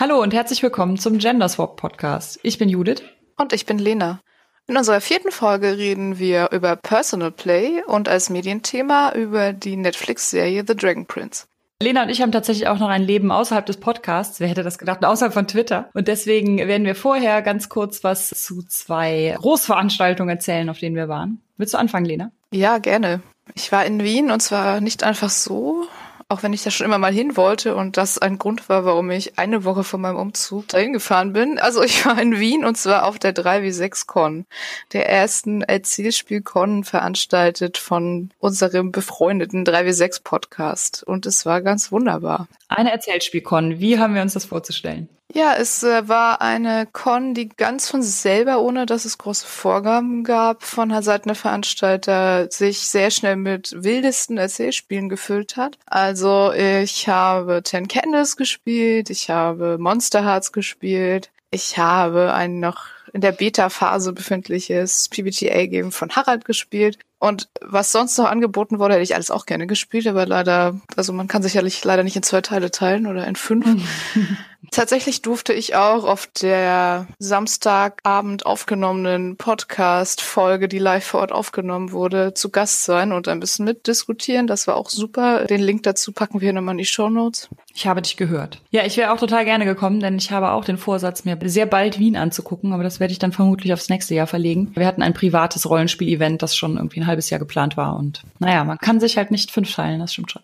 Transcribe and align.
Hallo 0.00 0.22
und 0.22 0.32
herzlich 0.32 0.62
willkommen 0.62 0.96
zum 0.96 1.18
Gender 1.18 1.46
Swap 1.50 1.76
Podcast. 1.76 2.40
Ich 2.42 2.56
bin 2.56 2.70
Judith. 2.70 3.02
Und 3.36 3.52
ich 3.52 3.66
bin 3.66 3.78
Lena. 3.78 4.18
In 4.66 4.78
unserer 4.78 5.02
vierten 5.02 5.30
Folge 5.30 5.76
reden 5.76 6.18
wir 6.18 6.52
über 6.52 6.74
Personal 6.76 7.30
Play 7.30 7.82
und 7.86 8.08
als 8.08 8.30
Medienthema 8.30 9.12
über 9.12 9.52
die 9.52 9.76
Netflix-Serie 9.76 10.64
The 10.66 10.74
Dragon 10.74 11.04
Prince. 11.04 11.44
Lena 11.82 12.04
und 12.04 12.08
ich 12.08 12.22
haben 12.22 12.32
tatsächlich 12.32 12.66
auch 12.68 12.78
noch 12.78 12.88
ein 12.88 13.02
Leben 13.02 13.30
außerhalb 13.30 13.66
des 13.66 13.76
Podcasts. 13.76 14.40
Wer 14.40 14.48
hätte 14.48 14.62
das 14.62 14.78
gedacht? 14.78 15.04
Außerhalb 15.04 15.34
von 15.34 15.46
Twitter. 15.46 15.90
Und 15.92 16.08
deswegen 16.08 16.56
werden 16.56 16.86
wir 16.86 16.94
vorher 16.94 17.42
ganz 17.42 17.68
kurz 17.68 18.02
was 18.02 18.30
zu 18.30 18.62
zwei 18.62 19.36
Großveranstaltungen 19.36 20.34
erzählen, 20.34 20.70
auf 20.70 20.78
denen 20.78 20.96
wir 20.96 21.10
waren. 21.10 21.42
Willst 21.58 21.74
du 21.74 21.78
anfangen, 21.78 22.06
Lena? 22.06 22.32
Ja, 22.54 22.78
gerne. 22.78 23.20
Ich 23.54 23.70
war 23.70 23.84
in 23.84 24.02
Wien 24.02 24.30
und 24.30 24.40
zwar 24.40 24.80
nicht 24.80 25.04
einfach 25.04 25.28
so, 25.28 25.86
auch 26.30 26.44
wenn 26.44 26.52
ich 26.52 26.62
da 26.62 26.70
schon 26.70 26.86
immer 26.86 26.98
mal 26.98 27.12
hin 27.12 27.36
wollte 27.36 27.74
und 27.74 27.96
das 27.96 28.16
ein 28.16 28.38
Grund 28.38 28.68
war, 28.68 28.84
warum 28.84 29.10
ich 29.10 29.38
eine 29.38 29.64
Woche 29.64 29.82
vor 29.82 29.98
meinem 29.98 30.16
Umzug 30.16 30.68
dahin 30.68 30.92
gefahren 30.92 31.32
bin. 31.32 31.58
Also 31.58 31.82
ich 31.82 32.06
war 32.06 32.20
in 32.22 32.38
Wien 32.38 32.64
und 32.64 32.76
zwar 32.76 33.04
auf 33.04 33.18
der 33.18 33.34
3W6-Con, 33.34 34.46
der 34.92 35.08
ersten 35.08 35.62
Erzählspiel-Con 35.62 36.84
veranstaltet 36.84 37.78
von 37.78 38.30
unserem 38.38 38.92
befreundeten 38.92 39.66
3W6-Podcast. 39.66 41.02
Und 41.02 41.26
es 41.26 41.44
war 41.46 41.62
ganz 41.62 41.90
wunderbar. 41.90 42.46
Eine 42.68 42.92
Erzählspiel-Con, 42.92 43.80
wie 43.80 43.98
haben 43.98 44.14
wir 44.14 44.22
uns 44.22 44.34
das 44.34 44.44
vorzustellen? 44.44 45.08
Ja, 45.32 45.54
es 45.54 45.84
äh, 45.84 46.08
war 46.08 46.40
eine 46.40 46.88
Con, 46.92 47.34
die 47.34 47.48
ganz 47.48 47.88
von 47.88 48.02
selber, 48.02 48.60
ohne 48.60 48.84
dass 48.84 49.04
es 49.04 49.18
große 49.18 49.46
Vorgaben 49.46 50.24
gab, 50.24 50.64
von 50.64 50.90
Seiten 51.02 51.28
der 51.28 51.36
Veranstalter 51.36 52.50
sich 52.50 52.80
sehr 52.80 53.12
schnell 53.12 53.36
mit 53.36 53.72
wildesten 53.76 54.38
Erzählspielen 54.38 55.08
gefüllt 55.08 55.56
hat. 55.56 55.78
Also 55.86 56.52
ich 56.52 57.08
habe 57.08 57.62
Ten 57.62 57.86
Candles 57.86 58.36
gespielt, 58.36 59.08
ich 59.08 59.30
habe 59.30 59.78
Monster 59.78 60.24
Hearts 60.24 60.52
gespielt, 60.52 61.30
ich 61.52 61.78
habe 61.78 62.32
ein 62.32 62.58
noch 62.58 62.86
in 63.12 63.20
der 63.20 63.32
Beta-Phase 63.32 64.12
befindliches 64.12 65.08
PBTA-Game 65.08 65.92
von 65.92 66.10
Harald 66.10 66.44
gespielt. 66.44 66.98
Und 67.18 67.48
was 67.60 67.92
sonst 67.92 68.16
noch 68.18 68.26
angeboten 68.26 68.78
wurde, 68.78 68.94
hätte 68.94 69.02
ich 69.02 69.14
alles 69.14 69.30
auch 69.30 69.46
gerne 69.46 69.66
gespielt, 69.66 70.06
aber 70.06 70.26
leider, 70.26 70.80
also 70.96 71.12
man 71.12 71.28
kann 71.28 71.42
sicherlich 71.42 71.84
leider 71.84 72.02
nicht 72.02 72.16
in 72.16 72.22
zwei 72.22 72.40
Teile 72.40 72.70
teilen 72.70 73.06
oder 73.06 73.26
in 73.26 73.36
fünf. 73.36 73.66
Tatsächlich 74.70 75.22
durfte 75.22 75.52
ich 75.52 75.74
auch 75.74 76.04
auf 76.04 76.26
der 76.26 77.06
Samstagabend 77.18 78.46
aufgenommenen 78.46 79.36
Podcast-Folge, 79.36 80.68
die 80.68 80.78
live 80.78 81.04
vor 81.04 81.20
Ort 81.20 81.32
aufgenommen 81.32 81.92
wurde, 81.92 82.34
zu 82.34 82.50
Gast 82.50 82.84
sein 82.84 83.12
und 83.12 83.26
ein 83.28 83.40
bisschen 83.40 83.64
mitdiskutieren. 83.64 84.46
Das 84.46 84.66
war 84.66 84.76
auch 84.76 84.90
super. 84.90 85.44
Den 85.46 85.62
Link 85.62 85.82
dazu 85.84 86.12
packen 86.12 86.40
wir 86.40 86.52
nochmal 86.52 86.74
in 86.74 86.78
die 86.78 86.84
Show 86.84 87.08
Notes. 87.08 87.48
Ich 87.74 87.86
habe 87.86 88.02
dich 88.02 88.16
gehört. 88.16 88.60
Ja, 88.70 88.84
ich 88.84 88.96
wäre 88.96 89.12
auch 89.12 89.18
total 89.18 89.44
gerne 89.44 89.64
gekommen, 89.64 90.00
denn 90.00 90.18
ich 90.18 90.30
habe 90.30 90.50
auch 90.50 90.64
den 90.64 90.78
Vorsatz, 90.78 91.24
mir 91.24 91.38
sehr 91.44 91.66
bald 91.66 91.98
Wien 91.98 92.16
anzugucken, 92.16 92.72
aber 92.72 92.82
das 92.82 93.00
werde 93.00 93.12
ich 93.12 93.18
dann 93.18 93.32
vermutlich 93.32 93.72
aufs 93.72 93.88
nächste 93.88 94.14
Jahr 94.14 94.26
verlegen. 94.26 94.72
Wir 94.74 94.86
hatten 94.86 95.02
ein 95.02 95.14
privates 95.14 95.68
Rollenspiel-Event, 95.68 96.42
das 96.42 96.54
schon 96.54 96.76
irgendwie 96.76 97.00
ein 97.00 97.06
halbes 97.06 97.30
Jahr 97.30 97.38
geplant 97.38 97.76
war 97.76 97.96
und 97.96 98.22
naja, 98.38 98.64
man 98.64 98.78
kann 98.78 99.00
sich 99.00 99.16
halt 99.16 99.30
nicht 99.30 99.50
fünf 99.50 99.74
teilen, 99.74 100.00
das 100.00 100.12
stimmt 100.12 100.32
schon. 100.32 100.42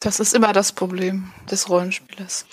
Das 0.00 0.20
ist 0.20 0.34
immer 0.34 0.52
das 0.52 0.72
Problem 0.72 1.30
des 1.50 1.70
Rollenspielers. 1.70 2.46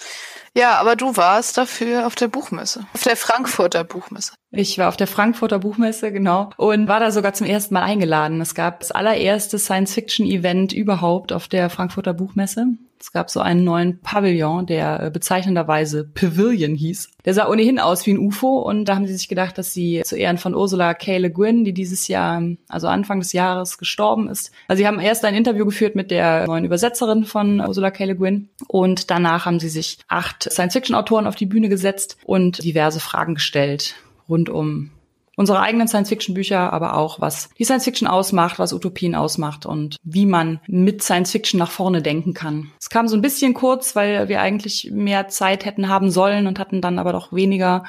Ja, 0.58 0.80
aber 0.80 0.96
du 0.96 1.16
warst 1.16 1.58
dafür 1.58 2.06
auf 2.08 2.16
der 2.16 2.28
Buchmesse. 2.28 2.86
Auf 2.94 3.04
der 3.04 3.16
Frankfurter 3.16 3.84
Buchmesse. 3.84 4.34
Ich 4.54 4.78
war 4.78 4.90
auf 4.90 4.98
der 4.98 5.08
Frankfurter 5.08 5.60
Buchmesse, 5.60 6.12
genau, 6.12 6.50
und 6.58 6.90
war 6.90 7.00
da 7.00 7.12
sogar 7.12 7.34
zum 7.34 7.48
ersten 7.48 7.74
Mal 7.74 7.84
eingeladen. 7.84 8.42
Es 8.42 8.54
gab 8.54 8.82
das 8.82 8.92
allererste 8.92 9.58
Science-Fiction-Event 9.58 10.74
überhaupt 10.74 11.32
auf 11.32 11.48
der 11.48 11.70
Frankfurter 11.70 12.14
Buchmesse. 12.14 12.68
Es 13.00 13.14
gab 13.14 13.32
so 13.32 13.40
einen 13.40 13.64
neuen 13.64 14.00
Pavillon, 14.02 14.68
der 14.68 15.02
äh, 15.02 15.10
bezeichnenderweise 15.10 16.04
Pavilion 16.04 16.76
hieß. 16.76 17.10
Der 17.26 17.34
sah 17.34 17.50
ohnehin 17.50 17.80
aus 17.80 18.06
wie 18.06 18.12
ein 18.12 18.20
UFO 18.20 18.60
und 18.60 18.86
da 18.86 18.96
haben 18.96 19.08
sie 19.08 19.16
sich 19.16 19.28
gedacht, 19.28 19.58
dass 19.58 19.74
sie 19.74 20.02
zu 20.04 20.16
Ehren 20.18 20.38
von 20.38 20.54
Ursula 20.54 20.94
K. 20.94 21.18
Le 21.18 21.32
Guin, 21.32 21.64
die 21.64 21.74
dieses 21.74 22.08
Jahr, 22.10 22.44
also 22.68 22.88
Anfang 22.88 23.20
des 23.20 23.34
Jahres 23.34 23.80
gestorben 23.80 24.30
ist. 24.30 24.52
Also 24.68 24.82
sie 24.82 24.88
haben 24.88 25.00
erst 25.00 25.26
ein 25.26 25.34
Interview 25.34 25.66
geführt 25.66 25.96
mit 25.96 26.12
der 26.12 26.46
neuen 26.46 26.66
Übersetzerin 26.66 27.24
von 27.24 27.60
Ursula 27.62 27.90
K. 27.90 28.04
Le 28.04 28.16
Guin 28.16 28.50
und 28.68 29.10
danach 29.10 29.46
haben 29.46 29.60
sie 29.60 29.70
sich 29.70 29.98
acht 30.08 30.44
Science-Fiction-Autoren 30.52 31.26
auf 31.26 31.36
die 31.36 31.48
Bühne 31.48 31.70
gesetzt 31.70 32.18
und 32.26 32.64
diverse 32.64 33.00
Fragen 33.00 33.34
gestellt 33.34 33.96
rund 34.32 34.50
um 34.50 34.92
unsere 35.38 35.62
eigenen 35.62 35.88
Science-Fiction-Bücher, 35.88 36.72
aber 36.74 36.96
auch 36.98 37.20
was 37.20 37.50
die 37.58 37.64
Science-Fiction 37.64 38.08
ausmacht, 38.08 38.60
was 38.60 38.74
Utopien 38.74 39.16
ausmacht 39.16 39.66
und 39.66 39.98
wie 40.04 40.26
man 40.26 40.60
mit 40.68 41.02
Science-Fiction 41.02 41.58
nach 41.58 41.72
vorne 41.72 42.02
denken 42.02 42.34
kann. 42.34 42.72
Es 42.80 42.90
kam 42.90 43.08
so 43.08 43.16
ein 43.16 43.22
bisschen 43.22 43.54
kurz, 43.54 43.96
weil 43.96 44.28
wir 44.28 44.42
eigentlich 44.42 44.92
mehr 44.92 45.30
Zeit 45.30 45.66
hätten 45.66 45.88
haben 45.88 46.12
sollen 46.12 46.48
und 46.48 46.60
hatten 46.60 46.82
dann 46.82 47.00
aber 47.00 47.12
doch 47.12 47.34
weniger 47.34 47.84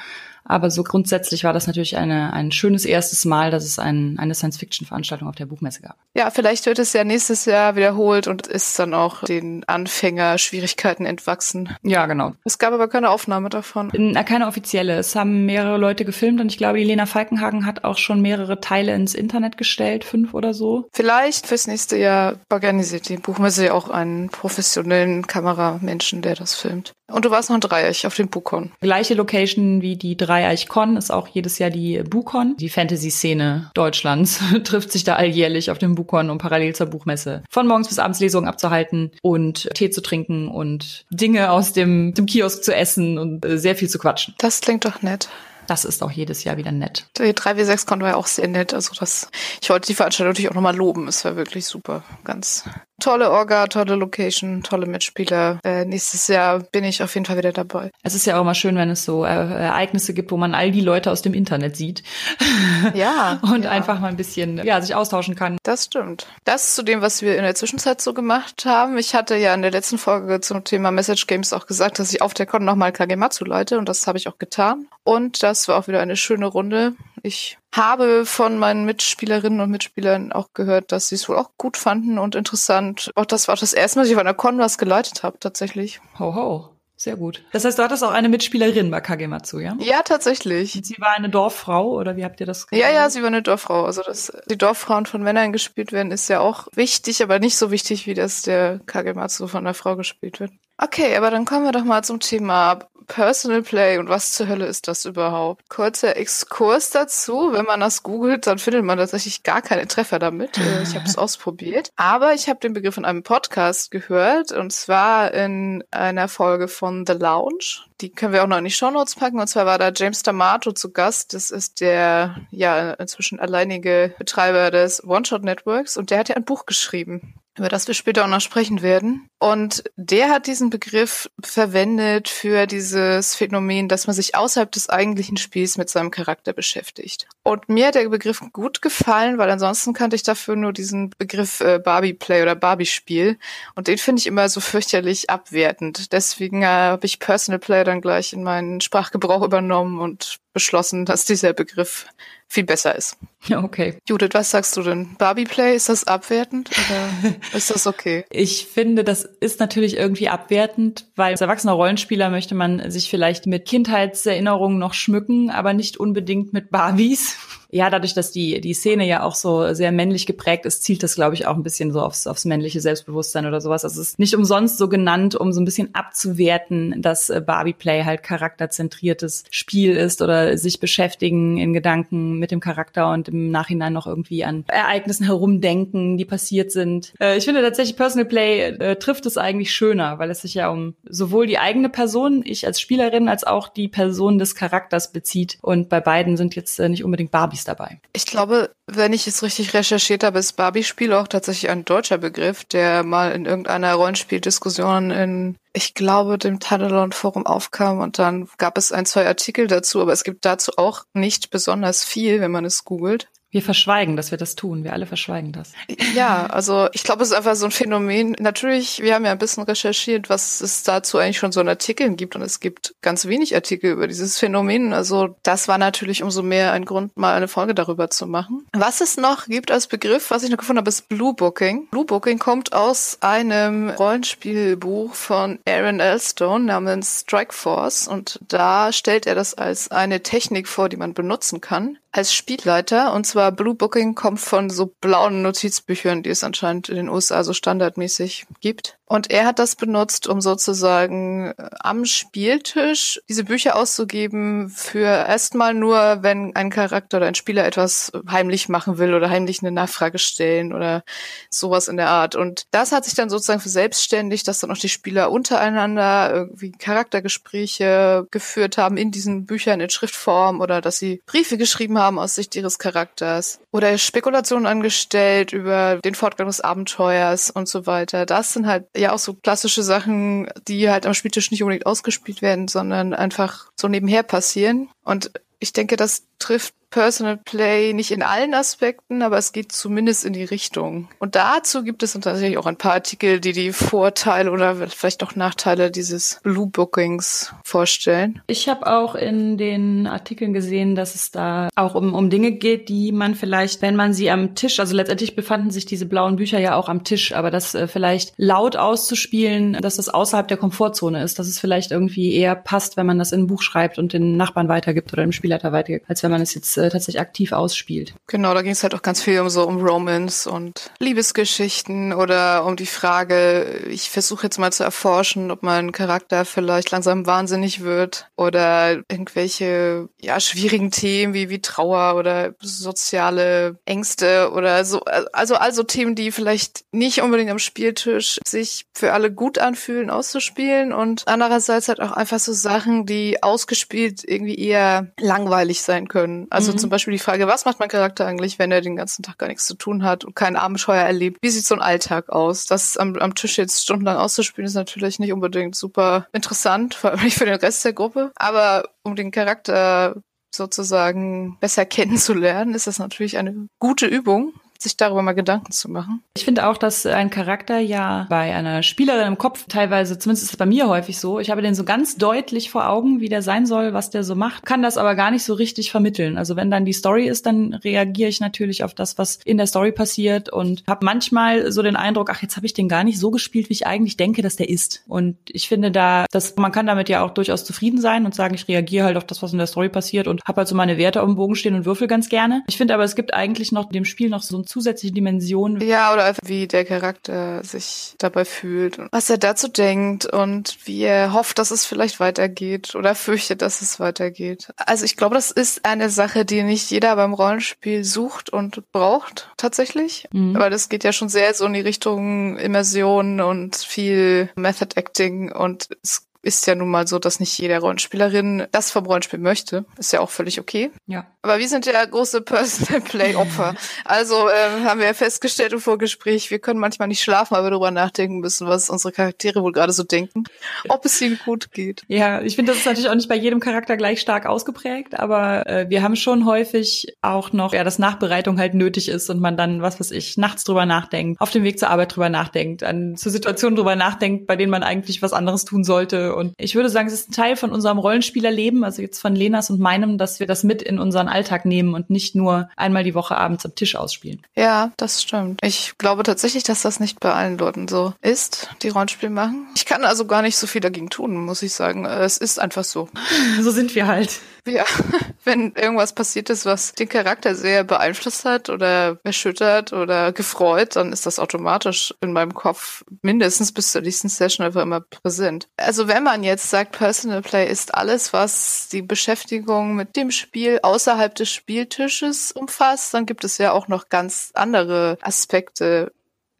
aber 0.45 0.69
so 0.69 0.83
grundsätzlich 0.83 1.43
war 1.43 1.53
das 1.53 1.67
natürlich 1.67 1.97
eine, 1.97 2.33
ein 2.33 2.51
schönes 2.51 2.85
erstes 2.85 3.25
Mal, 3.25 3.51
dass 3.51 3.63
es 3.63 3.79
ein, 3.79 4.17
eine 4.19 4.35
Science-Fiction-Veranstaltung 4.35 5.27
auf 5.27 5.35
der 5.35 5.45
Buchmesse 5.45 5.81
gab. 5.81 5.95
Ja, 6.15 6.29
vielleicht 6.29 6.65
wird 6.65 6.79
es 6.79 6.93
ja 6.93 7.03
nächstes 7.03 7.45
Jahr 7.45 7.75
wiederholt 7.75 8.27
und 8.27 8.47
ist 8.47 8.77
dann 8.77 8.93
auch 8.93 9.23
den 9.23 9.63
Anfänger-Schwierigkeiten 9.65 11.05
entwachsen. 11.05 11.75
Ja, 11.81 12.05
genau. 12.05 12.33
Es 12.43 12.57
gab 12.57 12.73
aber 12.73 12.87
keine 12.87 13.09
Aufnahme 13.09 13.49
davon. 13.49 13.91
Na, 13.95 14.23
keine 14.23 14.47
offizielle. 14.47 14.97
Es 14.97 15.15
haben 15.15 15.45
mehrere 15.45 15.77
Leute 15.77 16.05
gefilmt 16.05 16.41
und 16.41 16.51
ich 16.51 16.57
glaube, 16.57 16.77
die 16.77 16.83
Lena 16.83 17.05
Falkenhagen 17.05 17.65
hat 17.65 17.83
auch 17.83 17.97
schon 17.97 18.21
mehrere 18.21 18.59
Teile 18.59 18.93
ins 18.93 19.15
Internet 19.15 19.57
gestellt, 19.57 20.03
fünf 20.03 20.33
oder 20.33 20.53
so. 20.53 20.87
Vielleicht 20.93 21.47
fürs 21.47 21.67
nächste 21.67 21.97
Jahr 21.97 22.35
organisiert 22.51 23.09
die 23.09 23.17
Buchmesse 23.17 23.65
ja 23.65 23.73
auch 23.73 23.89
einen 23.89 24.29
professionellen 24.29 25.25
Kameramenschen, 25.27 26.21
der 26.21 26.35
das 26.35 26.55
filmt. 26.55 26.93
Und 27.11 27.25
du 27.25 27.31
warst 27.31 27.49
noch 27.49 27.55
in 27.55 27.61
Dreieich 27.61 28.07
auf 28.07 28.15
dem 28.15 28.29
Bukon. 28.29 28.71
Gleiche 28.81 29.13
Location 29.13 29.81
wie 29.81 29.97
die 29.97 30.17
Dreieich-Con 30.33 30.97
ist 30.97 31.11
auch 31.11 31.27
jedes 31.27 31.59
Jahr 31.59 31.69
die 31.69 32.01
Bukon. 32.01 32.55
Die 32.57 32.69
Fantasy-Szene 32.69 33.69
Deutschlands 33.75 34.39
trifft 34.63 34.91
sich 34.91 35.03
da 35.03 35.15
alljährlich 35.15 35.69
auf 35.69 35.77
dem 35.77 35.93
Bukon, 35.93 36.31
um 36.31 36.39
parallel 36.39 36.73
zur 36.73 36.87
Buchmesse 36.87 37.43
von 37.51 37.67
morgens 37.67 37.89
bis 37.89 37.99
abends 37.99 38.19
Lesungen 38.19 38.47
abzuhalten 38.47 39.11
und 39.21 39.69
Tee 39.75 39.91
zu 39.91 40.01
trinken 40.01 40.47
und 40.47 41.05
Dinge 41.11 41.51
aus 41.51 41.73
dem, 41.73 42.15
dem 42.15 42.25
Kiosk 42.25 42.63
zu 42.63 42.75
essen 42.75 43.19
und 43.19 43.45
äh, 43.45 43.59
sehr 43.59 43.75
viel 43.75 43.89
zu 43.89 43.99
quatschen. 43.99 44.33
Das 44.39 44.61
klingt 44.61 44.85
doch 44.85 45.03
nett. 45.03 45.29
Das 45.67 45.85
ist 45.85 46.01
auch 46.01 46.11
jedes 46.11 46.43
Jahr 46.43 46.57
wieder 46.57 46.71
nett. 46.71 47.05
Die 47.17 47.33
3W6 47.33 48.01
war 48.01 48.09
ja 48.09 48.15
auch 48.15 48.27
sehr 48.27 48.47
nett. 48.47 48.73
Also 48.73 48.93
das, 48.99 49.29
ich 49.61 49.69
wollte 49.69 49.87
die 49.87 49.93
Veranstaltung 49.93 50.31
natürlich 50.31 50.49
auch 50.49 50.55
nochmal 50.55 50.75
loben. 50.75 51.07
Es 51.07 51.23
war 51.23 51.35
wirklich 51.35 51.67
super. 51.67 52.03
Ganz 52.23 52.65
tolle 52.99 53.31
Orga, 53.31 53.67
tolle 53.67 53.95
Location, 53.95 54.63
tolle 54.63 54.85
Mitspieler. 54.85 55.59
Äh, 55.63 55.85
nächstes 55.85 56.27
Jahr 56.27 56.59
bin 56.59 56.83
ich 56.83 57.03
auf 57.03 57.13
jeden 57.15 57.25
Fall 57.25 57.37
wieder 57.37 57.51
dabei. 57.51 57.91
Es 58.03 58.15
ist 58.15 58.25
ja 58.25 58.37
auch 58.37 58.41
immer 58.41 58.55
schön, 58.55 58.75
wenn 58.75 58.89
es 58.89 59.05
so 59.05 59.25
äh, 59.25 59.29
Ereignisse 59.29 60.13
gibt, 60.13 60.31
wo 60.31 60.37
man 60.37 60.55
all 60.55 60.71
die 60.71 60.81
Leute 60.81 61.11
aus 61.11 61.21
dem 61.21 61.33
Internet 61.33 61.75
sieht. 61.75 62.03
Ja. 62.93 63.39
und 63.41 63.63
ja. 63.63 63.71
einfach 63.71 63.99
mal 63.99 64.07
ein 64.07 64.17
bisschen, 64.17 64.63
ja, 64.63 64.81
sich 64.81 64.93
austauschen 64.93 65.35
kann. 65.35 65.57
Das 65.63 65.85
stimmt. 65.85 66.27
Das 66.43 66.75
zu 66.75 66.83
dem, 66.83 67.01
was 67.01 67.21
wir 67.21 67.37
in 67.37 67.43
der 67.43 67.55
Zwischenzeit 67.55 68.01
so 68.01 68.13
gemacht 68.13 68.65
haben. 68.65 68.97
Ich 68.97 69.15
hatte 69.15 69.35
ja 69.35 69.53
in 69.53 69.61
der 69.61 69.71
letzten 69.71 69.97
Folge 69.97 70.41
zum 70.41 70.63
Thema 70.63 70.91
Message 70.91 71.27
Games 71.27 71.53
auch 71.53 71.65
gesagt, 71.65 71.99
dass 71.99 72.13
ich 72.13 72.21
auf 72.21 72.33
der 72.33 72.45
Con 72.45 72.65
nochmal 72.65 72.91
Kagematsu 72.91 73.45
leite 73.45 73.77
und 73.77 73.87
das 73.87 74.05
habe 74.05 74.17
ich 74.17 74.27
auch 74.27 74.37
getan. 74.37 74.87
Und 75.03 75.43
das 75.43 75.67
war 75.67 75.77
auch 75.77 75.87
wieder 75.87 76.01
eine 76.01 76.17
schöne 76.17 76.45
Runde. 76.45 76.93
Ich 77.25 77.57
habe 77.73 78.25
von 78.25 78.59
meinen 78.59 78.83
Mitspielerinnen 78.83 79.61
und 79.61 79.71
Mitspielern 79.71 80.33
auch 80.33 80.49
gehört, 80.53 80.91
dass 80.91 81.07
sie 81.07 81.15
es 81.15 81.29
wohl 81.29 81.37
auch 81.37 81.51
gut 81.57 81.77
fanden 81.77 82.19
und 82.19 82.35
interessant. 82.35 83.11
Auch 83.15 83.25
das 83.25 83.47
war 83.47 83.55
das 83.55 83.71
erste 83.71 83.97
Mal, 83.97 84.03
dass 84.03 84.09
ich 84.09 84.15
auf 84.15 84.21
einer 84.21 84.33
Con 84.33 84.59
was 84.59 84.77
geleitet 84.77 85.23
habe, 85.23 85.39
tatsächlich. 85.39 86.01
Ho, 86.19 86.35
ho. 86.35 86.69
Sehr 86.95 87.15
gut. 87.15 87.43
Das 87.51 87.65
heißt, 87.65 87.79
du 87.79 87.83
hattest 87.83 88.03
auch 88.03 88.11
eine 88.11 88.29
Mitspielerin 88.29 88.91
bei 88.91 89.01
Kagematsu, 89.01 89.59
ja? 89.59 89.75
Ja, 89.79 90.03
tatsächlich. 90.03 90.75
Und 90.75 90.85
sie 90.85 90.95
war 90.99 91.11
eine 91.11 91.29
Dorffrau 91.29 91.91
oder 91.91 92.15
wie 92.15 92.23
habt 92.23 92.39
ihr 92.39 92.45
das 92.45 92.67
gemacht? 92.67 92.81
Ja, 92.81 92.93
ja, 92.93 93.09
sie 93.09 93.21
war 93.21 93.27
eine 93.27 93.41
Dorffrau. 93.41 93.85
Also, 93.85 94.03
dass 94.03 94.31
die 94.49 94.57
Dorffrauen 94.57 95.05
von 95.05 95.23
Männern 95.23 95.51
gespielt 95.51 95.91
werden, 95.91 96.11
ist 96.11 96.29
ja 96.29 96.39
auch 96.39 96.67
wichtig, 96.73 97.21
aber 97.23 97.39
nicht 97.39 97.57
so 97.57 97.71
wichtig, 97.71 98.05
wie 98.05 98.13
das 98.13 98.43
der 98.43 98.79
Kagematsu 98.85 99.47
von 99.47 99.65
einer 99.65 99.73
Frau 99.73 99.95
gespielt 99.95 100.39
wird. 100.39 100.51
Okay, 100.77 101.15
aber 101.17 101.29
dann 101.31 101.45
kommen 101.45 101.65
wir 101.65 101.71
doch 101.71 101.83
mal 101.83 102.03
zum 102.03 102.19
Thema 102.19 102.79
Personal 103.07 103.61
Play 103.61 103.97
und 103.97 104.09
was 104.09 104.31
zur 104.31 104.47
Hölle 104.47 104.65
ist 104.65 104.87
das 104.87 105.05
überhaupt? 105.05 105.69
Kurzer 105.69 106.17
Exkurs 106.17 106.89
dazu. 106.89 107.49
Wenn 107.51 107.65
man 107.65 107.79
das 107.79 108.03
googelt, 108.03 108.47
dann 108.47 108.59
findet 108.59 108.83
man 108.83 108.97
tatsächlich 108.97 109.43
gar 109.43 109.61
keine 109.61 109.87
Treffer 109.87 110.19
damit. 110.19 110.57
Äh, 110.57 110.83
ich 110.83 110.95
habe 110.95 111.05
es 111.05 111.17
ausprobiert. 111.17 111.91
Aber 111.95 112.33
ich 112.33 112.49
habe 112.49 112.59
den 112.59 112.73
Begriff 112.73 112.97
in 112.97 113.05
einem 113.05 113.23
Podcast 113.23 113.91
gehört 113.91 114.51
und 114.51 114.71
zwar 114.71 115.33
in 115.33 115.83
einer 115.91 116.27
Folge 116.27 116.67
von 116.67 117.05
The 117.05 117.13
Lounge. 117.13 117.83
Die 118.01 118.09
können 118.09 118.33
wir 118.33 118.43
auch 118.43 118.47
noch 118.47 118.57
in 118.57 118.65
die 118.65 118.71
Shownotes 118.71 119.15
packen. 119.15 119.39
Und 119.39 119.47
zwar 119.47 119.65
war 119.65 119.77
da 119.77 119.91
James 119.95 120.25
D'Amato 120.25 120.73
zu 120.73 120.91
Gast. 120.91 121.33
Das 121.33 121.51
ist 121.51 121.79
der 121.81 122.35
ja 122.51 122.91
inzwischen 122.93 123.39
alleinige 123.39 124.13
Betreiber 124.17 124.71
des 124.71 125.03
One-Shot 125.03 125.43
Networks 125.43 125.97
und 125.97 126.09
der 126.09 126.19
hat 126.19 126.29
ja 126.29 126.35
ein 126.35 126.45
Buch 126.45 126.65
geschrieben 126.65 127.35
über 127.57 127.69
das 127.69 127.87
wir 127.87 127.93
später 127.93 128.23
auch 128.23 128.29
noch 128.29 128.41
sprechen 128.41 128.81
werden. 128.81 129.27
Und 129.39 129.83
der 129.95 130.29
hat 130.29 130.47
diesen 130.47 130.69
Begriff 130.69 131.29
verwendet 131.41 132.29
für 132.29 132.65
dieses 132.65 133.35
Phänomen, 133.35 133.87
dass 133.87 134.07
man 134.07 134.15
sich 134.15 134.35
außerhalb 134.35 134.71
des 134.71 134.89
eigentlichen 134.89 135.37
Spiels 135.37 135.77
mit 135.77 135.89
seinem 135.89 136.11
Charakter 136.11 136.53
beschäftigt. 136.53 137.27
Und 137.43 137.69
mir 137.69 137.87
hat 137.87 137.95
der 137.95 138.09
Begriff 138.09 138.41
gut 138.53 138.81
gefallen, 138.81 139.37
weil 139.37 139.51
ansonsten 139.51 139.93
kannte 139.93 140.15
ich 140.15 140.23
dafür 140.23 140.55
nur 140.55 140.73
diesen 140.73 141.11
Begriff 141.11 141.59
äh, 141.59 141.79
Barbie 141.79 142.13
Play 142.13 142.41
oder 142.41 142.55
Barbie 142.55 142.85
Spiel. 142.85 143.37
Und 143.75 143.87
den 143.87 143.97
finde 143.97 144.21
ich 144.21 144.27
immer 144.27 144.49
so 144.49 144.59
fürchterlich 144.59 145.29
abwertend. 145.29 146.11
Deswegen 146.11 146.63
äh, 146.63 146.67
habe 146.67 147.05
ich 147.05 147.19
Personal 147.19 147.59
Play 147.59 147.83
dann 147.83 148.01
gleich 148.01 148.33
in 148.33 148.43
meinen 148.43 148.81
Sprachgebrauch 148.81 149.43
übernommen 149.43 149.99
und 149.99 150.39
beschlossen, 150.53 151.05
dass 151.05 151.25
dieser 151.25 151.53
Begriff 151.53 152.07
viel 152.53 152.63
besser 152.63 152.95
ist. 152.95 153.17
Ja, 153.47 153.63
okay. 153.63 153.97
Judith, 154.07 154.29
was 154.33 154.51
sagst 154.51 154.77
du 154.77 154.83
denn? 154.83 155.15
Barbie 155.17 155.43
Play, 155.43 155.75
ist 155.75 155.89
das 155.89 156.05
abwertend 156.05 156.69
oder 156.69 157.35
ist 157.53 157.71
das 157.71 157.87
okay? 157.87 158.25
Ich 158.29 158.67
finde, 158.67 159.03
das 159.03 159.23
ist 159.23 159.59
natürlich 159.59 159.97
irgendwie 159.97 160.29
abwertend, 160.29 161.07
weil 161.15 161.31
als 161.31 161.41
erwachsener 161.41 161.73
Rollenspieler 161.73 162.29
möchte 162.29 162.55
man 162.55 162.89
sich 162.91 163.09
vielleicht 163.09 163.47
mit 163.47 163.65
Kindheitserinnerungen 163.65 164.77
noch 164.77 164.93
schmücken, 164.93 165.49
aber 165.49 165.73
nicht 165.73 165.97
unbedingt 165.97 166.53
mit 166.53 166.69
Barbies 166.69 167.37
ja, 167.73 167.89
dadurch, 167.89 168.13
dass 168.13 168.31
die, 168.31 168.61
die 168.61 168.75
Szene 168.75 169.07
ja 169.07 169.23
auch 169.23 169.33
so 169.33 169.73
sehr 169.73 169.91
männlich 169.91 170.27
geprägt 170.27 170.67
ist, 170.67 170.83
zielt 170.83 171.01
das, 171.01 171.15
glaube 171.15 171.33
ich, 171.33 171.47
auch 171.47 171.55
ein 171.55 171.63
bisschen 171.63 171.91
so 171.91 172.01
aufs, 172.01 172.27
aufs 172.27 172.45
männliche 172.45 172.79
Selbstbewusstsein 172.81 173.47
oder 173.47 173.61
sowas. 173.61 173.83
Also 173.83 173.99
es 173.99 174.09
ist 174.09 174.19
nicht 174.19 174.35
umsonst 174.35 174.77
so 174.77 174.87
genannt, 174.87 175.33
um 175.33 175.51
so 175.51 175.59
ein 175.59 175.65
bisschen 175.65 175.95
abzuwerten, 175.95 177.01
dass 177.01 177.31
äh, 177.31 177.41
Barbie 177.41 177.73
Play 177.73 178.03
halt 178.03 178.21
charakterzentriertes 178.21 179.45
Spiel 179.49 179.95
ist 179.95 180.21
oder 180.21 180.55
sich 180.55 180.79
beschäftigen 180.79 181.57
in 181.57 181.73
Gedanken 181.73 182.37
mit 182.37 182.51
dem 182.51 182.59
Charakter 182.59 183.11
und 183.11 183.29
im 183.29 183.49
Nachhinein 183.49 183.93
noch 183.93 184.05
irgendwie 184.05 184.43
an 184.43 184.65
Ereignissen 184.67 185.25
herumdenken, 185.25 186.17
die 186.19 186.25
passiert 186.25 186.71
sind. 186.71 187.13
Äh, 187.19 187.37
ich 187.37 187.45
finde 187.45 187.63
tatsächlich 187.63 187.97
Personal 187.97 188.25
Play 188.25 188.65
äh, 188.67 188.95
trifft 188.97 189.25
es 189.25 189.39
eigentlich 189.39 189.71
schöner, 189.71 190.19
weil 190.19 190.29
es 190.29 190.43
sich 190.43 190.53
ja 190.53 190.69
um 190.69 190.93
sowohl 191.09 191.47
die 191.47 191.57
eigene 191.57 191.89
Person, 191.89 192.43
ich 192.45 192.67
als 192.67 192.79
Spielerin, 192.79 193.27
als 193.27 193.43
auch 193.43 193.67
die 193.67 193.87
Person 193.87 194.37
des 194.37 194.53
Charakters 194.53 195.11
bezieht. 195.11 195.57
Und 195.63 195.89
bei 195.89 196.01
beiden 196.01 196.37
sind 196.37 196.55
jetzt 196.55 196.79
äh, 196.79 196.87
nicht 196.87 197.03
unbedingt 197.03 197.31
Barbies 197.31 197.62
dabei. 197.63 197.99
Ich 198.13 198.25
glaube, 198.25 198.71
wenn 198.87 199.13
ich 199.13 199.27
es 199.27 199.43
richtig 199.43 199.73
recherchiert 199.73 200.23
habe, 200.23 200.39
ist 200.39 200.53
Barbie-Spiel 200.53 201.13
auch 201.13 201.27
tatsächlich 201.27 201.69
ein 201.69 201.85
deutscher 201.85 202.17
Begriff, 202.17 202.65
der 202.65 203.03
mal 203.03 203.31
in 203.31 203.45
irgendeiner 203.45 203.93
Rollenspieldiskussion 203.95 205.11
in, 205.11 205.55
ich 205.73 205.93
glaube, 205.93 206.37
dem 206.37 206.59
Tadalon 206.59 207.11
Forum 207.11 207.45
aufkam 207.45 207.99
und 207.99 208.19
dann 208.19 208.49
gab 208.57 208.77
es 208.77 208.91
ein, 208.91 209.05
zwei 209.05 209.27
Artikel 209.27 209.67
dazu, 209.67 210.01
aber 210.01 210.13
es 210.13 210.23
gibt 210.23 210.45
dazu 210.45 210.73
auch 210.77 211.03
nicht 211.13 211.49
besonders 211.49 212.03
viel, 212.03 212.41
wenn 212.41 212.51
man 212.51 212.65
es 212.65 212.83
googelt. 212.83 213.29
Wir 213.53 213.61
verschweigen, 213.61 214.17
dass 214.17 214.31
wir 214.31 214.39
das 214.39 214.55
tun. 214.55 214.83
Wir 214.83 214.93
alle 214.93 215.05
verschweigen 215.05 215.51
das. 215.51 215.73
Ja, 216.15 216.47
also 216.47 216.89
ich 216.91 217.03
glaube, 217.03 217.21
es 217.21 217.29
ist 217.29 217.35
einfach 217.35 217.55
so 217.55 217.65
ein 217.65 217.71
Phänomen. 217.71 218.35
Natürlich, 218.39 219.03
wir 219.03 219.13
haben 219.13 219.25
ja 219.25 219.31
ein 219.31 219.37
bisschen 219.37 219.61
recherchiert, 219.61 220.27
was 220.27 220.59
es 220.59 220.81
dazu 220.81 221.19
eigentlich 221.19 221.37
schon 221.37 221.51
so 221.51 221.61
in 221.61 221.69
Artikeln 221.69 222.15
gibt 222.15 222.35
und 222.35 222.41
es 222.41 222.59
gibt 222.59 222.95
ganz 223.03 223.27
wenig 223.27 223.53
Artikel 223.53 223.91
über 223.91 224.07
dieses 224.07 224.39
Phänomen. 224.39 224.91
Also 224.91 225.35
das 225.43 225.67
war 225.67 225.77
natürlich 225.77 226.23
umso 226.23 226.41
mehr 226.41 226.71
ein 226.71 226.83
Grund, 226.83 227.15
mal 227.15 227.35
eine 227.35 227.47
Folge 227.47 227.75
darüber 227.75 228.09
zu 228.09 228.25
machen. 228.25 228.65
Was 228.73 229.01
es 229.01 229.17
noch 229.17 229.45
gibt 229.45 229.69
als 229.69 229.85
Begriff, 229.85 230.31
was 230.31 230.41
ich 230.41 230.49
noch 230.49 230.57
gefunden 230.57 230.79
habe, 230.79 230.89
ist 230.89 231.07
Blue 231.07 231.35
Booking. 231.35 231.89
Blue 231.91 232.05
Booking 232.05 232.39
kommt 232.39 232.73
aus 232.73 233.19
einem 233.21 233.91
Rollenspielbuch 233.91 235.13
von 235.13 235.59
Aaron 235.67 235.99
Elstone 235.99 236.65
namens 236.65 237.21
Strike 237.21 237.53
Force 237.53 238.07
und 238.07 238.39
da 238.47 238.91
stellt 238.91 239.27
er 239.27 239.35
das 239.35 239.53
als 239.53 239.91
eine 239.91 240.23
Technik 240.23 240.67
vor, 240.67 240.89
die 240.89 240.97
man 240.97 241.13
benutzen 241.13 241.61
kann 241.61 241.99
als 242.13 242.31
Spielleiter 242.33 243.11
und 243.13 243.25
zwar 243.25 243.51
Blue 243.51 243.73
Booking 243.73 244.13
kommt 244.13 244.39
von 244.39 244.69
so 244.69 244.85
blauen 244.85 245.41
Notizbüchern, 245.41 246.21
die 246.21 246.29
es 246.29 246.43
anscheinend 246.43 246.87
in 246.87 246.95
den 246.95 247.09
USA 247.09 247.43
so 247.43 247.53
standardmäßig 247.53 248.45
gibt. 248.61 248.99
Und 249.05 249.29
er 249.31 249.45
hat 249.45 249.59
das 249.59 249.75
benutzt, 249.75 250.27
um 250.27 250.39
sozusagen 250.39 251.53
äh, 251.57 251.69
am 251.79 252.05
Spieltisch 252.05 253.21
diese 253.27 253.43
Bücher 253.43 253.75
auszugeben 253.75 254.69
für 254.69 255.05
erstmal 255.05 255.73
nur, 255.73 256.19
wenn 256.21 256.55
ein 256.55 256.69
Charakter 256.69 257.17
oder 257.17 257.27
ein 257.27 257.35
Spieler 257.35 257.65
etwas 257.65 258.11
heimlich 258.29 258.69
machen 258.69 258.97
will 258.97 259.13
oder 259.13 259.29
heimlich 259.29 259.61
eine 259.61 259.71
Nachfrage 259.71 260.19
stellen 260.19 260.73
oder 260.73 261.03
sowas 261.49 261.89
in 261.89 261.97
der 261.97 262.09
Art. 262.09 262.35
Und 262.35 262.63
das 262.71 262.93
hat 262.93 263.03
sich 263.03 263.13
dann 263.13 263.29
sozusagen 263.29 263.59
verselbstständigt, 263.59 264.47
dass 264.47 264.59
dann 264.59 264.71
auch 264.71 264.77
die 264.77 264.89
Spieler 264.89 265.31
untereinander 265.31 266.31
irgendwie 266.33 266.71
Charaktergespräche 266.71 268.27
geführt 268.31 268.77
haben 268.77 268.95
in 268.95 269.11
diesen 269.11 269.45
Büchern 269.45 269.81
in 269.81 269.89
Schriftform 269.89 270.61
oder 270.61 270.79
dass 270.79 270.97
sie 270.97 271.21
Briefe 271.25 271.57
geschrieben 271.57 271.97
haben 271.97 272.19
aus 272.19 272.35
Sicht 272.35 272.55
ihres 272.55 272.79
Charakters 272.79 273.59
oder 273.71 273.97
Spekulationen 273.97 274.65
angestellt 274.65 275.51
über 275.51 275.99
den 276.03 276.15
Fortgang 276.15 276.47
des 276.47 276.61
Abenteuers 276.61 277.51
und 277.51 277.67
so 277.67 277.85
weiter. 277.85 278.25
Das 278.25 278.53
sind 278.53 278.65
halt 278.65 278.85
ja 278.95 279.11
auch 279.11 279.19
so 279.19 279.33
klassische 279.33 279.83
Sachen, 279.83 280.49
die 280.67 280.89
halt 280.89 281.05
am 281.05 281.13
Spieltisch 281.13 281.51
nicht 281.51 281.63
unbedingt 281.63 281.85
ausgespielt 281.85 282.41
werden, 282.41 282.67
sondern 282.67 283.13
einfach 283.13 283.71
so 283.79 283.87
nebenher 283.87 284.23
passieren. 284.23 284.89
Und 285.03 285.31
ich 285.59 285.73
denke, 285.73 285.95
das 285.95 286.23
trifft 286.43 286.73
Personal 286.93 287.37
Play 287.37 287.91
nicht 287.93 288.11
in 288.11 288.21
allen 288.21 288.53
Aspekten, 288.53 289.23
aber 289.23 289.39
es 289.39 289.51
geht 289.51 289.71
zumindest 289.71 290.25
in 290.25 290.33
die 290.33 290.43
Richtung. 290.43 291.09
Und 291.17 291.33
dazu 291.33 291.81
gibt 291.83 292.03
es 292.03 292.13
tatsächlich 292.13 292.59
auch 292.59 292.67
ein 292.67 292.77
paar 292.77 292.93
Artikel, 292.93 293.39
die 293.39 293.51
die 293.51 293.73
Vorteile 293.73 294.51
oder 294.51 294.75
vielleicht 294.75 295.23
auch 295.23 295.35
Nachteile 295.35 295.89
dieses 295.89 296.39
Blue 296.43 296.67
Bookings 296.67 297.51
vorstellen. 297.65 298.43
Ich 298.45 298.69
habe 298.69 298.85
auch 298.85 299.15
in 299.15 299.57
den 299.57 300.05
Artikeln 300.05 300.53
gesehen, 300.53 300.93
dass 300.93 301.15
es 301.15 301.31
da 301.31 301.69
auch 301.75 301.95
um, 301.95 302.13
um 302.13 302.29
Dinge 302.29 302.51
geht, 302.51 302.89
die 302.89 303.11
man 303.11 303.33
vielleicht, 303.33 303.81
wenn 303.81 303.95
man 303.95 304.13
sie 304.13 304.29
am 304.29 304.53
Tisch, 304.53 304.79
also 304.79 304.95
letztendlich 304.95 305.35
befanden 305.35 305.71
sich 305.71 305.87
diese 305.87 306.05
blauen 306.05 306.35
Bücher 306.35 306.59
ja 306.59 306.75
auch 306.75 306.89
am 306.89 307.03
Tisch, 307.03 307.33
aber 307.33 307.49
das 307.49 307.73
äh, 307.73 307.87
vielleicht 307.87 308.33
laut 308.37 308.75
auszuspielen, 308.75 309.73
dass 309.81 309.95
das 309.95 310.09
außerhalb 310.09 310.47
der 310.47 310.57
Komfortzone 310.57 311.23
ist, 311.23 311.39
dass 311.39 311.47
es 311.47 311.59
vielleicht 311.59 311.89
irgendwie 311.89 312.35
eher 312.35 312.55
passt, 312.55 312.97
wenn 312.97 313.07
man 313.07 313.17
das 313.17 313.31
in 313.31 313.41
ein 313.41 313.47
Buch 313.47 313.63
schreibt 313.63 313.97
und 313.97 314.13
den 314.13 314.37
Nachbarn 314.37 314.69
weitergibt 314.69 315.11
oder 315.11 315.23
dem 315.23 315.31
Spielleiter 315.31 315.71
weitergibt, 315.71 316.07
als 316.07 316.21
wenn 316.21 316.29
man 316.33 316.41
es 316.41 316.53
jetzt 316.53 316.77
äh, 316.77 316.89
tatsächlich 316.89 317.21
aktiv 317.21 317.51
ausspielt. 317.51 318.13
Genau, 318.27 318.53
da 318.53 318.61
ging 318.61 318.71
es 318.71 318.83
halt 318.83 318.95
auch 318.95 319.01
ganz 319.01 319.21
viel 319.21 319.39
um 319.39 319.49
so 319.49 319.67
um 319.67 319.81
Romance 319.81 320.49
und 320.49 320.91
Liebesgeschichten 320.99 322.13
oder 322.13 322.65
um 322.65 322.75
die 322.75 322.85
Frage, 322.85 323.83
ich 323.89 324.09
versuche 324.09 324.43
jetzt 324.43 324.57
mal 324.57 324.73
zu 324.73 324.83
erforschen, 324.83 325.51
ob 325.51 325.63
mein 325.63 325.91
Charakter 325.91 326.45
vielleicht 326.45 326.91
langsam 326.91 327.25
wahnsinnig 327.25 327.81
wird 327.81 328.27
oder 328.35 329.03
irgendwelche 329.09 330.09
ja 330.19 330.39
schwierigen 330.39 330.91
Themen 330.91 331.33
wie 331.33 331.49
wie 331.49 331.61
Trauer 331.61 332.15
oder 332.15 332.55
soziale 332.59 333.77
Ängste 333.85 334.51
oder 334.51 334.85
so 334.85 335.01
also 335.31 335.55
also 335.55 335.83
Themen, 335.83 336.15
die 336.15 336.31
vielleicht 336.31 336.85
nicht 336.91 337.21
unbedingt 337.21 337.51
am 337.51 337.59
Spieltisch 337.59 338.39
sich 338.45 338.85
für 338.93 339.13
alle 339.13 339.31
gut 339.31 339.59
anfühlen 339.59 340.09
auszuspielen 340.09 340.93
und 340.93 341.23
andererseits 341.27 341.87
halt 341.87 342.01
auch 342.01 342.11
einfach 342.11 342.39
so 342.39 342.53
Sachen, 342.53 343.05
die 343.05 343.41
ausgespielt 343.43 344.23
irgendwie 344.23 344.55
eher 344.55 345.11
langweilig 345.19 345.81
sein 345.81 346.07
können. 346.13 346.45
Also 346.51 346.71
mhm. 346.71 346.77
zum 346.77 346.89
Beispiel 346.91 347.13
die 347.13 347.19
Frage, 347.19 347.47
was 347.47 347.65
macht 347.65 347.79
mein 347.79 347.89
Charakter 347.89 348.27
eigentlich, 348.27 348.59
wenn 348.59 348.71
er 348.71 348.81
den 348.81 348.95
ganzen 348.95 349.23
Tag 349.23 349.39
gar 349.39 349.47
nichts 349.47 349.65
zu 349.65 349.73
tun 349.73 350.03
hat 350.03 350.23
und 350.23 350.35
kein 350.35 350.55
Abenteuer 350.55 351.01
erlebt? 351.01 351.39
Wie 351.41 351.49
sieht 351.49 351.65
so 351.65 351.73
ein 351.73 351.81
Alltag 351.81 352.29
aus? 352.29 352.67
Das 352.67 352.95
am, 352.97 353.15
am 353.17 353.33
Tisch 353.33 353.57
jetzt 353.57 353.81
stundenlang 353.81 354.17
auszuspielen, 354.17 354.67
ist 354.67 354.75
natürlich 354.75 355.17
nicht 355.19 355.33
unbedingt 355.33 355.75
super 355.75 356.27
interessant, 356.31 356.93
vor 356.93 357.11
allem 357.11 357.23
nicht 357.23 357.37
für 357.37 357.45
den 357.45 357.55
Rest 357.55 357.83
der 357.83 357.93
Gruppe. 357.93 358.31
Aber 358.35 358.87
um 359.03 359.15
den 359.15 359.31
Charakter 359.31 360.21
sozusagen 360.55 361.57
besser 361.59 361.85
kennenzulernen, 361.85 362.75
ist 362.75 362.85
das 362.85 362.99
natürlich 362.99 363.37
eine 363.37 363.67
gute 363.79 364.05
Übung 364.05 364.53
sich 364.83 364.97
darüber 364.97 365.21
mal 365.21 365.33
Gedanken 365.33 365.71
zu 365.71 365.89
machen. 365.89 366.21
Ich 366.35 366.45
finde 366.45 366.67
auch, 366.67 366.77
dass 366.77 367.05
ein 367.05 367.29
Charakter 367.29 367.79
ja 367.79 368.27
bei 368.29 368.53
einer 368.53 368.83
Spielerin 368.83 369.27
im 369.27 369.37
Kopf 369.37 369.65
teilweise, 369.67 370.17
zumindest 370.19 370.45
ist 370.45 370.51
es 370.51 370.57
bei 370.57 370.65
mir 370.65 370.87
häufig 370.87 371.17
so, 371.17 371.39
ich 371.39 371.49
habe 371.49 371.61
den 371.61 371.75
so 371.75 371.83
ganz 371.83 372.17
deutlich 372.17 372.69
vor 372.69 372.89
Augen, 372.89 373.19
wie 373.19 373.29
der 373.29 373.41
sein 373.41 373.65
soll, 373.65 373.93
was 373.93 374.09
der 374.09 374.23
so 374.23 374.35
macht, 374.35 374.65
kann 374.65 374.81
das 374.81 374.97
aber 374.97 375.15
gar 375.15 375.31
nicht 375.31 375.43
so 375.43 375.53
richtig 375.53 375.91
vermitteln. 375.91 376.37
Also 376.37 376.55
wenn 376.55 376.71
dann 376.71 376.85
die 376.85 376.93
Story 376.93 377.27
ist, 377.27 377.45
dann 377.45 377.73
reagiere 377.73 378.29
ich 378.29 378.39
natürlich 378.39 378.83
auf 378.83 378.93
das, 378.93 379.17
was 379.17 379.39
in 379.45 379.57
der 379.57 379.67
Story 379.67 379.91
passiert 379.91 380.49
und 380.49 380.83
habe 380.87 381.05
manchmal 381.05 381.71
so 381.71 381.81
den 381.81 381.95
Eindruck, 381.95 382.29
ach, 382.29 382.41
jetzt 382.41 382.57
habe 382.57 382.65
ich 382.65 382.73
den 382.73 382.89
gar 382.89 383.03
nicht 383.03 383.19
so 383.19 383.31
gespielt, 383.31 383.69
wie 383.69 383.73
ich 383.73 383.87
eigentlich 383.87 384.17
denke, 384.17 384.41
dass 384.41 384.55
der 384.55 384.69
ist. 384.69 385.03
Und 385.07 385.37
ich 385.47 385.67
finde 385.67 385.91
da, 385.91 386.25
dass 386.31 386.55
man 386.57 386.71
kann 386.71 386.85
damit 386.85 387.09
ja 387.09 387.23
auch 387.23 387.31
durchaus 387.31 387.65
zufrieden 387.65 387.99
sein 387.99 388.25
und 388.25 388.35
sagen, 388.35 388.55
ich 388.55 388.67
reagiere 388.67 389.05
halt 389.05 389.17
auf 389.17 389.25
das, 389.25 389.41
was 389.41 389.51
in 389.51 389.57
der 389.57 389.67
Story 389.67 389.89
passiert 389.89 390.27
und 390.27 390.41
habe 390.45 390.57
halt 390.57 390.67
so 390.67 390.75
meine 390.75 390.97
Werte 390.97 391.21
auf 391.21 391.27
dem 391.27 391.35
Bogen 391.35 391.55
stehen 391.55 391.75
und 391.75 391.85
würfel 391.85 392.07
ganz 392.07 392.29
gerne. 392.29 392.63
Ich 392.67 392.77
finde 392.77 392.93
aber, 392.93 393.03
es 393.03 393.15
gibt 393.15 393.33
eigentlich 393.33 393.71
noch 393.71 393.89
dem 393.89 394.05
Spiel 394.05 394.29
noch 394.29 394.41
so 394.41 394.57
ein 394.57 394.65
zusätzliche 394.73 395.13
Dimension. 395.13 395.79
Ja, 395.81 396.11
oder 396.13 396.25
einfach 396.25 396.41
wie 396.43 396.67
der 396.67 396.83
Charakter 396.83 397.63
sich 397.63 398.15
dabei 398.17 398.43
fühlt 398.43 398.97
und 398.97 399.09
was 399.11 399.29
er 399.29 399.37
dazu 399.37 399.67
denkt 399.67 400.25
und 400.25 400.79
wie 400.85 401.03
er 401.03 401.31
hofft, 401.31 401.59
dass 401.59 401.69
es 401.69 401.85
vielleicht 401.85 402.19
weitergeht 402.19 402.95
oder 402.95 403.13
fürchtet, 403.13 403.61
dass 403.61 403.81
es 403.81 403.99
weitergeht. 403.99 404.73
Also 404.77 405.05
ich 405.05 405.15
glaube, 405.15 405.35
das 405.35 405.51
ist 405.51 405.85
eine 405.85 406.09
Sache, 406.09 406.43
die 406.43 406.63
nicht 406.63 406.89
jeder 406.89 407.15
beim 407.15 407.35
Rollenspiel 407.35 408.03
sucht 408.03 408.49
und 408.49 408.91
braucht 408.91 409.51
tatsächlich, 409.57 410.27
mhm. 410.31 410.55
weil 410.55 410.71
das 410.71 410.89
geht 410.89 411.03
ja 411.03 411.13
schon 411.13 411.29
sehr 411.29 411.53
so 411.53 411.65
in 411.65 411.73
die 411.73 411.81
Richtung 411.81 412.57
Immersion 412.57 413.41
und 413.41 413.75
viel 413.75 414.49
Method 414.55 414.95
Acting 414.95 415.51
und 415.51 415.87
es 416.01 416.27
ist 416.41 416.65
ja 416.67 416.73
nun 416.73 416.89
mal 416.89 417.07
so, 417.07 417.19
dass 417.19 417.39
nicht 417.39 417.57
jeder 417.59 417.79
Rollenspielerin 417.79 418.67
das 418.71 418.91
vom 418.91 419.05
Rollenspiel 419.05 419.39
möchte. 419.39 419.85
Ist 419.97 420.13
ja 420.13 420.19
auch 420.19 420.29
völlig 420.29 420.59
okay. 420.59 420.91
Ja. 421.07 421.25
Aber 421.45 421.59
wir 421.59 421.67
sind 421.67 421.85
ja 421.85 422.05
große 422.05 422.39
Personal 422.39 423.01
Play 423.03 423.35
Opfer. 423.35 423.75
also 424.05 424.47
äh, 424.47 424.85
haben 424.85 425.01
wir 425.01 425.07
ja 425.07 425.13
festgestellt 425.13 425.73
im 425.73 425.81
Vorgespräch, 425.81 426.49
wir 426.49 426.59
können 426.59 426.79
manchmal 426.79 427.09
nicht 427.09 427.21
schlafen, 427.21 427.53
weil 427.53 427.63
wir 427.65 427.71
darüber 427.71 427.91
nachdenken 427.91 428.39
müssen, 428.39 428.65
was 428.65 428.89
unsere 428.89 429.11
Charaktere 429.11 429.61
wohl 429.61 429.73
gerade 429.73 429.91
so 429.91 430.03
denken, 430.03 430.45
ob 430.87 431.03
es 431.03 431.19
ihnen 431.21 431.37
gut 431.43 431.73
geht. 431.73 432.03
Ja, 432.07 432.41
ich 432.41 432.55
finde, 432.55 432.71
das 432.71 432.79
ist 432.79 432.85
natürlich 432.85 433.09
auch 433.09 433.15
nicht 433.15 433.27
bei 433.27 433.35
jedem 433.35 433.59
Charakter 433.59 433.97
gleich 433.97 434.21
stark 434.21 434.45
ausgeprägt, 434.45 435.19
aber 435.19 435.67
äh, 435.67 435.89
wir 435.89 436.01
haben 436.01 436.15
schon 436.15 436.45
häufig 436.45 437.13
auch 437.21 437.51
noch, 437.51 437.73
ja, 437.73 437.83
dass 437.83 437.99
Nachbereitung 437.99 438.57
halt 438.57 438.73
nötig 438.73 439.09
ist 439.09 439.29
und 439.29 439.41
man 439.41 439.57
dann, 439.57 439.81
was 439.81 439.99
weiß 439.99 440.11
ich, 440.11 440.37
nachts 440.37 440.63
drüber 440.63 440.85
nachdenkt, 440.85 441.41
auf 441.41 441.51
dem 441.51 441.65
Weg 441.65 441.77
zur 441.77 441.89
Arbeit 441.89 442.15
drüber 442.15 442.29
nachdenkt, 442.29 442.83
an 442.83 443.17
zu 443.17 443.29
Situationen 443.29 443.75
drüber 443.75 443.97
nachdenkt, 443.97 444.47
bei 444.47 444.55
denen 444.55 444.71
man 444.71 444.83
eigentlich 444.83 445.21
was 445.21 445.33
anderes 445.33 445.65
tun 445.65 445.83
sollte. 445.83 446.35
Und 446.35 446.53
ich 446.57 446.75
würde 446.75 446.87
sagen, 446.87 447.09
es 447.09 447.13
ist 447.13 447.31
ein 447.31 447.33
Teil 447.33 447.57
von 447.57 447.73
unserem 447.73 447.97
Rollenspielerleben, 447.97 448.85
also 448.85 449.01
jetzt 449.01 449.19
von 449.19 449.35
Lenas 449.35 449.69
und 449.69 449.81
meinem, 449.81 450.17
dass 450.17 450.39
wir 450.39 450.47
das 450.47 450.63
mit 450.63 450.81
in 450.81 450.99
unseren 450.99 451.32
Alltag 451.33 451.65
nehmen 451.65 451.93
und 451.93 452.09
nicht 452.09 452.35
nur 452.35 452.69
einmal 452.75 453.03
die 453.03 453.15
Woche 453.15 453.35
abends 453.35 453.65
am 453.65 453.75
Tisch 453.75 453.95
ausspielen. 453.95 454.41
Ja, 454.55 454.91
das 454.97 455.21
stimmt. 455.21 455.59
Ich 455.63 455.97
glaube 455.97 456.23
tatsächlich, 456.23 456.63
dass 456.63 456.81
das 456.81 456.99
nicht 456.99 457.19
bei 457.19 457.33
allen 457.33 457.57
Leuten 457.57 457.87
so 457.87 458.13
ist, 458.21 458.69
die 458.81 458.89
Rollenspiel 458.89 459.29
machen. 459.29 459.67
Ich 459.75 459.85
kann 459.85 460.05
also 460.05 460.25
gar 460.25 460.41
nicht 460.41 460.57
so 460.57 460.67
viel 460.67 460.81
dagegen 460.81 461.09
tun, 461.09 461.35
muss 461.35 461.61
ich 461.61 461.73
sagen. 461.73 462.05
Es 462.05 462.37
ist 462.37 462.59
einfach 462.59 462.83
so. 462.83 463.09
So 463.61 463.71
sind 463.71 463.95
wir 463.95 464.07
halt. 464.07 464.39
Ja, 464.65 464.85
wenn 465.43 465.73
irgendwas 465.73 466.13
passiert 466.13 466.49
ist, 466.49 466.65
was 466.65 466.93
den 466.93 467.09
Charakter 467.09 467.53
sehr 467.53 467.83
beeinflusst 467.83 468.45
hat 468.45 468.69
oder 468.69 469.19
erschüttert 469.23 469.91
oder 469.91 470.31
gefreut, 470.31 470.95
dann 470.95 471.11
ist 471.11 471.25
das 471.25 471.39
automatisch 471.39 472.13
in 472.21 472.31
meinem 472.31 472.53
Kopf 472.53 473.03
mindestens 473.21 473.73
bis 473.73 473.91
zur 473.91 474.01
nächsten 474.01 474.29
Session 474.29 474.65
einfach 474.65 474.81
immer 474.81 475.01
präsent. 475.01 475.67
Also 475.75 476.07
wenn 476.07 476.23
man 476.23 476.43
jetzt 476.43 476.69
sagt, 476.69 476.93
Personal 476.93 477.41
Play 477.41 477.69
ist 477.69 477.93
alles, 477.93 478.31
was 478.31 478.87
die 478.89 479.01
Beschäftigung 479.01 479.95
mit 479.95 480.15
dem 480.15 480.31
Spiel 480.31 480.79
außerhalb 480.81 481.35
des 481.35 481.49
Spieltisches 481.51 482.53
umfasst, 482.53 483.13
dann 483.13 483.25
gibt 483.25 483.43
es 483.43 483.57
ja 483.57 483.73
auch 483.73 483.89
noch 483.89 484.07
ganz 484.07 484.51
andere 484.53 485.17
Aspekte, 485.21 486.13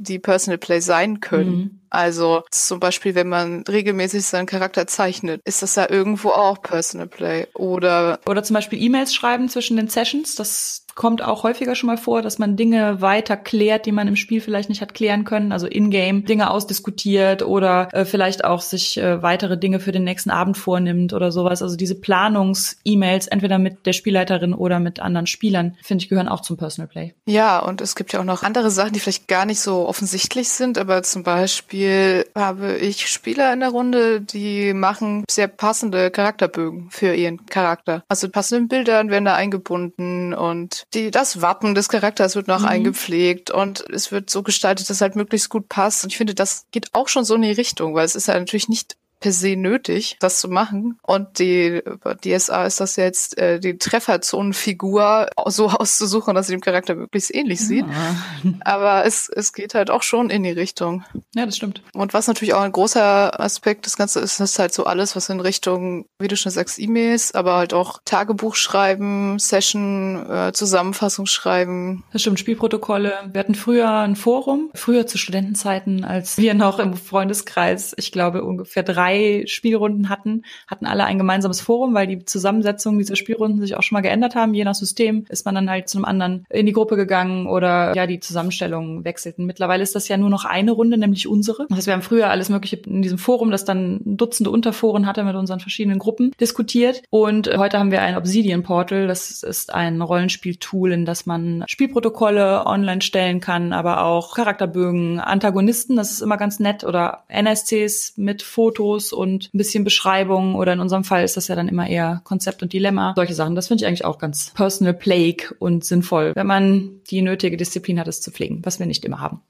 die 0.03 0.19
Personal 0.19 0.57
Play 0.57 0.79
sein 0.79 1.19
können. 1.19 1.55
Mhm. 1.55 1.79
Also 1.89 2.43
zum 2.49 2.79
Beispiel, 2.79 3.13
wenn 3.13 3.29
man 3.29 3.63
regelmäßig 3.63 4.25
seinen 4.25 4.47
Charakter 4.47 4.87
zeichnet, 4.87 5.41
ist 5.45 5.61
das 5.61 5.75
ja 5.75 5.89
irgendwo 5.89 6.29
auch 6.29 6.61
Personal 6.61 7.07
Play. 7.07 7.47
Oder 7.53 8.19
oder 8.25 8.43
zum 8.43 8.55
Beispiel 8.55 8.81
E-Mails 8.81 9.13
schreiben 9.13 9.47
zwischen 9.49 9.77
den 9.77 9.87
Sessions. 9.87 10.35
Das 10.35 10.82
kommt 10.95 11.23
auch 11.23 11.43
häufiger 11.43 11.75
schon 11.75 11.87
mal 11.87 11.97
vor, 11.97 12.21
dass 12.21 12.39
man 12.39 12.55
Dinge 12.55 13.01
weiter 13.01 13.37
klärt, 13.37 13.85
die 13.85 13.91
man 13.91 14.07
im 14.07 14.15
Spiel 14.15 14.41
vielleicht 14.41 14.69
nicht 14.69 14.81
hat 14.81 14.93
klären 14.93 15.23
können, 15.23 15.51
also 15.51 15.67
in-game 15.67 16.25
Dinge 16.25 16.49
ausdiskutiert 16.49 17.43
oder 17.43 17.89
äh, 17.91 18.05
vielleicht 18.05 18.45
auch 18.45 18.61
sich 18.61 18.97
äh, 18.97 19.21
weitere 19.21 19.57
Dinge 19.57 19.79
für 19.79 19.91
den 19.91 20.03
nächsten 20.03 20.29
Abend 20.29 20.57
vornimmt 20.57 21.13
oder 21.13 21.31
sowas. 21.31 21.61
Also 21.61 21.75
diese 21.75 21.95
Planungs-E-Mails, 21.95 23.27
entweder 23.27 23.59
mit 23.59 23.85
der 23.85 23.93
Spielleiterin 23.93 24.53
oder 24.53 24.79
mit 24.79 24.99
anderen 24.99 25.27
Spielern, 25.27 25.77
finde 25.81 26.03
ich, 26.03 26.09
gehören 26.09 26.27
auch 26.27 26.41
zum 26.41 26.57
Personal 26.57 26.87
Play. 26.87 27.13
Ja, 27.25 27.59
und 27.59 27.81
es 27.81 27.95
gibt 27.95 28.13
ja 28.13 28.19
auch 28.19 28.25
noch 28.25 28.43
andere 28.43 28.71
Sachen, 28.71 28.93
die 28.93 28.99
vielleicht 28.99 29.27
gar 29.27 29.45
nicht 29.45 29.59
so 29.59 29.87
offensichtlich 29.87 30.49
sind, 30.49 30.77
aber 30.77 31.03
zum 31.03 31.23
Beispiel 31.23 32.25
habe 32.35 32.77
ich 32.77 33.07
Spieler 33.07 33.53
in 33.53 33.61
der 33.61 33.69
Runde, 33.69 34.21
die 34.21 34.73
machen 34.73 35.23
sehr 35.29 35.47
passende 35.47 36.11
Charakterbögen 36.11 36.89
für 36.91 37.13
ihren 37.13 37.45
Charakter. 37.45 38.03
Also 38.07 38.29
passende 38.29 38.67
Bildern 38.67 39.09
werden 39.09 39.25
da 39.25 39.35
eingebunden 39.35 40.33
und 40.33 40.82
die, 40.93 41.11
das 41.11 41.41
Wappen 41.41 41.75
des 41.75 41.89
Charakters 41.89 42.35
wird 42.35 42.47
noch 42.47 42.61
mhm. 42.61 42.67
eingepflegt 42.67 43.51
und 43.51 43.83
es 43.89 44.11
wird 44.11 44.29
so 44.29 44.43
gestaltet, 44.43 44.89
dass 44.89 44.97
es 44.97 45.01
halt 45.01 45.15
möglichst 45.15 45.49
gut 45.49 45.69
passt. 45.69 46.03
Und 46.03 46.11
ich 46.11 46.17
finde, 46.17 46.35
das 46.35 46.65
geht 46.71 46.93
auch 46.93 47.07
schon 47.07 47.25
so 47.25 47.35
in 47.35 47.41
die 47.41 47.51
Richtung, 47.51 47.95
weil 47.95 48.05
es 48.05 48.15
ist 48.15 48.27
ja 48.27 48.37
natürlich 48.37 48.69
nicht 48.69 48.97
per 49.23 49.31
se 49.31 49.55
nötig, 49.55 50.17
das 50.19 50.41
zu 50.41 50.49
machen. 50.49 50.99
Und 51.01 51.39
die 51.39 51.81
DSA 52.25 52.65
ist 52.65 52.81
das 52.81 52.97
jetzt, 52.97 53.37
äh, 53.37 53.57
die 53.57 53.77
Trefferzonenfigur 53.77 55.29
so 55.45 55.69
auszusuchen, 55.69 56.35
dass 56.35 56.47
sie 56.47 56.53
dem 56.53 56.59
Charakter 56.59 56.93
möglichst 56.93 57.33
ähnlich 57.33 57.65
sieht. 57.65 57.85
Ja. 57.85 58.53
Aber 58.65 59.05
es, 59.05 59.29
es 59.29 59.53
geht 59.53 59.75
halt 59.75 59.89
auch 59.89 60.03
schon 60.03 60.29
in 60.29 60.43
die 60.43 60.51
Richtung. 60.51 61.05
Ja, 61.35 61.45
das 61.45 61.55
stimmt. 61.55 61.81
Und 61.93 62.13
was 62.13 62.27
natürlich 62.27 62.53
auch 62.53 62.63
ein 62.63 62.73
großer 62.73 63.39
Aspekt 63.39 63.85
des 63.85 63.95
Ganzen 63.95 64.21
ist, 64.21 64.41
ist 64.41 64.59
halt 64.59 64.73
so 64.73 64.83
alles, 64.83 65.15
was 65.15 65.29
in 65.29 65.39
Richtung, 65.39 66.05
wie 66.19 66.27
du 66.27 66.35
schon 66.35 66.51
sagst, 66.51 66.77
E-Mails, 66.77 67.33
aber 67.33 67.55
halt 67.55 67.73
auch 67.73 68.01
Tagebuch 68.03 68.55
schreiben, 68.55 69.39
Session, 69.39 70.29
äh, 70.29 70.51
Zusammenfassung 70.51 71.27
schreiben. 71.27 72.03
Das 72.11 72.21
stimmt, 72.21 72.41
Spielprotokolle. 72.41 73.13
Wir 73.31 73.39
hatten 73.39 73.55
früher 73.55 73.89
ein 73.89 74.17
Forum, 74.17 74.69
früher 74.73 75.07
zu 75.07 75.17
Studentenzeiten, 75.17 76.03
als 76.03 76.37
wir 76.37 76.55
noch 76.55 76.79
im 76.79 76.95
Freundeskreis, 76.95 77.93
ich 77.95 78.11
glaube, 78.11 78.43
ungefähr 78.43 78.83
drei 78.83 79.12
drei 79.13 79.43
Spielrunden 79.45 80.09
hatten, 80.09 80.43
hatten 80.67 80.85
alle 80.85 81.05
ein 81.05 81.17
gemeinsames 81.17 81.61
Forum, 81.61 81.93
weil 81.93 82.07
die 82.07 82.25
Zusammensetzung 82.25 82.97
dieser 82.97 83.15
Spielrunden 83.15 83.61
sich 83.61 83.75
auch 83.75 83.83
schon 83.83 83.95
mal 83.95 84.01
geändert 84.01 84.35
haben. 84.35 84.53
Je 84.53 84.63
nach 84.63 84.75
System 84.75 85.25
ist 85.29 85.45
man 85.45 85.55
dann 85.55 85.69
halt 85.69 85.89
zu 85.89 85.97
einem 85.97 86.05
anderen 86.05 86.45
in 86.49 86.65
die 86.65 86.71
Gruppe 86.71 86.95
gegangen 86.95 87.47
oder 87.47 87.95
ja, 87.95 88.07
die 88.07 88.19
Zusammenstellungen 88.19 89.05
wechselten. 89.05 89.45
Mittlerweile 89.45 89.83
ist 89.83 89.95
das 89.95 90.07
ja 90.07 90.17
nur 90.17 90.29
noch 90.29 90.45
eine 90.45 90.71
Runde, 90.71 90.97
nämlich 90.97 91.27
unsere. 91.27 91.65
Das 91.69 91.77
heißt, 91.77 91.87
wir 91.87 91.93
haben 91.93 92.01
früher 92.01 92.29
alles 92.29 92.49
Mögliche 92.49 92.77
in 92.77 93.01
diesem 93.01 93.17
Forum, 93.17 93.51
das 93.51 93.65
dann 93.65 94.01
Dutzende 94.03 94.49
Unterforen 94.49 95.05
hatte 95.05 95.23
mit 95.23 95.35
unseren 95.35 95.59
verschiedenen 95.59 95.99
Gruppen 95.99 96.31
diskutiert. 96.39 97.01
Und 97.09 97.49
heute 97.55 97.79
haben 97.79 97.91
wir 97.91 98.01
ein 98.01 98.17
Obsidian 98.17 98.63
Portal. 98.63 99.07
Das 99.07 99.43
ist 99.43 99.73
ein 99.73 100.01
Rollenspieltool, 100.01 100.91
in 100.91 101.05
das 101.05 101.25
man 101.25 101.63
Spielprotokolle 101.67 102.65
online 102.65 103.01
stellen 103.01 103.39
kann, 103.39 103.73
aber 103.73 104.03
auch 104.05 104.35
Charakterbögen, 104.35 105.19
Antagonisten. 105.19 105.95
Das 105.95 106.11
ist 106.11 106.21
immer 106.21 106.37
ganz 106.37 106.59
nett 106.59 106.83
oder 106.83 107.23
NSCs 107.27 108.13
mit 108.17 108.41
Fotos 108.41 109.02
Infos 109.03 109.13
und 109.13 109.49
ein 109.53 109.57
bisschen 109.57 109.83
Beschreibung 109.83 110.55
oder 110.55 110.73
in 110.73 110.79
unserem 110.79 111.03
Fall 111.03 111.23
ist 111.23 111.37
das 111.37 111.47
ja 111.47 111.55
dann 111.55 111.67
immer 111.67 111.87
eher 111.87 112.21
Konzept 112.23 112.61
und 112.61 112.73
Dilemma. 112.73 113.13
Solche 113.15 113.33
Sachen, 113.33 113.55
das 113.55 113.67
finde 113.67 113.83
ich 113.83 113.87
eigentlich 113.87 114.05
auch 114.05 114.17
ganz 114.17 114.51
personal 114.53 114.93
plague 114.93 115.53
und 115.59 115.83
sinnvoll, 115.83 116.33
wenn 116.35 116.47
man 116.47 117.01
die 117.09 117.21
nötige 117.21 117.57
Disziplin 117.57 117.99
hat, 117.99 118.07
es 118.07 118.21
zu 118.21 118.31
pflegen, 118.31 118.61
was 118.63 118.79
wir 118.79 118.85
nicht 118.85 119.03
immer 119.05 119.19
haben. 119.19 119.41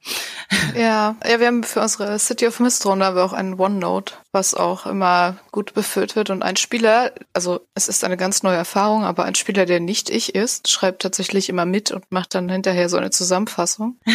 Ja, 0.75 1.15
ja, 1.27 1.39
wir 1.39 1.48
haben 1.48 1.63
für 1.63 1.81
unsere 1.81 2.17
City 2.19 2.48
of 2.48 2.60
Mist 2.60 2.86
Runde 2.86 3.05
haben 3.05 3.15
wir 3.15 3.24
auch 3.24 3.33
einen 3.33 3.60
OneNote, 3.60 4.13
was 4.33 4.55
auch 4.55 4.87
immer 4.87 5.37
gut 5.51 5.75
befüllt 5.75 6.15
wird 6.15 6.31
und 6.31 6.41
ein 6.41 6.55
Spieler, 6.55 7.11
also 7.33 7.61
es 7.75 7.87
ist 7.87 8.03
eine 8.03 8.17
ganz 8.17 8.41
neue 8.41 8.57
Erfahrung, 8.57 9.03
aber 9.03 9.25
ein 9.25 9.35
Spieler, 9.35 9.67
der 9.67 9.79
nicht 9.79 10.09
ich 10.09 10.33
ist, 10.33 10.69
schreibt 10.69 11.03
tatsächlich 11.03 11.49
immer 11.49 11.65
mit 11.65 11.91
und 11.91 12.11
macht 12.11 12.33
dann 12.33 12.49
hinterher 12.49 12.89
so 12.89 12.97
eine 12.97 13.11
Zusammenfassung. 13.11 13.97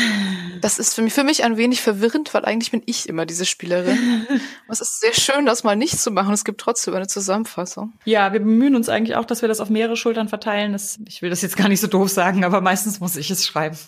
Das 0.60 0.80
ist 0.80 0.94
für 0.94 1.02
mich, 1.02 1.14
für 1.14 1.22
mich 1.22 1.44
ein 1.44 1.56
wenig 1.56 1.80
verwirrend, 1.80 2.34
weil 2.34 2.44
eigentlich 2.44 2.72
bin 2.72 2.82
ich 2.84 3.08
immer 3.08 3.26
diese 3.26 3.46
Spielerin. 3.46 4.26
es 4.68 4.80
ist 4.80 5.00
sehr 5.00 5.12
schön, 5.12 5.46
das 5.46 5.62
mal 5.62 5.76
nicht 5.76 6.00
zu 6.00 6.10
machen. 6.10 6.34
Es 6.34 6.44
gibt 6.44 6.60
trotzdem 6.60 6.94
eine 6.94 7.06
Zusammenfassung. 7.06 7.92
Ja, 8.04 8.32
wir 8.32 8.40
bemühen 8.40 8.75
uns 8.75 8.88
eigentlich 8.88 9.14
auch, 9.14 9.25
dass 9.25 9.40
wir 9.40 9.48
das 9.48 9.60
auf 9.60 9.70
mehrere 9.70 9.96
Schultern 9.96 10.28
verteilen. 10.28 10.72
Das, 10.72 10.98
ich 11.06 11.22
will 11.22 11.30
das 11.30 11.42
jetzt 11.42 11.56
gar 11.56 11.68
nicht 11.68 11.80
so 11.80 11.87
doof 11.87 12.10
sagen, 12.10 12.44
aber 12.44 12.60
meistens 12.60 12.98
muss 12.98 13.14
ich 13.14 13.30
es 13.30 13.46
schreiben. 13.46 13.78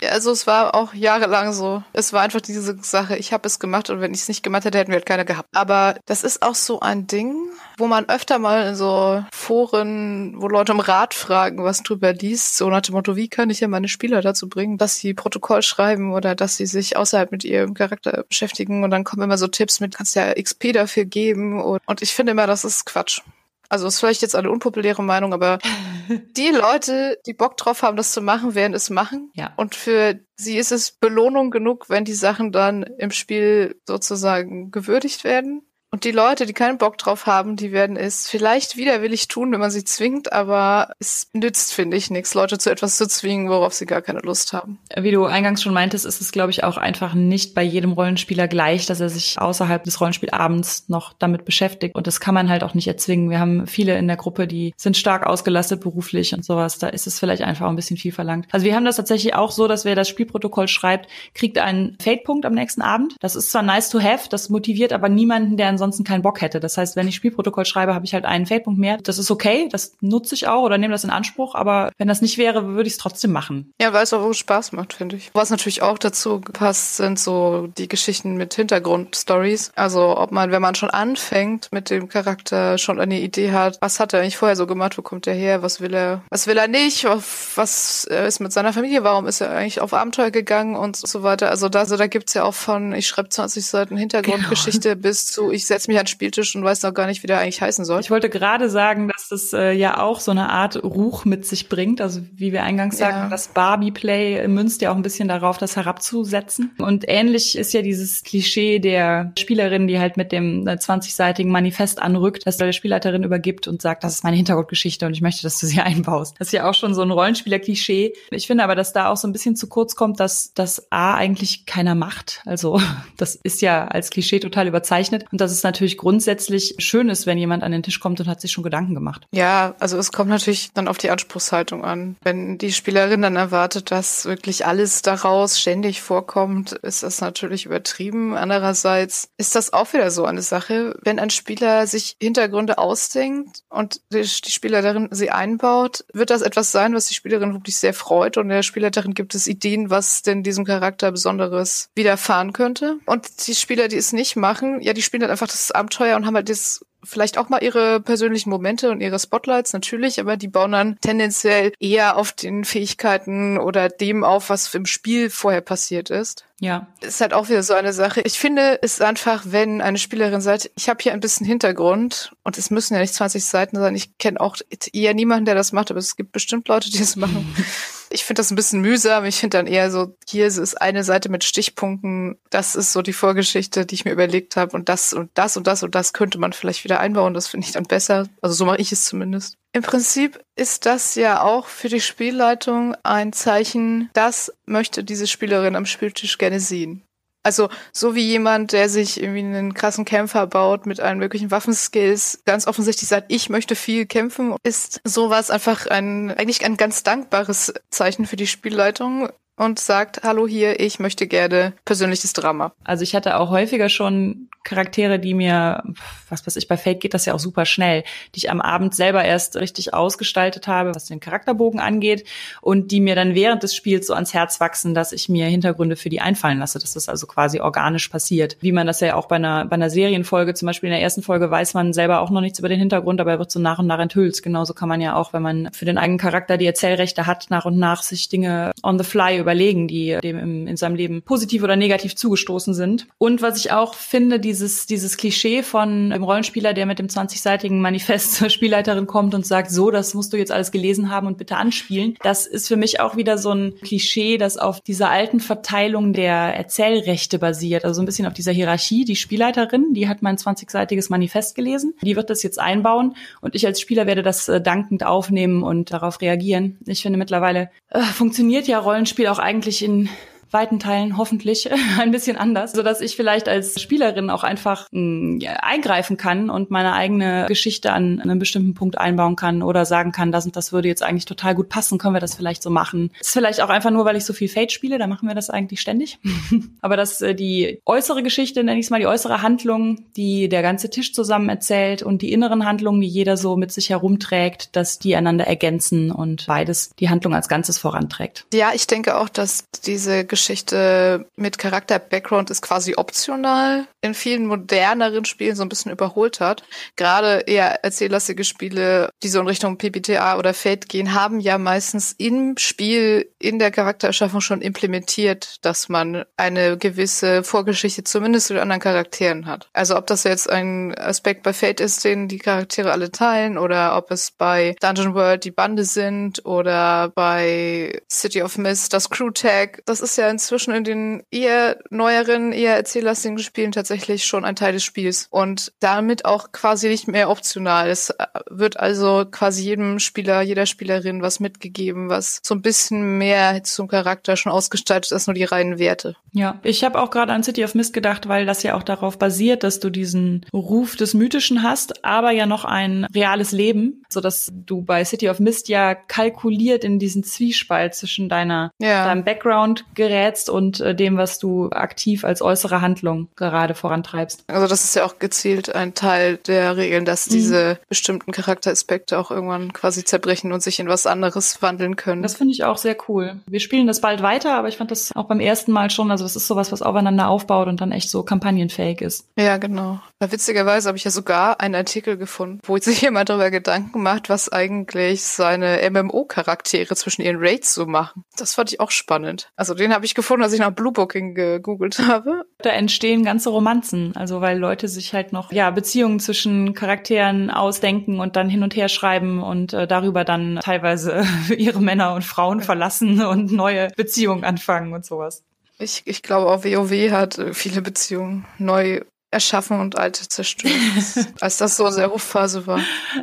Ja, 0.00 0.10
also 0.10 0.32
es 0.32 0.48
war 0.48 0.74
auch 0.74 0.94
jahrelang 0.94 1.52
so. 1.52 1.84
Es 1.92 2.12
war 2.12 2.22
einfach 2.22 2.40
diese 2.40 2.76
Sache, 2.82 3.16
ich 3.16 3.32
habe 3.32 3.46
es 3.46 3.60
gemacht 3.60 3.88
und 3.90 4.00
wenn 4.00 4.12
ich 4.12 4.22
es 4.22 4.28
nicht 4.28 4.42
gemacht 4.42 4.64
hätte, 4.64 4.78
hätten 4.78 4.90
wir 4.90 4.96
halt 4.96 5.06
keiner 5.06 5.24
gehabt. 5.24 5.48
Aber 5.60 5.96
das 6.06 6.24
ist 6.24 6.40
auch 6.40 6.54
so 6.54 6.80
ein 6.80 7.06
Ding, 7.06 7.36
wo 7.76 7.86
man 7.86 8.08
öfter 8.08 8.38
mal 8.38 8.68
in 8.68 8.76
so 8.76 9.22
Foren, 9.30 10.32
wo 10.38 10.48
Leute 10.48 10.72
um 10.72 10.80
Rat 10.80 11.12
fragen, 11.12 11.62
was 11.64 11.82
drüber 11.82 12.14
liest, 12.14 12.56
so 12.56 12.70
nach 12.70 12.80
dem 12.80 12.94
Motto, 12.94 13.14
wie 13.14 13.28
kann 13.28 13.50
ich 13.50 13.60
ja 13.60 13.68
meine 13.68 13.88
Spieler 13.88 14.22
dazu 14.22 14.48
bringen, 14.48 14.78
dass 14.78 14.96
sie 14.96 15.12
Protokoll 15.12 15.60
schreiben 15.60 16.14
oder 16.14 16.34
dass 16.34 16.56
sie 16.56 16.64
sich 16.64 16.96
außerhalb 16.96 17.30
mit 17.30 17.44
ihrem 17.44 17.74
Charakter 17.74 18.24
beschäftigen 18.26 18.84
und 18.84 18.90
dann 18.90 19.04
kommen 19.04 19.22
immer 19.22 19.36
so 19.36 19.48
Tipps 19.48 19.80
mit, 19.80 19.94
kannst 19.94 20.16
ja 20.16 20.32
XP 20.32 20.72
dafür 20.72 21.04
geben 21.04 21.60
und, 21.60 21.82
und 21.84 22.00
ich 22.00 22.14
finde 22.14 22.32
immer, 22.32 22.46
das 22.46 22.64
ist 22.64 22.86
Quatsch. 22.86 23.20
Also 23.70 23.86
ist 23.86 24.00
vielleicht 24.00 24.20
jetzt 24.20 24.34
eine 24.34 24.50
unpopuläre 24.50 25.02
Meinung, 25.02 25.32
aber 25.32 25.58
die 26.36 26.48
Leute, 26.48 27.18
die 27.24 27.34
Bock 27.34 27.56
drauf 27.56 27.82
haben, 27.82 27.96
das 27.96 28.12
zu 28.12 28.20
machen, 28.20 28.54
werden 28.54 28.74
es 28.74 28.90
machen. 28.90 29.30
Ja. 29.34 29.54
Und 29.56 29.76
für 29.76 30.18
sie 30.34 30.58
ist 30.58 30.72
es 30.72 30.90
Belohnung 30.90 31.50
genug, 31.50 31.88
wenn 31.88 32.04
die 32.04 32.12
Sachen 32.12 32.50
dann 32.50 32.82
im 32.82 33.12
Spiel 33.12 33.80
sozusagen 33.86 34.72
gewürdigt 34.72 35.24
werden. 35.24 35.62
Und 35.92 36.04
die 36.04 36.12
Leute, 36.12 36.46
die 36.46 36.52
keinen 36.52 36.78
Bock 36.78 36.98
drauf 36.98 37.26
haben, 37.26 37.56
die 37.56 37.72
werden 37.72 37.96
es 37.96 38.28
vielleicht 38.28 38.76
widerwillig 38.76 39.26
tun, 39.26 39.50
wenn 39.50 39.58
man 39.58 39.72
sie 39.72 39.82
zwingt, 39.82 40.32
aber 40.32 40.92
es 41.00 41.26
nützt, 41.32 41.74
finde 41.74 41.96
ich, 41.96 42.10
nichts, 42.10 42.34
Leute 42.34 42.58
zu 42.58 42.70
etwas 42.70 42.96
zu 42.96 43.08
zwingen, 43.08 43.48
worauf 43.48 43.74
sie 43.74 43.86
gar 43.86 44.00
keine 44.00 44.20
Lust 44.20 44.52
haben. 44.52 44.78
Wie 44.96 45.10
du 45.10 45.24
eingangs 45.24 45.62
schon 45.62 45.74
meintest, 45.74 46.06
ist 46.06 46.20
es, 46.20 46.30
glaube 46.30 46.52
ich, 46.52 46.62
auch 46.62 46.76
einfach 46.76 47.14
nicht 47.14 47.56
bei 47.56 47.64
jedem 47.64 47.90
Rollenspieler 47.90 48.46
gleich, 48.46 48.86
dass 48.86 49.00
er 49.00 49.08
sich 49.08 49.40
außerhalb 49.40 49.82
des 49.82 50.00
Rollenspielabends 50.00 50.88
noch 50.88 51.12
damit 51.12 51.44
beschäftigt. 51.44 51.96
Und 51.96 52.06
das 52.06 52.20
kann 52.20 52.34
man 52.34 52.48
halt 52.48 52.62
auch 52.62 52.74
nicht 52.74 52.86
erzwingen. 52.86 53.28
Wir 53.28 53.40
haben 53.40 53.66
viele 53.66 53.98
in 53.98 54.06
der 54.06 54.16
Gruppe, 54.16 54.46
die 54.46 54.72
sind 54.76 54.96
stark 54.96 55.26
ausgelastet 55.26 55.80
beruflich 55.80 56.34
und 56.34 56.44
sowas. 56.44 56.78
Da 56.78 56.86
ist 56.86 57.08
es 57.08 57.18
vielleicht 57.18 57.42
einfach 57.42 57.68
ein 57.68 57.74
bisschen 57.74 57.96
viel 57.96 58.12
verlangt. 58.12 58.46
Also 58.52 58.64
wir 58.64 58.76
haben 58.76 58.84
das 58.84 58.94
tatsächlich 58.94 59.34
auch 59.34 59.50
so, 59.50 59.66
dass 59.66 59.84
wer 59.84 59.96
das 59.96 60.08
Spielprotokoll 60.08 60.68
schreibt, 60.68 61.10
kriegt 61.34 61.58
einen 61.58 61.96
Fade-Punkt 62.00 62.46
am 62.46 62.54
nächsten 62.54 62.80
Abend. 62.82 63.16
Das 63.18 63.34
ist 63.34 63.50
zwar 63.50 63.62
nice 63.62 63.90
to 63.90 64.00
have, 64.00 64.28
das 64.28 64.50
motiviert 64.50 64.92
aber 64.92 65.08
niemanden, 65.08 65.56
der 65.56 65.79
ansonsten 65.80 66.04
keinen 66.04 66.22
Bock 66.22 66.40
hätte. 66.40 66.60
Das 66.60 66.76
heißt, 66.76 66.96
wenn 66.96 67.08
ich 67.08 67.14
Spielprotokoll 67.16 67.64
schreibe, 67.64 67.94
habe 67.94 68.04
ich 68.04 68.14
halt 68.14 68.24
einen 68.24 68.46
Feldpunkt 68.46 68.78
mehr. 68.78 68.98
Das 68.98 69.18
ist 69.18 69.30
okay, 69.30 69.68
das 69.70 69.94
nutze 70.00 70.34
ich 70.34 70.46
auch 70.48 70.62
oder 70.62 70.78
nehme 70.78 70.92
das 70.92 71.04
in 71.04 71.10
Anspruch, 71.10 71.54
aber 71.54 71.90
wenn 71.98 72.08
das 72.08 72.20
nicht 72.20 72.38
wäre, 72.38 72.66
würde 72.68 72.86
ich 72.86 72.94
es 72.94 72.98
trotzdem 72.98 73.32
machen. 73.32 73.72
Ja, 73.80 73.92
weil 73.92 74.02
es 74.02 74.12
auch 74.12 74.32
Spaß 74.32 74.72
macht, 74.72 74.92
finde 74.92 75.16
ich. 75.16 75.30
Was 75.32 75.50
natürlich 75.50 75.82
auch 75.82 75.98
dazu 75.98 76.40
passt, 76.40 76.96
sind 76.96 77.18
so 77.18 77.68
die 77.78 77.88
Geschichten 77.88 78.36
mit 78.36 78.54
Hintergrundstories. 78.54 79.72
Also 79.74 80.16
ob 80.16 80.32
man, 80.32 80.50
wenn 80.50 80.62
man 80.62 80.74
schon 80.74 80.90
anfängt 80.90 81.68
mit 81.72 81.90
dem 81.90 82.08
Charakter, 82.08 82.78
schon 82.78 83.00
eine 83.00 83.20
Idee 83.20 83.52
hat, 83.52 83.78
was 83.80 84.00
hat 84.00 84.12
er 84.12 84.20
eigentlich 84.20 84.36
vorher 84.36 84.56
so 84.56 84.66
gemacht, 84.66 84.98
wo 84.98 85.02
kommt 85.02 85.26
er 85.26 85.34
her, 85.34 85.62
was 85.62 85.80
will 85.80 85.94
er, 85.94 86.22
was 86.30 86.46
will 86.46 86.58
er 86.58 86.68
nicht, 86.68 87.04
was 87.04 88.04
ist 88.04 88.40
mit 88.40 88.52
seiner 88.52 88.72
Familie, 88.72 89.04
warum 89.04 89.26
ist 89.26 89.40
er 89.40 89.50
eigentlich 89.50 89.80
auf 89.80 89.94
Abenteuer 89.94 90.30
gegangen 90.30 90.76
und 90.76 90.96
so 90.96 91.22
weiter. 91.22 91.50
Also 91.50 91.68
da, 91.68 91.80
also 91.80 91.96
da 91.96 92.06
gibt's 92.06 92.34
ja 92.34 92.44
auch 92.44 92.54
von, 92.54 92.92
ich 92.92 93.06
schreibe 93.06 93.28
20 93.28 93.64
Seiten 93.64 93.96
Hintergrundgeschichte 93.96 94.90
genau. 94.90 95.02
bis 95.02 95.26
zu, 95.26 95.50
ich 95.50 95.66
setze 95.70 95.90
mich 95.90 95.98
an 95.98 96.04
den 96.04 96.08
Spieltisch 96.08 96.54
und 96.56 96.64
weiß 96.64 96.82
noch 96.82 96.92
gar 96.92 97.06
nicht, 97.06 97.22
wie 97.22 97.26
der 97.26 97.38
eigentlich 97.38 97.62
heißen 97.62 97.84
soll. 97.84 98.00
Ich 98.00 98.10
wollte 98.10 98.28
gerade 98.28 98.68
sagen, 98.68 99.08
dass 99.08 99.28
das 99.28 99.52
äh, 99.52 99.72
ja 99.72 100.00
auch 100.00 100.20
so 100.20 100.30
eine 100.32 100.50
Art 100.50 100.82
Ruch 100.82 101.24
mit 101.24 101.46
sich 101.46 101.68
bringt. 101.68 102.00
Also 102.00 102.20
wie 102.34 102.52
wir 102.52 102.64
eingangs 102.64 102.98
sagten, 102.98 103.20
ja. 103.20 103.28
das 103.28 103.48
Barbie-Play 103.48 104.48
münzt 104.48 104.82
ja 104.82 104.90
auch 104.90 104.96
ein 104.96 105.02
bisschen 105.02 105.28
darauf, 105.28 105.58
das 105.58 105.76
herabzusetzen. 105.76 106.72
Und 106.78 107.04
ähnlich 107.08 107.56
ist 107.56 107.72
ja 107.72 107.82
dieses 107.82 108.22
Klischee 108.24 108.80
der 108.80 109.32
Spielerin, 109.38 109.86
die 109.86 109.98
halt 109.98 110.16
mit 110.16 110.32
dem 110.32 110.64
20-seitigen 110.64 111.48
äh, 111.48 111.52
Manifest 111.52 112.02
anrückt, 112.02 112.46
dass 112.46 112.56
der 112.56 112.72
Spielleiterin 112.72 113.22
übergibt 113.22 113.68
und 113.68 113.80
sagt, 113.80 114.04
das 114.04 114.14
ist 114.14 114.24
meine 114.24 114.36
Hintergrundgeschichte 114.36 115.06
und 115.06 115.12
ich 115.12 115.22
möchte, 115.22 115.42
dass 115.42 115.58
du 115.58 115.66
sie 115.66 115.80
einbaust. 115.80 116.34
Das 116.38 116.48
ist 116.48 116.52
ja 116.52 116.68
auch 116.68 116.74
schon 116.74 116.94
so 116.94 117.02
ein 117.02 117.10
Rollenspieler-Klischee. 117.10 118.12
Ich 118.30 118.46
finde 118.46 118.64
aber, 118.64 118.74
dass 118.74 118.92
da 118.92 119.08
auch 119.08 119.16
so 119.16 119.28
ein 119.28 119.32
bisschen 119.32 119.56
zu 119.56 119.68
kurz 119.68 119.94
kommt, 119.94 120.18
dass 120.18 120.52
das 120.54 120.90
A 120.90 121.14
eigentlich 121.14 121.64
keiner 121.66 121.94
macht. 121.94 122.42
Also 122.44 122.80
das 123.16 123.36
ist 123.36 123.62
ja 123.62 123.86
als 123.86 124.10
Klischee 124.10 124.40
total 124.40 124.66
überzeichnet 124.66 125.24
und 125.30 125.40
dass 125.40 125.52
es 125.52 125.59
natürlich 125.64 125.96
grundsätzlich 125.96 126.74
schön 126.78 127.08
ist, 127.08 127.26
wenn 127.26 127.38
jemand 127.38 127.62
an 127.62 127.72
den 127.72 127.82
Tisch 127.82 128.00
kommt 128.00 128.20
und 128.20 128.26
hat 128.26 128.40
sich 128.40 128.52
schon 128.52 128.64
Gedanken 128.64 128.94
gemacht. 128.94 129.26
Ja, 129.32 129.74
also 129.78 129.98
es 129.98 130.12
kommt 130.12 130.30
natürlich 130.30 130.70
dann 130.72 130.88
auf 130.88 130.98
die 130.98 131.10
Anspruchshaltung 131.10 131.84
an. 131.84 132.16
Wenn 132.22 132.58
die 132.58 132.72
Spielerin 132.72 133.22
dann 133.22 133.36
erwartet, 133.36 133.90
dass 133.90 134.24
wirklich 134.24 134.66
alles 134.66 135.02
daraus 135.02 135.58
ständig 135.60 136.00
vorkommt, 136.00 136.72
ist 136.72 137.02
das 137.02 137.20
natürlich 137.20 137.66
übertrieben. 137.66 138.36
Andererseits 138.36 139.28
ist 139.36 139.54
das 139.54 139.72
auch 139.72 139.92
wieder 139.92 140.10
so 140.10 140.24
eine 140.24 140.42
Sache, 140.42 140.96
wenn 141.02 141.18
ein 141.18 141.30
Spieler 141.30 141.86
sich 141.86 142.16
Hintergründe 142.20 142.78
ausdenkt 142.78 143.62
und 143.68 144.00
die, 144.12 144.20
die 144.20 144.50
Spielerin 144.50 145.08
sie 145.10 145.30
einbaut, 145.30 146.04
wird 146.12 146.30
das 146.30 146.42
etwas 146.42 146.72
sein, 146.72 146.94
was 146.94 147.06
die 147.06 147.14
Spielerin 147.14 147.52
wirklich 147.52 147.76
sehr 147.76 147.94
freut 147.94 148.36
und 148.36 148.48
der 148.48 148.62
Spielerin 148.62 149.14
gibt 149.14 149.34
es 149.34 149.46
Ideen, 149.46 149.90
was 149.90 150.22
denn 150.22 150.42
diesem 150.42 150.64
Charakter 150.64 151.12
Besonderes 151.12 151.90
widerfahren 151.94 152.52
könnte. 152.52 152.98
Und 153.06 153.46
die 153.46 153.54
Spieler, 153.54 153.88
die 153.88 153.96
es 153.96 154.12
nicht 154.12 154.36
machen, 154.36 154.80
ja, 154.80 154.92
die 154.92 155.02
spielen 155.02 155.22
dann 155.22 155.30
einfach 155.30 155.48
das 155.52 155.70
Abenteuer 155.70 156.16
und 156.16 156.26
haben 156.26 156.36
halt 156.36 156.48
das 156.48 156.84
vielleicht 157.02 157.38
auch 157.38 157.48
mal 157.48 157.62
ihre 157.62 158.00
persönlichen 158.00 158.50
Momente 158.50 158.90
und 158.90 159.00
ihre 159.00 159.18
Spotlights 159.18 159.72
natürlich, 159.72 160.20
aber 160.20 160.36
die 160.36 160.48
bauen 160.48 160.72
dann 160.72 160.98
tendenziell 161.00 161.72
eher 161.80 162.16
auf 162.16 162.32
den 162.32 162.64
Fähigkeiten 162.64 163.58
oder 163.58 163.88
dem 163.88 164.24
auf, 164.24 164.50
was 164.50 164.74
im 164.74 164.86
Spiel 164.86 165.30
vorher 165.30 165.60
passiert 165.60 166.10
ist. 166.10 166.44
Ja. 166.60 166.88
Ist 167.00 167.20
halt 167.20 167.32
auch 167.32 167.48
wieder 167.48 167.62
so 167.62 167.72
eine 167.72 167.94
Sache. 167.94 168.20
Ich 168.22 168.38
finde 168.38 168.78
es 168.82 169.00
einfach, 169.00 169.44
wenn 169.46 169.80
eine 169.80 169.98
Spielerin 169.98 170.42
sagt, 170.42 170.70
ich 170.76 170.88
habe 170.88 171.02
hier 171.02 171.12
ein 171.12 171.20
bisschen 171.20 171.46
Hintergrund 171.46 172.32
und 172.42 172.58
es 172.58 172.70
müssen 172.70 172.94
ja 172.94 173.00
nicht 173.00 173.14
20 173.14 173.44
Seiten 173.44 173.76
sein. 173.76 173.94
Ich 173.94 174.18
kenne 174.18 174.40
auch 174.40 174.56
eher 174.92 175.14
niemanden, 175.14 175.46
der 175.46 175.54
das 175.54 175.72
macht, 175.72 175.90
aber 175.90 176.00
es 176.00 176.16
gibt 176.16 176.32
bestimmt 176.32 176.68
Leute, 176.68 176.90
die 176.90 176.98
das 176.98 177.16
machen. 177.16 177.54
Ich 178.12 178.24
finde 178.24 178.40
das 178.40 178.50
ein 178.50 178.56
bisschen 178.56 178.80
mühsam. 178.80 179.24
Ich 179.24 179.36
finde 179.40 179.58
dann 179.58 179.66
eher 179.66 179.90
so, 179.90 180.16
hier 180.28 180.46
ist 180.46 180.80
eine 180.80 181.04
Seite 181.04 181.28
mit 181.28 181.44
Stichpunkten. 181.44 182.38
Das 182.50 182.74
ist 182.74 182.92
so 182.92 183.02
die 183.02 183.12
Vorgeschichte, 183.12 183.86
die 183.86 183.94
ich 183.94 184.04
mir 184.04 184.12
überlegt 184.12 184.56
habe. 184.56 184.76
Und 184.76 184.88
das 184.88 185.12
und 185.12 185.30
das 185.34 185.56
und 185.56 185.66
das 185.66 185.82
und 185.82 185.94
das 185.94 186.12
könnte 186.12 186.38
man 186.38 186.52
vielleicht 186.52 186.84
wieder 186.84 187.00
einbauen. 187.00 187.34
Das 187.34 187.48
finde 187.48 187.66
ich 187.66 187.72
dann 187.72 187.84
besser. 187.84 188.28
Also 188.42 188.54
so 188.54 188.64
mache 188.64 188.80
ich 188.80 188.92
es 188.92 189.04
zumindest. 189.04 189.56
Im 189.72 189.82
Prinzip 189.82 190.40
ist 190.56 190.84
das 190.84 191.14
ja 191.14 191.42
auch 191.42 191.66
für 191.66 191.88
die 191.88 192.00
Spielleitung 192.00 192.96
ein 193.04 193.32
Zeichen, 193.32 194.10
das 194.14 194.52
möchte 194.66 195.04
diese 195.04 195.28
Spielerin 195.28 195.76
am 195.76 195.86
Spieltisch 195.86 196.38
gerne 196.38 196.58
sehen. 196.58 197.04
Also 197.42 197.70
so 197.92 198.14
wie 198.14 198.26
jemand, 198.26 198.72
der 198.72 198.90
sich 198.90 199.20
irgendwie 199.20 199.40
einen 199.40 199.72
krassen 199.72 200.04
Kämpfer 200.04 200.46
baut 200.46 200.84
mit 200.84 201.00
allen 201.00 201.18
möglichen 201.18 201.50
Waffenskills, 201.50 202.42
ganz 202.44 202.66
offensichtlich 202.66 203.08
sagt, 203.08 203.32
ich 203.32 203.48
möchte 203.48 203.76
viel 203.76 204.04
kämpfen, 204.04 204.54
ist 204.62 205.00
sowas 205.04 205.50
einfach 205.50 205.86
ein 205.86 206.30
eigentlich 206.30 206.64
ein 206.64 206.76
ganz 206.76 207.02
dankbares 207.02 207.72
Zeichen 207.90 208.26
für 208.26 208.36
die 208.36 208.46
Spielleitung 208.46 209.30
und 209.60 209.78
sagt, 209.78 210.22
hallo 210.22 210.48
hier, 210.48 210.80
ich 210.80 211.00
möchte 211.00 211.26
gerne 211.26 211.74
persönliches 211.84 212.32
Drama. 212.32 212.72
Also 212.82 213.02
ich 213.02 213.14
hatte 213.14 213.36
auch 213.36 213.50
häufiger 213.50 213.90
schon 213.90 214.48
Charaktere, 214.62 215.18
die 215.18 215.32
mir, 215.32 215.82
was 216.28 216.46
weiß 216.46 216.56
ich, 216.56 216.68
bei 216.68 216.76
Fate 216.76 217.00
geht 217.00 217.14
das 217.14 217.24
ja 217.24 217.32
auch 217.32 217.38
super 217.38 217.64
schnell, 217.64 218.04
die 218.34 218.38
ich 218.38 218.50
am 218.50 218.60
Abend 218.60 218.94
selber 218.94 219.24
erst 219.24 219.56
richtig 219.56 219.94
ausgestaltet 219.94 220.66
habe, 220.66 220.94
was 220.94 221.06
den 221.06 221.18
Charakterbogen 221.18 221.80
angeht 221.80 222.24
und 222.60 222.90
die 222.90 223.00
mir 223.00 223.14
dann 223.14 223.34
während 223.34 223.62
des 223.62 223.74
Spiels 223.74 224.06
so 224.06 224.14
ans 224.14 224.34
Herz 224.34 224.60
wachsen, 224.60 224.94
dass 224.94 225.12
ich 225.12 225.30
mir 225.30 225.46
Hintergründe 225.46 225.96
für 225.96 226.10
die 226.10 226.20
einfallen 226.20 226.58
lasse, 226.58 226.78
dass 226.78 226.92
das 226.92 227.08
also 227.08 227.26
quasi 227.26 227.60
organisch 227.60 228.08
passiert. 228.08 228.58
Wie 228.60 228.72
man 228.72 228.86
das 228.86 229.00
ja 229.00 229.14
auch 229.14 229.28
bei 229.28 229.36
einer, 229.36 229.64
bei 229.64 229.74
einer 229.74 229.88
Serienfolge, 229.88 230.52
zum 230.52 230.66
Beispiel 230.66 230.88
in 230.88 230.94
der 230.94 231.02
ersten 231.02 231.22
Folge 231.22 231.50
weiß 231.50 231.72
man 231.72 231.94
selber 231.94 232.20
auch 232.20 232.30
noch 232.30 232.42
nichts 232.42 232.58
über 232.58 232.68
den 232.68 232.78
Hintergrund, 232.78 233.20
aber 233.20 233.32
er 233.32 233.38
wird 233.38 233.50
so 233.50 233.60
nach 233.60 233.78
und 233.78 233.86
nach 233.86 233.98
enthüllt. 233.98 234.42
Genauso 234.42 234.74
kann 234.74 234.90
man 234.90 235.00
ja 235.00 235.16
auch, 235.16 235.32
wenn 235.32 235.42
man 235.42 235.70
für 235.72 235.86
den 235.86 235.96
eigenen 235.96 236.18
Charakter 236.18 236.58
die 236.58 236.66
Erzählrechte 236.66 237.26
hat, 237.26 237.46
nach 237.48 237.64
und 237.64 237.78
nach 237.78 238.02
sich 238.02 238.28
Dinge 238.28 238.72
on 238.82 238.98
the 238.98 239.04
fly 239.04 239.38
über 239.38 239.49
überlegen, 239.50 239.88
die 239.88 240.16
dem 240.22 240.38
im, 240.38 240.66
in 240.68 240.76
seinem 240.76 240.94
Leben 240.94 241.22
positiv 241.22 241.64
oder 241.64 241.74
negativ 241.74 242.14
zugestoßen 242.14 242.72
sind. 242.72 243.08
Und 243.18 243.42
was 243.42 243.58
ich 243.58 243.72
auch 243.72 243.94
finde, 243.94 244.38
dieses, 244.38 244.86
dieses 244.86 245.16
Klischee 245.16 245.64
von 245.64 246.10
dem 246.10 246.22
Rollenspieler, 246.22 246.72
der 246.72 246.86
mit 246.86 247.00
dem 247.00 247.08
20-seitigen 247.08 247.80
Manifest 247.80 248.34
zur 248.34 248.48
Spielleiterin 248.48 249.06
kommt 249.06 249.34
und 249.34 249.44
sagt, 249.44 249.72
so, 249.72 249.90
das 249.90 250.14
musst 250.14 250.32
du 250.32 250.36
jetzt 250.36 250.52
alles 250.52 250.70
gelesen 250.70 251.10
haben 251.10 251.26
und 251.26 251.36
bitte 251.36 251.56
anspielen. 251.56 252.16
Das 252.22 252.46
ist 252.46 252.68
für 252.68 252.76
mich 252.76 253.00
auch 253.00 253.16
wieder 253.16 253.38
so 253.38 253.50
ein 253.52 253.74
Klischee, 253.82 254.38
das 254.38 254.56
auf 254.56 254.80
dieser 254.80 255.10
alten 255.10 255.40
Verteilung 255.40 256.12
der 256.12 256.32
Erzählrechte 256.32 257.38
basiert. 257.38 257.84
Also 257.84 257.96
so 257.96 258.02
ein 258.02 258.06
bisschen 258.06 258.26
auf 258.26 258.34
dieser 258.34 258.52
Hierarchie. 258.52 259.04
Die 259.04 259.16
Spielleiterin, 259.16 259.94
die 259.94 260.08
hat 260.08 260.22
mein 260.22 260.36
20-seitiges 260.36 261.10
Manifest 261.10 261.56
gelesen. 261.56 261.94
Die 262.02 262.14
wird 262.14 262.30
das 262.30 262.44
jetzt 262.44 262.60
einbauen 262.60 263.16
und 263.40 263.56
ich 263.56 263.66
als 263.66 263.80
Spieler 263.80 264.06
werde 264.06 264.22
das 264.22 264.48
äh, 264.48 264.60
dankend 264.60 265.04
aufnehmen 265.04 265.64
und 265.64 265.92
darauf 265.92 266.20
reagieren. 266.20 266.78
Ich 266.86 267.02
finde 267.02 267.18
mittlerweile 267.18 267.70
äh, 267.88 268.00
funktioniert 268.00 268.68
ja 268.68 268.78
Rollenspiel 268.78 269.26
auch 269.26 269.39
eigentlich 269.40 269.82
in 269.82 270.08
weiten 270.52 270.78
Teilen 270.78 271.16
hoffentlich 271.16 271.70
ein 271.98 272.10
bisschen 272.10 272.36
anders, 272.36 272.72
so 272.72 272.82
dass 272.82 273.00
ich 273.00 273.16
vielleicht 273.16 273.48
als 273.48 273.80
Spielerin 273.80 274.30
auch 274.30 274.44
einfach 274.44 274.86
mh, 274.90 275.40
hm, 275.40 275.40
eingreifen 275.60 276.16
kann 276.16 276.50
und 276.50 276.70
meine 276.70 276.92
eigene 276.92 277.46
Geschichte 277.46 277.92
an 277.92 278.20
einem 278.20 278.38
bestimmten 278.38 278.74
Punkt 278.74 278.98
einbauen 278.98 279.36
kann 279.36 279.62
oder 279.62 279.84
sagen 279.84 280.12
kann, 280.12 280.32
das 280.32 280.46
und 280.46 280.56
das 280.56 280.72
würde 280.72 280.88
jetzt 280.88 281.02
eigentlich 281.02 281.24
total 281.24 281.54
gut 281.54 281.68
passen, 281.68 281.98
können 281.98 282.14
wir 282.14 282.20
das 282.20 282.34
vielleicht 282.34 282.62
so 282.62 282.70
machen. 282.70 283.10
Das 283.18 283.28
ist 283.28 283.32
vielleicht 283.32 283.60
auch 283.60 283.68
einfach 283.68 283.90
nur, 283.90 284.04
weil 284.04 284.16
ich 284.16 284.24
so 284.24 284.32
viel 284.32 284.48
Fate 284.48 284.72
spiele, 284.72 284.98
da 284.98 285.06
machen 285.06 285.28
wir 285.28 285.34
das 285.34 285.50
eigentlich 285.50 285.80
ständig. 285.80 286.18
Aber 286.80 286.96
dass 286.96 287.20
äh, 287.20 287.34
die 287.34 287.80
äußere 287.86 288.22
Geschichte, 288.22 288.64
nenne 288.64 288.78
ich 288.78 288.86
es 288.86 288.90
mal, 288.90 289.00
die 289.00 289.06
äußere 289.06 289.42
Handlung, 289.42 290.04
die 290.16 290.48
der 290.48 290.62
ganze 290.62 290.90
Tisch 290.90 291.12
zusammen 291.12 291.48
erzählt 291.48 292.02
und 292.02 292.22
die 292.22 292.32
inneren 292.32 292.66
Handlungen, 292.66 293.00
die 293.00 293.08
jeder 293.08 293.36
so 293.36 293.56
mit 293.56 293.72
sich 293.72 293.90
herumträgt, 293.90 294.74
dass 294.76 294.98
die 294.98 295.14
einander 295.16 295.46
ergänzen 295.46 296.10
und 296.10 296.46
beides 296.46 296.90
die 296.98 297.08
Handlung 297.08 297.34
als 297.34 297.48
Ganzes 297.48 297.78
voranträgt. 297.78 298.46
Ja, 298.52 298.72
ich 298.74 298.86
denke 298.86 299.16
auch, 299.16 299.28
dass 299.28 299.64
diese 299.84 300.24
Geschichte 300.24 300.39
Geschichte 300.40 301.26
mit 301.36 301.58
Charakter-Background 301.58 302.48
ist 302.48 302.62
quasi 302.62 302.94
optional 302.96 303.86
in 304.00 304.14
vielen 304.14 304.46
moderneren 304.46 305.26
Spielen 305.26 305.54
so 305.54 305.62
ein 305.62 305.68
bisschen 305.68 305.92
überholt 305.92 306.40
hat. 306.40 306.62
Gerade 306.96 307.40
eher 307.46 307.84
erzähllastige 307.84 308.44
Spiele, 308.44 309.10
die 309.22 309.28
so 309.28 309.40
in 309.40 309.46
Richtung 309.46 309.76
PBTA 309.76 310.38
oder 310.38 310.54
Fate 310.54 310.88
gehen, 310.88 311.12
haben 311.12 311.40
ja 311.40 311.58
meistens 311.58 312.14
im 312.16 312.56
Spiel, 312.56 313.30
in 313.38 313.58
der 313.58 313.70
Charaktererschaffung 313.70 314.40
schon 314.40 314.62
implementiert, 314.62 315.56
dass 315.60 315.90
man 315.90 316.24
eine 316.38 316.78
gewisse 316.78 317.44
Vorgeschichte 317.44 318.02
zumindest 318.02 318.46
zu 318.46 318.54
den 318.54 318.62
anderen 318.62 318.80
Charakteren 318.80 319.44
hat. 319.44 319.68
Also 319.74 319.94
ob 319.98 320.06
das 320.06 320.24
jetzt 320.24 320.48
ein 320.48 320.96
Aspekt 320.96 321.42
bei 321.42 321.52
Fate 321.52 321.80
ist, 321.80 322.02
den 322.02 322.28
die 322.28 322.38
Charaktere 322.38 322.92
alle 322.92 323.10
teilen, 323.10 323.58
oder 323.58 323.94
ob 323.94 324.10
es 324.10 324.30
bei 324.30 324.74
Dungeon 324.80 325.14
World 325.14 325.44
die 325.44 325.50
Bande 325.50 325.84
sind 325.84 326.46
oder 326.46 327.12
bei 327.14 328.00
City 328.10 328.42
of 328.42 328.56
Mist 328.56 328.94
das 328.94 329.10
Crew 329.10 329.30
Tag. 329.30 329.82
Das 329.84 330.00
ist 330.00 330.16
ja 330.16 330.29
inzwischen 330.30 330.74
in 330.74 330.84
den 330.84 331.22
eher 331.30 331.78
neueren, 331.90 332.52
eher 332.52 332.76
erzähllastigen 332.76 333.38
Spielen 333.38 333.72
tatsächlich 333.72 334.24
schon 334.24 334.44
ein 334.44 334.56
Teil 334.56 334.72
des 334.72 334.84
Spiels 334.84 335.26
und 335.30 335.72
damit 335.80 336.24
auch 336.24 336.52
quasi 336.52 336.88
nicht 336.88 337.08
mehr 337.08 337.30
optional. 337.30 337.90
Es 337.90 338.10
äh, 338.10 338.26
wird 338.48 338.78
also 338.78 339.26
quasi 339.30 339.64
jedem 339.64 339.98
Spieler, 339.98 340.42
jeder 340.42 340.66
Spielerin 340.66 341.22
was 341.22 341.40
mitgegeben, 341.40 342.08
was 342.08 342.40
so 342.42 342.54
ein 342.54 342.62
bisschen 342.62 343.18
mehr 343.18 343.62
zum 343.64 343.88
Charakter 343.88 344.36
schon 344.36 344.52
ausgestaltet 344.52 345.12
als 345.12 345.26
nur 345.26 345.34
die 345.34 345.44
reinen 345.44 345.78
Werte. 345.78 346.16
Ja, 346.32 346.60
ich 346.62 346.84
habe 346.84 347.00
auch 347.00 347.10
gerade 347.10 347.32
an 347.32 347.42
City 347.42 347.64
of 347.64 347.74
Mist 347.74 347.92
gedacht, 347.92 348.28
weil 348.28 348.46
das 348.46 348.62
ja 348.62 348.74
auch 348.74 348.82
darauf 348.82 349.18
basiert, 349.18 349.64
dass 349.64 349.80
du 349.80 349.90
diesen 349.90 350.46
Ruf 350.52 350.96
des 350.96 351.14
Mythischen 351.14 351.62
hast, 351.62 352.04
aber 352.04 352.30
ja 352.30 352.46
noch 352.46 352.64
ein 352.64 353.04
reales 353.14 353.52
Leben, 353.52 354.04
so 354.08 354.20
dass 354.20 354.50
du 354.52 354.82
bei 354.82 355.04
City 355.04 355.28
of 355.28 355.40
Mist 355.40 355.68
ja 355.68 355.94
kalkuliert 355.94 356.84
in 356.84 356.98
diesen 356.98 357.24
Zwiespalt 357.24 357.94
zwischen 357.94 358.28
deiner 358.28 358.70
ja. 358.78 359.06
deinem 359.06 359.24
Background 359.24 359.84
gerät 359.94 360.19
verrätst 360.20 360.50
und 360.50 360.80
äh, 360.80 360.94
dem, 360.94 361.16
was 361.16 361.38
du 361.38 361.70
aktiv 361.70 362.24
als 362.24 362.42
äußere 362.42 362.80
Handlung 362.80 363.28
gerade 363.36 363.74
vorantreibst. 363.74 364.44
Also 364.48 364.66
das 364.66 364.84
ist 364.84 364.96
ja 364.96 365.04
auch 365.04 365.18
gezielt 365.18 365.74
ein 365.74 365.94
Teil 365.94 366.36
der 366.36 366.76
Regeln, 366.76 367.04
dass 367.04 367.26
mhm. 367.26 367.32
diese 367.32 367.78
bestimmten 367.88 368.32
Charakteraspekte 368.32 369.18
auch 369.18 369.30
irgendwann 369.30 369.72
quasi 369.72 370.04
zerbrechen 370.04 370.52
und 370.52 370.62
sich 370.62 370.80
in 370.80 370.88
was 370.88 371.06
anderes 371.06 371.62
wandeln 371.62 371.96
können. 371.96 372.22
Das 372.22 372.34
finde 372.34 372.52
ich 372.52 372.64
auch 372.64 372.76
sehr 372.76 372.96
cool. 373.08 373.40
Wir 373.46 373.60
spielen 373.60 373.86
das 373.86 374.00
bald 374.00 374.22
weiter, 374.22 374.56
aber 374.56 374.68
ich 374.68 374.76
fand 374.76 374.90
das 374.90 375.12
auch 375.14 375.26
beim 375.26 375.40
ersten 375.40 375.72
Mal 375.72 375.90
schon, 375.90 376.10
also 376.10 376.24
das 376.24 376.36
ist 376.36 376.46
sowas, 376.46 376.72
was 376.72 376.82
aufeinander 376.82 377.28
aufbaut 377.28 377.68
und 377.68 377.80
dann 377.80 377.92
echt 377.92 378.10
so 378.10 378.22
kampagnenfähig 378.22 379.00
ist. 379.00 379.26
Ja, 379.36 379.56
genau. 379.56 380.00
Witzigerweise 380.22 380.88
habe 380.88 380.98
ich 380.98 381.04
ja 381.04 381.10
sogar 381.10 381.60
einen 381.60 381.74
Artikel 381.74 382.18
gefunden, 382.18 382.60
wo 382.64 382.76
sich 382.76 383.00
jemand 383.00 383.30
darüber 383.30 383.50
Gedanken 383.50 384.02
macht, 384.02 384.28
was 384.28 384.50
eigentlich 384.50 385.22
seine 385.22 385.80
MMO-Charaktere 385.90 386.94
zwischen 386.94 387.22
ihren 387.22 387.38
Raids 387.38 387.72
so 387.74 387.86
machen. 387.86 388.24
Das 388.36 388.54
fand 388.54 388.70
ich 388.70 388.80
auch 388.80 388.90
spannend. 388.90 389.50
Also 389.56 389.72
den 389.72 389.94
habe 389.94 390.04
ich 390.04 390.14
gefunden, 390.14 390.42
als 390.42 390.52
ich 390.52 390.60
nach 390.60 390.72
Blue 390.72 390.92
Booking 390.92 391.34
gegoogelt 391.34 391.98
habe. 392.00 392.42
Da 392.58 392.70
entstehen 392.70 393.24
ganze 393.24 393.48
Romanzen, 393.48 394.14
also 394.14 394.42
weil 394.42 394.58
Leute 394.58 394.88
sich 394.88 395.14
halt 395.14 395.32
noch 395.32 395.52
ja 395.52 395.70
Beziehungen 395.70 396.20
zwischen 396.20 396.74
Charakteren 396.74 397.50
ausdenken 397.50 398.20
und 398.20 398.36
dann 398.36 398.50
hin 398.50 398.62
und 398.62 398.76
her 398.76 398.90
schreiben 398.90 399.42
und 399.42 399.72
äh, 399.72 399.86
darüber 399.86 400.24
dann 400.24 400.60
teilweise 400.62 401.24
ihre 401.56 401.80
Männer 401.80 402.12
und 402.14 402.24
Frauen 402.24 402.60
verlassen 402.60 403.22
und 403.24 403.52
neue 403.52 403.88
Beziehungen 403.96 404.44
anfangen 404.44 404.92
und 404.92 405.06
sowas. 405.06 405.44
Ich, 405.78 406.02
ich 406.04 406.22
glaube 406.22 406.50
auch 406.50 406.62
WoW 406.62 407.10
hat 407.10 407.40
viele 407.52 407.80
Beziehungen 407.80 408.44
neu 408.58 409.00
erschaffen 409.30 409.80
und 409.80 409.96
alte 409.96 410.28
zerstört, 410.28 410.74
als 411.40 411.58
das 411.58 411.76
so 411.76 411.86
eine 411.86 412.10
Hochphase 412.10 412.66
war. 412.66 412.80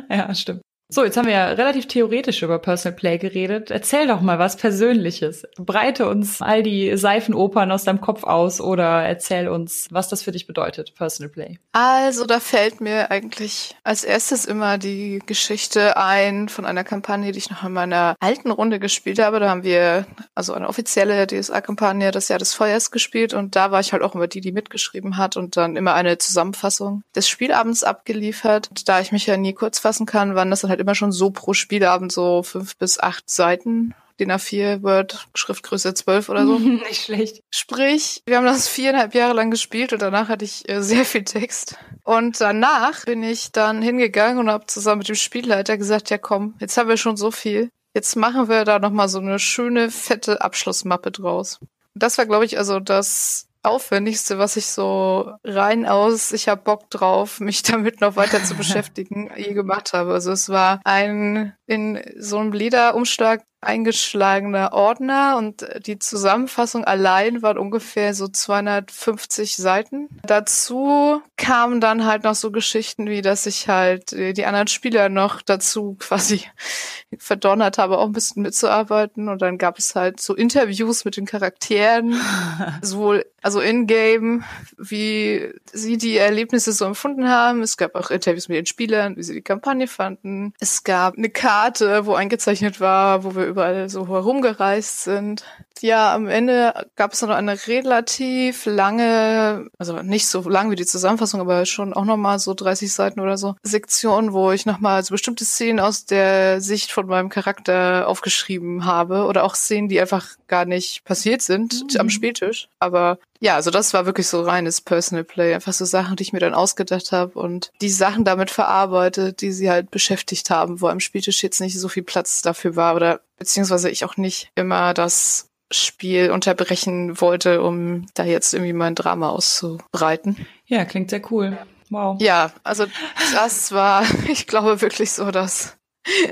Ja, 0.08 0.34
stimmt. 0.34 0.62
So, 0.90 1.04
jetzt 1.04 1.18
haben 1.18 1.26
wir 1.26 1.34
ja 1.34 1.48
relativ 1.48 1.86
theoretisch 1.86 2.42
über 2.42 2.58
Personal 2.58 2.96
Play 2.96 3.18
geredet. 3.18 3.70
Erzähl 3.70 4.06
doch 4.06 4.22
mal 4.22 4.38
was 4.38 4.56
Persönliches. 4.56 5.46
Breite 5.58 6.08
uns 6.08 6.40
all 6.40 6.62
die 6.62 6.96
Seifenopern 6.96 7.70
aus 7.70 7.84
deinem 7.84 8.00
Kopf 8.00 8.24
aus 8.24 8.58
oder 8.58 9.02
erzähl 9.02 9.48
uns, 9.48 9.88
was 9.90 10.08
das 10.08 10.22
für 10.22 10.32
dich 10.32 10.46
bedeutet, 10.46 10.94
Personal 10.94 11.30
Play. 11.30 11.58
Also, 11.72 12.24
da 12.24 12.40
fällt 12.40 12.80
mir 12.80 13.10
eigentlich 13.10 13.76
als 13.84 14.02
erstes 14.02 14.46
immer 14.46 14.78
die 14.78 15.20
Geschichte 15.26 15.98
ein 15.98 16.48
von 16.48 16.64
einer 16.64 16.84
Kampagne, 16.84 17.32
die 17.32 17.38
ich 17.38 17.50
noch 17.50 17.64
in 17.64 17.72
meiner 17.74 18.16
alten 18.18 18.50
Runde 18.50 18.78
gespielt 18.78 19.18
habe. 19.18 19.40
Da 19.40 19.50
haben 19.50 19.64
wir 19.64 20.06
also 20.34 20.54
eine 20.54 20.68
offizielle 20.68 21.26
DSA-Kampagne 21.26 22.12
das 22.12 22.28
Jahr 22.28 22.38
des 22.38 22.54
Feuers 22.54 22.90
gespielt 22.90 23.34
und 23.34 23.56
da 23.56 23.70
war 23.70 23.80
ich 23.80 23.92
halt 23.92 24.02
auch 24.02 24.14
immer 24.14 24.26
die, 24.26 24.40
die 24.40 24.52
mitgeschrieben 24.52 25.18
hat 25.18 25.36
und 25.36 25.58
dann 25.58 25.76
immer 25.76 25.92
eine 25.92 26.16
Zusammenfassung 26.16 27.02
des 27.14 27.28
Spielabends 27.28 27.84
abgeliefert. 27.84 28.70
Da 28.86 29.00
ich 29.00 29.12
mich 29.12 29.26
ja 29.26 29.36
nie 29.36 29.52
kurz 29.52 29.78
fassen 29.78 30.06
kann, 30.06 30.34
waren 30.34 30.48
das 30.48 30.62
dann 30.62 30.70
halt 30.70 30.77
halt 30.78 30.86
immer 30.86 30.94
schon 30.94 31.12
so 31.12 31.30
pro 31.30 31.54
Spielabend 31.54 32.12
so 32.12 32.42
fünf 32.42 32.76
bis 32.76 32.98
acht 32.98 33.28
Seiten. 33.28 33.94
DIN 34.20 34.32
A4 34.32 34.82
Word, 34.82 35.28
Schriftgröße 35.34 35.94
12 35.94 36.28
oder 36.28 36.44
so. 36.44 36.58
Nicht 36.58 37.04
schlecht. 37.04 37.42
Sprich, 37.50 38.22
wir 38.26 38.36
haben 38.36 38.46
das 38.46 38.66
viereinhalb 38.66 39.14
Jahre 39.14 39.32
lang 39.32 39.52
gespielt 39.52 39.92
und 39.92 40.02
danach 40.02 40.28
hatte 40.28 40.44
ich 40.44 40.68
äh, 40.68 40.82
sehr 40.82 41.04
viel 41.04 41.22
Text. 41.22 41.76
Und 42.02 42.40
danach 42.40 43.04
bin 43.04 43.22
ich 43.22 43.52
dann 43.52 43.80
hingegangen 43.80 44.38
und 44.38 44.50
habe 44.50 44.66
zusammen 44.66 44.98
mit 44.98 45.08
dem 45.08 45.14
Spielleiter 45.14 45.78
gesagt, 45.78 46.10
ja 46.10 46.18
komm, 46.18 46.54
jetzt 46.58 46.76
haben 46.76 46.88
wir 46.88 46.96
schon 46.96 47.16
so 47.16 47.30
viel. 47.30 47.70
Jetzt 47.94 48.16
machen 48.16 48.48
wir 48.48 48.64
da 48.64 48.80
nochmal 48.80 49.08
so 49.08 49.20
eine 49.20 49.38
schöne, 49.38 49.90
fette 49.90 50.40
Abschlussmappe 50.40 51.12
draus. 51.12 51.60
Und 51.60 52.02
das 52.02 52.18
war, 52.18 52.26
glaube 52.26 52.44
ich, 52.44 52.58
also 52.58 52.80
das 52.80 53.47
Aufwendigste, 53.68 54.38
was 54.38 54.56
ich 54.56 54.66
so 54.66 55.32
rein 55.44 55.86
aus, 55.86 56.32
ich 56.32 56.48
habe 56.48 56.62
Bock 56.62 56.90
drauf, 56.90 57.40
mich 57.40 57.62
damit 57.64 58.00
noch 58.00 58.16
weiter 58.16 58.42
zu 58.42 58.54
beschäftigen, 58.56 59.30
je 59.36 59.52
gemacht 59.52 59.92
habe. 59.92 60.12
Also 60.12 60.32
es 60.32 60.48
war 60.48 60.80
ein 60.84 61.54
in 61.66 62.00
so 62.18 62.38
einem 62.38 62.52
Lederumschlag 62.52 63.42
eingeschlagener 63.60 64.72
Ordner 64.72 65.36
und 65.36 65.66
die 65.84 65.98
Zusammenfassung 65.98 66.84
allein 66.84 67.42
waren 67.42 67.58
ungefähr 67.58 68.14
so 68.14 68.28
250 68.28 69.56
Seiten. 69.56 70.08
Dazu 70.22 71.22
kamen 71.36 71.80
dann 71.80 72.06
halt 72.06 72.22
noch 72.22 72.36
so 72.36 72.52
Geschichten 72.52 73.08
wie, 73.08 73.20
dass 73.20 73.46
ich 73.46 73.68
halt 73.68 74.12
die 74.12 74.44
anderen 74.44 74.68
Spieler 74.68 75.08
noch 75.08 75.42
dazu 75.42 75.96
quasi 75.98 76.44
verdonnert 77.18 77.78
habe, 77.78 77.98
auch 77.98 78.06
ein 78.06 78.12
bisschen 78.12 78.42
mitzuarbeiten 78.42 79.28
und 79.28 79.42
dann 79.42 79.58
gab 79.58 79.78
es 79.78 79.96
halt 79.96 80.20
so 80.20 80.34
Interviews 80.34 81.04
mit 81.04 81.16
den 81.16 81.26
Charakteren, 81.26 82.14
sowohl 82.82 83.24
also 83.42 83.60
in-game, 83.60 84.44
wie 84.76 85.52
sie 85.72 85.96
die 85.96 86.16
Erlebnisse 86.16 86.72
so 86.72 86.84
empfunden 86.84 87.28
haben. 87.28 87.62
Es 87.62 87.76
gab 87.76 87.94
auch 87.94 88.10
Interviews 88.10 88.48
mit 88.48 88.58
den 88.58 88.66
Spielern, 88.66 89.16
wie 89.16 89.22
sie 89.22 89.34
die 89.34 89.42
Kampagne 89.42 89.86
fanden. 89.86 90.52
Es 90.58 90.82
gab 90.84 91.16
eine 91.16 91.30
Karte, 91.30 92.04
wo 92.06 92.14
eingezeichnet 92.14 92.80
war, 92.80 93.24
wo 93.24 93.34
wir 93.34 93.47
überall 93.48 93.88
so 93.88 94.06
herumgereist 94.08 95.04
sind. 95.04 95.44
Ja, 95.80 96.14
am 96.14 96.28
Ende 96.28 96.86
gab 96.96 97.12
es 97.12 97.22
noch 97.22 97.30
eine 97.30 97.66
relativ 97.66 98.66
lange, 98.66 99.68
also 99.78 100.02
nicht 100.02 100.26
so 100.26 100.48
lang 100.48 100.70
wie 100.70 100.76
die 100.76 100.86
Zusammenfassung, 100.86 101.40
aber 101.40 101.66
schon 101.66 101.94
auch 101.94 102.04
nochmal 102.04 102.38
so 102.38 102.54
30 102.54 102.92
Seiten 102.92 103.20
oder 103.20 103.38
so, 103.38 103.54
Sektion, 103.62 104.32
wo 104.32 104.50
ich 104.50 104.66
nochmal 104.66 105.04
so 105.04 105.14
bestimmte 105.14 105.44
Szenen 105.44 105.80
aus 105.80 106.04
der 106.04 106.60
Sicht 106.60 106.90
von 106.92 107.06
meinem 107.06 107.28
Charakter 107.28 108.08
aufgeschrieben 108.08 108.84
habe 108.84 109.24
oder 109.24 109.44
auch 109.44 109.54
Szenen, 109.54 109.88
die 109.88 110.00
einfach 110.00 110.26
gar 110.48 110.64
nicht 110.64 111.04
passiert 111.04 111.42
sind 111.42 111.94
mhm. 111.94 112.00
am 112.00 112.10
Spieltisch. 112.10 112.68
Aber 112.78 113.18
ja, 113.40 113.54
also 113.54 113.70
das 113.70 113.94
war 113.94 114.06
wirklich 114.06 114.26
so 114.26 114.42
reines 114.42 114.80
Personal 114.80 115.24
Play, 115.24 115.54
einfach 115.54 115.72
so 115.72 115.84
Sachen, 115.84 116.16
die 116.16 116.24
ich 116.24 116.32
mir 116.32 116.40
dann 116.40 116.54
ausgedacht 116.54 117.12
habe 117.12 117.38
und 117.38 117.70
die 117.80 117.90
Sachen 117.90 118.24
damit 118.24 118.50
verarbeitet, 118.50 119.40
die 119.42 119.52
sie 119.52 119.70
halt 119.70 119.90
beschäftigt 119.90 120.50
haben, 120.50 120.80
wo 120.80 120.88
am 120.88 120.98
Spieltisch 120.98 121.42
jetzt 121.42 121.60
nicht 121.60 121.78
so 121.78 121.88
viel 121.88 122.02
Platz 122.02 122.42
dafür 122.42 122.74
war 122.74 122.96
oder 122.96 123.20
beziehungsweise 123.38 123.90
ich 123.90 124.04
auch 124.04 124.16
nicht 124.16 124.50
immer 124.54 124.94
das 124.94 125.48
Spiel 125.70 126.30
unterbrechen 126.30 127.20
wollte, 127.20 127.62
um 127.62 128.06
da 128.14 128.24
jetzt 128.24 128.54
irgendwie 128.54 128.72
mein 128.72 128.94
Drama 128.94 129.28
auszubreiten. 129.30 130.46
Ja, 130.66 130.84
klingt 130.84 131.10
sehr 131.10 131.22
cool. 131.30 131.58
Wow. 131.90 132.20
Ja, 132.20 132.52
also 132.64 132.86
das 133.32 133.72
war, 133.72 134.04
ich 134.28 134.46
glaube 134.46 134.80
wirklich 134.80 135.12
so 135.12 135.30
das 135.30 135.74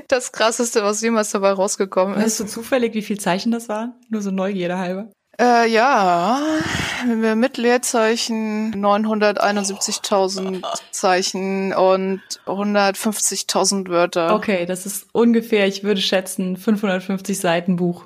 das 0.08 0.32
krasseste, 0.32 0.82
was 0.82 1.02
jemals 1.02 1.30
dabei 1.32 1.52
rausgekommen 1.52 2.16
ist. 2.16 2.24
Weißt 2.24 2.40
du 2.40 2.44
zufällig, 2.46 2.94
wie 2.94 3.02
viel 3.02 3.20
Zeichen 3.20 3.52
das 3.52 3.68
waren? 3.68 3.94
Nur 4.08 4.22
so 4.22 4.30
Neugierde 4.30 4.78
halber. 4.78 5.10
Äh, 5.38 5.68
ja, 5.70 6.40
wenn 7.06 7.20
wir 7.22 7.36
mit 7.36 7.58
Leerzeichen 7.58 8.74
971.000 8.74 10.62
Zeichen 10.90 11.74
und 11.74 12.22
150.000 12.46 13.88
Wörter. 13.88 14.34
Okay, 14.34 14.64
das 14.64 14.86
ist 14.86 15.08
ungefähr, 15.12 15.66
ich 15.66 15.84
würde 15.84 16.00
schätzen, 16.00 16.56
550 16.56 17.38
Seiten 17.38 17.76
Buch. 17.76 18.04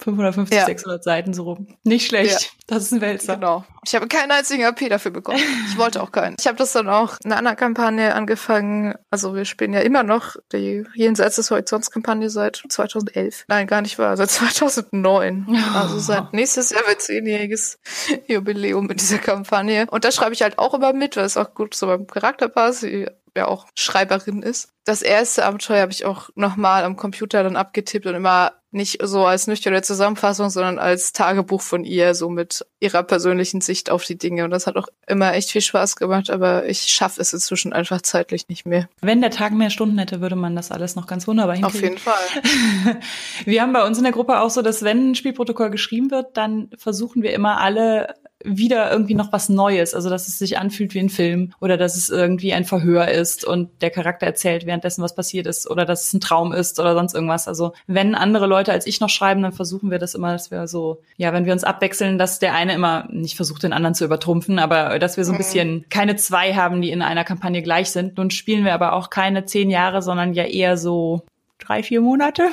550, 0.00 0.58
ja. 0.58 0.66
600 0.66 1.04
Seiten 1.04 1.34
so 1.34 1.44
rum. 1.44 1.68
Nicht 1.84 2.06
schlecht. 2.06 2.42
Ja. 2.42 2.48
Das 2.66 2.82
ist 2.82 2.92
ein 2.92 3.00
Wälzer. 3.00 3.34
Genau. 3.34 3.64
Ich 3.86 3.94
habe 3.94 4.08
keinen 4.08 4.30
einzigen 4.30 4.64
AP 4.64 4.88
dafür 4.88 5.10
bekommen. 5.10 5.38
Ich 5.68 5.78
wollte 5.78 6.02
auch 6.02 6.10
keinen. 6.10 6.36
Ich 6.38 6.46
habe 6.46 6.56
das 6.56 6.72
dann 6.72 6.88
auch 6.88 7.18
in 7.22 7.30
einer 7.30 7.38
anderen 7.38 7.56
Kampagne 7.56 8.14
angefangen. 8.14 8.94
Also 9.10 9.34
wir 9.34 9.44
spielen 9.44 9.72
ja 9.72 9.80
immer 9.80 10.02
noch 10.02 10.36
die 10.52 10.84
Jenseits 10.94 11.36
des 11.36 11.50
Horizonts 11.50 11.90
Kampagne 11.90 12.30
seit 12.30 12.62
2011. 12.68 13.44
Nein, 13.48 13.66
gar 13.66 13.82
nicht 13.82 13.98
wahr. 13.98 14.16
Seit 14.16 14.30
2009. 14.30 15.46
Also 15.74 15.98
seit 15.98 16.32
nächstes 16.32 16.70
Jahr 16.70 16.86
wird 16.86 17.02
zehnjähriges 17.02 17.78
Jubiläum 18.26 18.86
mit 18.86 19.00
dieser 19.00 19.18
Kampagne. 19.18 19.86
Und 19.90 20.04
da 20.04 20.10
schreibe 20.10 20.32
ich 20.32 20.42
halt 20.42 20.58
auch 20.58 20.74
immer 20.74 20.92
mit, 20.92 21.16
weil 21.16 21.24
es 21.24 21.36
auch 21.36 21.54
gut 21.54 21.74
zu 21.74 21.86
meinem 21.86 22.06
Charakter 22.06 22.48
passt. 22.48 22.82
Die 22.82 23.06
ja 23.36 23.48
auch 23.48 23.66
Schreiberin 23.74 24.42
ist. 24.42 24.70
Das 24.84 25.00
erste 25.00 25.46
Abenteuer 25.46 25.80
habe 25.80 25.92
ich 25.92 26.04
auch 26.04 26.28
nochmal 26.34 26.84
am 26.84 26.96
Computer 26.96 27.42
dann 27.42 27.56
abgetippt 27.56 28.06
und 28.06 28.14
immer 28.14 28.52
nicht 28.74 28.98
so 29.02 29.24
als 29.24 29.46
nüchterne 29.46 29.82
Zusammenfassung, 29.82 30.50
sondern 30.50 30.78
als 30.78 31.12
Tagebuch 31.12 31.62
von 31.62 31.84
ihr, 31.84 32.14
so 32.14 32.28
mit 32.28 32.66
ihrer 32.80 33.04
persönlichen 33.04 33.60
Sicht 33.60 33.88
auf 33.88 34.04
die 34.04 34.18
Dinge. 34.18 34.44
Und 34.44 34.50
das 34.50 34.66
hat 34.66 34.76
auch 34.76 34.88
immer 35.06 35.32
echt 35.32 35.52
viel 35.52 35.60
Spaß 35.60 35.96
gemacht, 35.96 36.28
aber 36.28 36.68
ich 36.68 36.82
schaffe 36.88 37.20
es 37.20 37.32
inzwischen 37.32 37.72
einfach 37.72 38.02
zeitlich 38.02 38.48
nicht 38.48 38.66
mehr. 38.66 38.88
Wenn 39.00 39.20
der 39.20 39.30
Tag 39.30 39.52
mehr 39.52 39.70
Stunden 39.70 39.96
hätte, 39.98 40.20
würde 40.20 40.36
man 40.36 40.56
das 40.56 40.72
alles 40.72 40.96
noch 40.96 41.06
ganz 41.06 41.26
wunderbar 41.28 41.54
hinkriegen. 41.54 41.78
Auf 41.78 41.82
jeden 41.82 41.98
Fall. 41.98 43.00
Wir 43.44 43.62
haben 43.62 43.72
bei 43.72 43.86
uns 43.86 43.96
in 43.96 44.04
der 44.04 44.12
Gruppe 44.12 44.40
auch 44.40 44.50
so, 44.50 44.60
dass 44.60 44.82
wenn 44.82 45.12
ein 45.12 45.14
Spielprotokoll 45.14 45.70
geschrieben 45.70 46.10
wird, 46.10 46.36
dann 46.36 46.68
versuchen 46.76 47.22
wir 47.22 47.32
immer 47.32 47.60
alle 47.60 48.14
wieder 48.44 48.90
irgendwie 48.90 49.14
noch 49.14 49.32
was 49.32 49.48
Neues. 49.48 49.94
Also, 49.94 50.10
dass 50.10 50.28
es 50.28 50.38
sich 50.38 50.58
anfühlt 50.58 50.94
wie 50.94 51.00
ein 51.00 51.08
Film 51.08 51.52
oder 51.60 51.76
dass 51.76 51.96
es 51.96 52.10
irgendwie 52.10 52.52
ein 52.52 52.64
Verhör 52.64 53.08
ist 53.08 53.44
und 53.44 53.70
der 53.82 53.90
Charakter 53.90 54.26
erzählt 54.26 54.66
währenddessen, 54.66 55.02
was 55.02 55.14
passiert 55.14 55.46
ist 55.46 55.68
oder 55.68 55.84
dass 55.84 56.04
es 56.04 56.12
ein 56.12 56.20
Traum 56.20 56.52
ist 56.52 56.78
oder 56.78 56.94
sonst 56.94 57.14
irgendwas. 57.14 57.48
Also, 57.48 57.72
wenn 57.86 58.14
andere 58.14 58.46
Leute 58.46 58.72
als 58.72 58.86
ich 58.86 59.00
noch 59.00 59.08
schreiben, 59.08 59.42
dann 59.42 59.52
versuchen 59.52 59.90
wir 59.90 59.98
das 59.98 60.14
immer, 60.14 60.32
dass 60.32 60.50
wir 60.50 60.68
so, 60.68 61.00
ja, 61.16 61.32
wenn 61.32 61.46
wir 61.46 61.52
uns 61.52 61.64
abwechseln, 61.64 62.18
dass 62.18 62.38
der 62.38 62.54
eine 62.54 62.74
immer 62.74 63.08
nicht 63.10 63.36
versucht, 63.36 63.62
den 63.62 63.72
anderen 63.72 63.94
zu 63.94 64.04
übertrumpfen, 64.04 64.58
aber 64.58 64.98
dass 64.98 65.16
wir 65.16 65.24
so 65.24 65.32
ein 65.32 65.34
mhm. 65.34 65.38
bisschen 65.38 65.86
keine 65.88 66.16
zwei 66.16 66.54
haben, 66.54 66.82
die 66.82 66.90
in 66.90 67.02
einer 67.02 67.24
Kampagne 67.24 67.62
gleich 67.62 67.90
sind. 67.90 68.18
Nun 68.18 68.30
spielen 68.30 68.64
wir 68.64 68.74
aber 68.74 68.92
auch 68.92 69.10
keine 69.10 69.44
zehn 69.46 69.70
Jahre, 69.70 70.02
sondern 70.02 70.34
ja 70.34 70.44
eher 70.44 70.76
so 70.76 71.22
drei, 71.58 71.82
vier 71.82 72.00
Monate. 72.00 72.48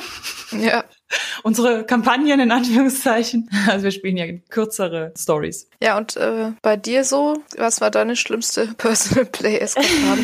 Ja. 0.52 0.84
Unsere 1.42 1.84
Kampagnen 1.84 2.40
in 2.40 2.50
Anführungszeichen. 2.50 3.48
Also 3.68 3.84
wir 3.84 3.90
spielen 3.92 4.16
ja 4.16 4.26
kürzere 4.50 5.12
Stories. 5.16 5.68
Ja, 5.80 5.96
und 5.96 6.16
äh, 6.16 6.52
bei 6.62 6.76
dir 6.76 7.04
so, 7.04 7.38
was 7.56 7.80
war 7.80 7.90
deine 7.90 8.16
schlimmste 8.16 8.66
Personal 8.76 9.26
Play 9.26 9.58
Eskapade? 9.58 10.22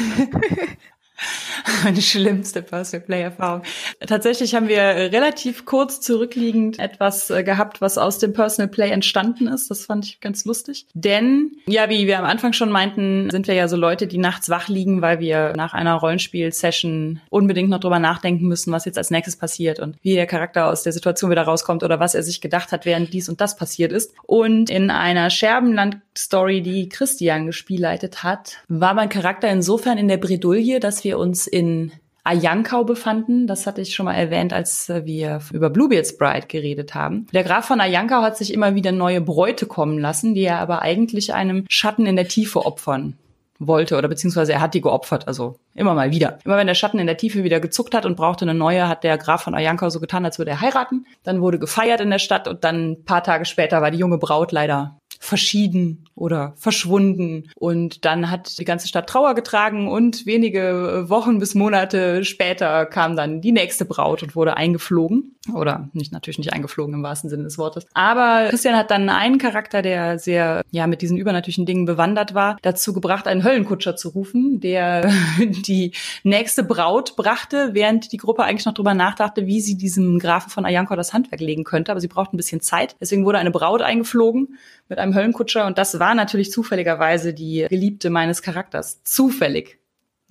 Meine 1.85 2.00
schlimmste 2.00 2.62
Personal 2.62 3.04
Play 3.04 3.22
Erfahrung. 3.22 3.62
Tatsächlich 4.07 4.54
haben 4.54 4.68
wir 4.68 4.78
relativ 4.78 5.64
kurz 5.64 6.00
zurückliegend 6.00 6.78
etwas 6.78 7.31
äh, 7.31 7.42
gehabt, 7.42 7.81
was 7.81 7.98
aus 7.98 8.18
dem 8.18 8.33
Personal 8.33 8.68
Play 8.68 8.90
entstanden 8.90 9.48
ist. 9.48 9.70
Das 9.70 9.87
fand 9.87 10.04
ich 10.04 10.20
ganz 10.20 10.44
lustig. 10.44 10.87
Denn, 10.94 11.52
ja, 11.66 11.88
wie 11.88 12.07
wir 12.07 12.18
am 12.18 12.24
Anfang 12.24 12.52
schon 12.52 12.70
meinten, 12.70 13.31
sind 13.31 13.48
wir 13.48 13.54
ja 13.54 13.68
so 13.68 13.76
Leute, 13.76 14.07
die 14.07 14.18
nachts 14.18 14.48
wach 14.48 14.68
liegen, 14.68 15.02
weil 15.02 15.18
wir 15.20 15.54
nach 15.57 15.74
einer 15.74 15.94
Rollenspiel-Session 15.94 17.20
unbedingt 17.31 17.70
noch 17.70 17.81
drüber 17.81 17.98
nachdenken 17.98 18.46
müssen, 18.46 18.72
was 18.72 18.85
jetzt 18.85 18.98
als 18.98 19.11
nächstes 19.11 19.37
passiert 19.37 19.81
und 19.81 19.96
wie 20.02 20.14
der 20.14 20.26
Charakter 20.26 20.66
aus 20.66 20.83
der 20.83 20.92
Situation 20.92 21.31
wieder 21.31 21.42
rauskommt 21.42 21.83
oder 21.83 22.00
was 22.00 22.14
er 22.14 22.22
sich 22.22 22.40
gedacht 22.40 22.72
hat, 22.72 22.87
während 22.87 23.12
dies 23.12 23.28
und 23.28 23.40
das 23.40 23.57
passiert 23.57 23.92
ist. 23.92 24.12
Und 24.22 24.70
in 24.70 24.90
einer 24.90 25.31
Scherbenland-Story, 25.31 26.62
die 26.62 26.88
Christian 26.88 27.46
gespielleitet 27.46 28.22
hat, 28.22 28.59
war 28.68 28.94
mein 28.94 29.09
Charakter 29.09 29.48
insofern 29.48 29.98
in 29.98 30.09
der 30.09 30.16
Bredouille, 30.18 30.81
dass 30.81 31.04
wir 31.04 31.07
uns 31.16 31.46
in 31.46 31.92
Ayankau 32.28 32.84
befanden. 32.84 33.46
Das 33.46 33.66
hatte 33.66 33.80
ich 33.80 33.94
schon 33.94 34.04
mal 34.04 34.14
erwähnt, 34.14 34.52
als 34.52 34.88
wir 34.88 35.40
über 35.52 35.70
Bluebeard's 35.70 36.18
Bride 36.18 36.46
geredet 36.46 36.94
haben. 36.94 37.26
Der 37.32 37.44
Graf 37.44 37.64
von 37.64 37.80
Ayankau 37.80 38.20
hat 38.20 38.36
sich 38.36 38.52
immer 38.52 38.74
wieder 38.74 38.92
neue 38.92 39.22
Bräute 39.22 39.66
kommen 39.66 39.98
lassen, 39.98 40.34
die 40.34 40.42
er 40.42 40.58
aber 40.58 40.82
eigentlich 40.82 41.32
einem 41.32 41.64
Schatten 41.68 42.06
in 42.06 42.16
der 42.16 42.28
Tiefe 42.28 42.66
opfern 42.66 43.16
wollte 43.58 43.96
oder 43.96 44.08
beziehungsweise 44.08 44.52
er 44.52 44.60
hat 44.60 44.74
die 44.74 44.80
geopfert, 44.80 45.26
also 45.26 45.56
immer 45.74 45.94
mal 45.94 46.12
wieder. 46.12 46.38
Immer 46.44 46.56
wenn 46.58 46.66
der 46.66 46.74
Schatten 46.74 47.00
in 47.00 47.06
der 47.06 47.16
Tiefe 47.16 47.42
wieder 47.42 47.60
gezuckt 47.60 47.94
hat 47.94 48.06
und 48.06 48.16
brauchte 48.16 48.44
eine 48.44 48.54
neue, 48.54 48.88
hat 48.88 49.04
der 49.04 49.18
Graf 49.18 49.42
von 49.42 49.54
Ayankau 49.54 49.90
so 49.90 49.98
getan, 49.98 50.24
als 50.24 50.38
würde 50.38 50.52
er 50.52 50.60
heiraten. 50.60 51.06
Dann 51.24 51.40
wurde 51.40 51.58
gefeiert 51.58 52.00
in 52.00 52.10
der 52.10 52.20
Stadt 52.20 52.46
und 52.46 52.62
dann 52.62 52.92
ein 52.92 53.04
paar 53.04 53.24
Tage 53.24 53.46
später 53.46 53.82
war 53.82 53.90
die 53.90 53.98
junge 53.98 54.18
Braut 54.18 54.52
leider 54.52 54.98
verschieden 55.18 56.04
oder 56.14 56.54
verschwunden. 56.57 57.50
Und 57.57 58.04
dann 58.04 58.31
hat 58.31 58.59
die 58.59 58.64
ganze 58.64 58.88
Stadt 58.88 59.09
Trauer 59.09 59.35
getragen 59.35 59.88
und 59.88 60.26
wenige 60.26 61.04
Wochen 61.09 61.38
bis 61.38 61.54
Monate 61.54 62.24
später 62.24 62.87
kam 62.87 63.16
dann 63.16 63.40
die 63.40 63.52
nächste 63.52 63.85
Braut 63.85 64.22
und 64.22 64.37
wurde 64.37 64.57
eingeflogen. 64.57 65.35
Oder 65.54 65.88
nicht 65.92 66.12
natürlich 66.12 66.38
nicht 66.38 66.52
eingeflogen 66.52 66.94
im 66.94 67.02
wahrsten 67.02 67.31
Sinne 67.31 67.44
des 67.44 67.57
Wortes. 67.59 67.87
Aber 67.94 68.48
Christian 68.50 68.76
hat 68.76 68.90
dann 68.90 69.09
einen 69.09 69.38
Charakter, 69.38 69.81
der 69.81 70.18
sehr 70.18 70.62
ja 70.70 70.87
mit 70.87 71.00
diesen 71.00 71.16
übernatürlichen 71.16 71.64
Dingen 71.64 71.87
bewandert 71.87 72.35
war, 72.35 72.59
dazu 72.62 72.92
gebracht, 72.92 73.26
einen 73.26 73.44
Höllenkutscher 73.44 73.96
zu 73.96 74.11
rufen, 74.11 74.61
der 74.61 75.11
die 75.38 75.92
nächste 76.22 76.64
Braut 76.64 77.16
brachte, 77.16 77.70
während 77.72 78.12
die 78.12 78.18
Gruppe 78.18 78.44
eigentlich 78.44 78.66
noch 78.66 78.74
drüber 78.74 78.94
nachdachte, 78.94 79.46
wie 79.46 79.61
sie 79.61 79.76
diesem 79.76 80.18
Grafen 80.18 80.50
von 80.50 80.66
Ayanko 80.66 80.96
das 80.96 81.12
Handwerk 81.12 81.40
legen 81.40 81.64
könnte. 81.64 81.92
Aber 81.92 82.00
sie 82.00 82.09
braucht 82.09 82.33
ein 82.33 82.37
bisschen 82.37 82.61
Zeit. 82.61 82.96
Deswegen 83.00 83.24
wurde 83.24 83.38
eine 83.38 83.50
Braut 83.50 83.81
eingeflogen 83.81 84.59
mit 84.88 84.98
einem 84.98 85.07
Höllenkutscher 85.14 85.66
und 85.66 85.78
das 85.78 85.98
war 85.98 86.14
natürlich 86.14 86.50
zufälligerweise 86.50 87.34
die 87.34 87.66
Geliebte 87.68 88.10
meines 88.10 88.42
Charakters. 88.42 89.02
Zufällig. 89.04 89.78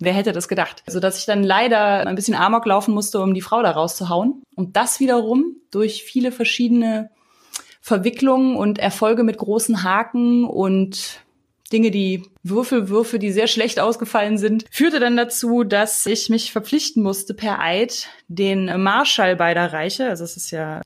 Wer 0.00 0.12
hätte 0.12 0.32
das 0.32 0.48
gedacht? 0.48 0.82
So 0.86 1.00
dass 1.00 1.18
ich 1.18 1.26
dann 1.26 1.42
leider 1.42 2.06
ein 2.06 2.14
bisschen 2.14 2.36
Amok 2.36 2.66
laufen 2.66 2.94
musste, 2.94 3.20
um 3.20 3.34
die 3.34 3.40
Frau 3.40 3.62
da 3.62 3.72
rauszuhauen. 3.72 4.42
Und 4.54 4.76
das 4.76 5.00
wiederum 5.00 5.56
durch 5.70 6.04
viele 6.04 6.30
verschiedene 6.30 7.10
Verwicklungen 7.80 8.56
und 8.56 8.78
Erfolge 8.78 9.24
mit 9.24 9.38
großen 9.38 9.82
Haken 9.82 10.44
und 10.44 11.20
Dinge, 11.72 11.90
die 11.90 12.22
Würfelwürfe, 12.42 13.18
die 13.18 13.30
sehr 13.30 13.46
schlecht 13.46 13.80
ausgefallen 13.80 14.38
sind, 14.38 14.64
führte 14.70 15.00
dann 15.00 15.16
dazu, 15.16 15.64
dass 15.64 16.06
ich 16.06 16.30
mich 16.30 16.52
verpflichten 16.52 17.02
musste 17.02 17.34
per 17.34 17.60
Eid, 17.60 18.08
den 18.28 18.80
Marschall 18.82 19.36
beider 19.36 19.72
Reiche, 19.72 20.08
also 20.08 20.24
es 20.24 20.36
ist 20.36 20.50
ja 20.50 20.80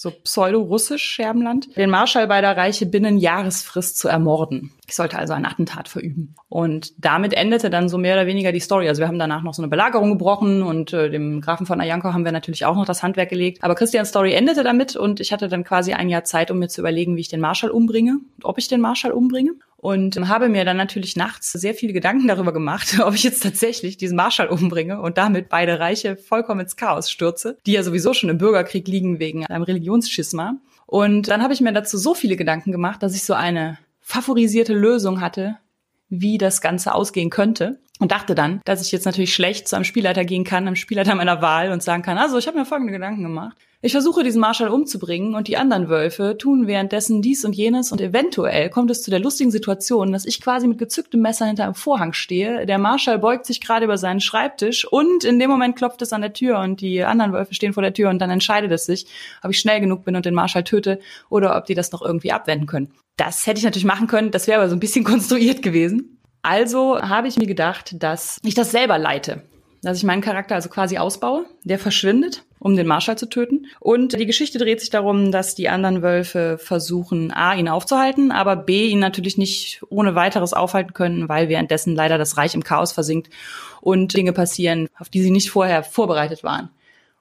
so 0.00 0.12
pseudo-russisch 0.12 1.02
Scherbenland, 1.02 1.76
den 1.76 1.90
Marschall 1.90 2.28
beider 2.28 2.56
Reiche 2.56 2.86
binnen 2.86 3.18
Jahresfrist 3.18 3.98
zu 3.98 4.06
ermorden. 4.06 4.70
Ich 4.86 4.94
sollte 4.94 5.18
also 5.18 5.32
ein 5.32 5.44
Attentat 5.44 5.88
verüben. 5.88 6.36
Und 6.48 6.92
damit 7.04 7.34
endete 7.34 7.68
dann 7.68 7.88
so 7.88 7.98
mehr 7.98 8.14
oder 8.14 8.28
weniger 8.28 8.52
die 8.52 8.60
Story. 8.60 8.88
Also 8.88 9.00
wir 9.00 9.08
haben 9.08 9.18
danach 9.18 9.42
noch 9.42 9.54
so 9.54 9.60
eine 9.60 9.68
Belagerung 9.68 10.12
gebrochen 10.12 10.62
und 10.62 10.92
äh, 10.92 11.10
dem 11.10 11.40
Grafen 11.40 11.66
von 11.66 11.80
Ayanko 11.80 12.12
haben 12.12 12.24
wir 12.24 12.30
natürlich 12.30 12.64
auch 12.64 12.76
noch 12.76 12.86
das 12.86 13.02
Handwerk 13.02 13.28
gelegt. 13.28 13.64
Aber 13.64 13.74
Christians 13.74 14.10
Story 14.10 14.34
endete 14.34 14.62
damit 14.62 14.94
und 14.94 15.18
ich 15.18 15.32
hatte 15.32 15.48
dann 15.48 15.64
quasi 15.64 15.92
ein 15.94 16.08
Jahr 16.08 16.22
Zeit, 16.22 16.52
um 16.52 16.60
mir 16.60 16.68
zu 16.68 16.80
überlegen, 16.80 17.16
wie 17.16 17.22
ich 17.22 17.28
den 17.28 17.40
Marschall 17.40 17.70
umbringe 17.70 18.20
und 18.36 18.44
ob 18.44 18.56
ich 18.58 18.68
den 18.68 18.80
Marschall 18.80 19.10
umbringe 19.10 19.54
und 19.80 20.28
habe 20.28 20.48
mir 20.48 20.64
dann 20.64 20.76
natürlich 20.76 21.14
nachts 21.14 21.52
sehr 21.52 21.72
viele 21.72 21.92
Gedanken 21.92 22.26
darüber 22.26 22.52
gemacht, 22.52 22.98
ob 23.04 23.14
ich 23.14 23.22
jetzt 23.22 23.42
tatsächlich 23.42 23.96
diesen 23.96 24.16
Marschall 24.16 24.48
umbringe 24.48 25.00
und 25.00 25.18
damit 25.18 25.48
beide 25.48 25.78
Reiche 25.78 26.16
vollkommen 26.16 26.60
ins 26.60 26.76
Chaos 26.76 27.10
stürze, 27.10 27.56
die 27.64 27.72
ja 27.72 27.82
sowieso 27.82 28.12
schon 28.12 28.28
im 28.28 28.38
Bürgerkrieg 28.38 28.86
liegen 28.88 29.20
wegen 29.20 29.46
einem 29.46 29.62
Religionsschisma. 29.62 30.56
Und 30.86 31.28
dann 31.28 31.42
habe 31.42 31.52
ich 31.52 31.60
mir 31.60 31.72
dazu 31.72 31.96
so 31.96 32.14
viele 32.14 32.36
Gedanken 32.36 32.72
gemacht, 32.72 33.02
dass 33.02 33.14
ich 33.14 33.22
so 33.24 33.34
eine 33.34 33.78
favorisierte 34.00 34.74
Lösung 34.74 35.20
hatte, 35.20 35.58
wie 36.08 36.38
das 36.38 36.60
Ganze 36.60 36.94
ausgehen 36.94 37.30
könnte. 37.30 37.78
Und 37.98 38.12
dachte 38.12 38.34
dann, 38.34 38.60
dass 38.64 38.80
ich 38.80 38.92
jetzt 38.92 39.06
natürlich 39.06 39.34
schlecht 39.34 39.66
zu 39.66 39.74
einem 39.74 39.84
Spielleiter 39.84 40.24
gehen 40.24 40.44
kann, 40.44 40.66
einem 40.66 40.76
Spielleiter 40.76 41.14
meiner 41.16 41.42
Wahl 41.42 41.72
und 41.72 41.82
sagen 41.82 42.02
kann, 42.02 42.16
also 42.16 42.38
ich 42.38 42.46
habe 42.46 42.58
mir 42.58 42.64
folgende 42.64 42.92
Gedanken 42.92 43.22
gemacht. 43.24 43.56
Ich 43.80 43.92
versuche 43.92 44.24
diesen 44.24 44.40
Marschall 44.40 44.70
umzubringen 44.70 45.36
und 45.36 45.46
die 45.46 45.56
anderen 45.56 45.88
Wölfe 45.88 46.36
tun 46.36 46.66
währenddessen 46.66 47.22
dies 47.22 47.44
und 47.44 47.54
jenes 47.54 47.92
und 47.92 48.00
eventuell 48.00 48.70
kommt 48.70 48.90
es 48.90 49.02
zu 49.02 49.10
der 49.12 49.20
lustigen 49.20 49.52
Situation, 49.52 50.10
dass 50.10 50.26
ich 50.26 50.40
quasi 50.40 50.66
mit 50.66 50.78
gezücktem 50.78 51.20
Messer 51.20 51.46
hinter 51.46 51.62
einem 51.62 51.74
Vorhang 51.74 52.12
stehe. 52.12 52.66
Der 52.66 52.78
Marschall 52.78 53.20
beugt 53.20 53.46
sich 53.46 53.60
gerade 53.60 53.84
über 53.84 53.96
seinen 53.96 54.18
Schreibtisch 54.18 54.84
und 54.84 55.22
in 55.22 55.38
dem 55.38 55.48
Moment 55.48 55.76
klopft 55.76 56.02
es 56.02 56.12
an 56.12 56.22
der 56.22 56.32
Tür 56.32 56.58
und 56.58 56.80
die 56.80 57.04
anderen 57.04 57.32
Wölfe 57.32 57.54
stehen 57.54 57.72
vor 57.72 57.84
der 57.84 57.94
Tür 57.94 58.10
und 58.10 58.18
dann 58.18 58.30
entscheidet 58.30 58.72
es 58.72 58.84
sich, 58.84 59.06
ob 59.44 59.52
ich 59.52 59.60
schnell 59.60 59.80
genug 59.80 60.04
bin 60.04 60.16
und 60.16 60.26
den 60.26 60.34
Marschall 60.34 60.64
töte 60.64 60.98
oder 61.30 61.56
ob 61.56 61.66
die 61.66 61.74
das 61.74 61.92
noch 61.92 62.02
irgendwie 62.02 62.32
abwenden 62.32 62.66
können. 62.66 62.92
Das 63.16 63.46
hätte 63.46 63.58
ich 63.58 63.64
natürlich 63.64 63.84
machen 63.84 64.08
können, 64.08 64.32
das 64.32 64.48
wäre 64.48 64.60
aber 64.60 64.68
so 64.68 64.74
ein 64.74 64.80
bisschen 64.80 65.04
konstruiert 65.04 65.62
gewesen. 65.62 66.17
Also 66.42 67.00
habe 67.00 67.28
ich 67.28 67.36
mir 67.36 67.46
gedacht, 67.46 68.02
dass 68.02 68.38
ich 68.42 68.54
das 68.54 68.70
selber 68.70 68.98
leite 68.98 69.42
dass 69.82 69.98
ich 69.98 70.04
meinen 70.04 70.22
Charakter 70.22 70.54
also 70.54 70.68
quasi 70.68 70.98
ausbaue. 70.98 71.46
Der 71.64 71.78
verschwindet, 71.78 72.44
um 72.58 72.76
den 72.76 72.86
Marschall 72.86 73.16
zu 73.16 73.28
töten. 73.28 73.66
Und 73.80 74.18
die 74.18 74.26
Geschichte 74.26 74.58
dreht 74.58 74.80
sich 74.80 74.90
darum, 74.90 75.30
dass 75.30 75.54
die 75.54 75.68
anderen 75.68 76.02
Wölfe 76.02 76.58
versuchen, 76.58 77.32
A, 77.32 77.54
ihn 77.54 77.68
aufzuhalten, 77.68 78.32
aber 78.32 78.56
B, 78.56 78.88
ihn 78.88 78.98
natürlich 78.98 79.38
nicht 79.38 79.82
ohne 79.88 80.14
weiteres 80.14 80.52
aufhalten 80.52 80.94
können, 80.94 81.28
weil 81.28 81.48
währenddessen 81.48 81.94
leider 81.94 82.18
das 82.18 82.36
Reich 82.36 82.54
im 82.54 82.64
Chaos 82.64 82.92
versinkt 82.92 83.30
und 83.80 84.14
Dinge 84.14 84.32
passieren, 84.32 84.88
auf 84.98 85.08
die 85.08 85.22
sie 85.22 85.30
nicht 85.30 85.50
vorher 85.50 85.82
vorbereitet 85.82 86.42
waren. 86.42 86.70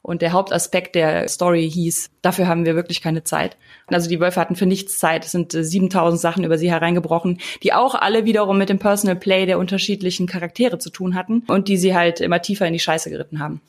Und 0.08 0.22
der 0.22 0.32
Hauptaspekt 0.32 0.96
der 0.96 1.28
Story 1.28 1.70
hieß, 1.70 2.12
dafür 2.22 2.48
haben 2.48 2.66
wir 2.66 2.76
wirklich 2.76 3.02
keine 3.02 3.26
Zeit. 3.26 3.58
Also 3.88 4.08
die 4.08 4.22
Wölfe 4.22 4.40
hatten 4.40 4.56
für 4.56 4.66
nichts 4.66 5.00
Zeit. 5.00 5.26
Es 5.26 5.34
sind 5.34 5.52
7000 5.52 6.18
äh, 6.18 6.22
Sachen 6.22 6.46
über 6.46 6.58
sie 6.58 6.72
hereingebrochen, 6.72 7.42
die 7.62 7.74
auch 7.74 7.94
alle 7.94 8.24
wiederum 8.24 8.58
mit 8.58 8.70
dem 8.70 8.80
Personal 8.80 9.18
Play 9.18 9.46
der 9.46 9.60
unterschiedlichen 9.60 10.26
Charaktere 10.26 10.80
zu 10.80 10.92
tun 10.92 11.14
hatten 11.14 11.44
und 11.50 11.68
die 11.68 11.76
sie 11.76 11.94
halt 11.94 12.22
immer 12.22 12.42
tiefer 12.42 12.66
in 12.66 12.72
die 12.72 12.80
Scheiße 12.80 13.10
geritten 13.10 13.42
haben. 13.42 13.60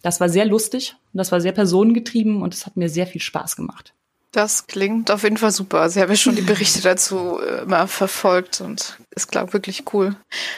Das 0.00 0.20
war 0.20 0.28
sehr 0.28 0.44
lustig, 0.44 0.94
das 1.12 1.32
war 1.32 1.40
sehr 1.40 1.50
personengetrieben 1.50 2.40
und 2.40 2.54
es 2.54 2.66
hat 2.66 2.76
mir 2.76 2.88
sehr 2.88 3.08
viel 3.08 3.20
Spaß 3.20 3.56
gemacht. 3.56 3.94
Das 4.30 4.68
klingt 4.68 5.10
auf 5.10 5.24
jeden 5.24 5.38
Fall 5.38 5.50
super. 5.50 5.90
Sie 5.90 6.00
haben 6.00 6.10
ja 6.10 6.16
schon 6.16 6.36
die 6.36 6.42
Berichte 6.42 6.82
dazu 6.82 7.40
äh, 7.40 7.62
immer 7.62 7.88
verfolgt 7.88 8.60
und 8.60 8.96
es 9.16 9.28
klang 9.28 9.52
wirklich 9.52 9.84
cool. 9.92 10.16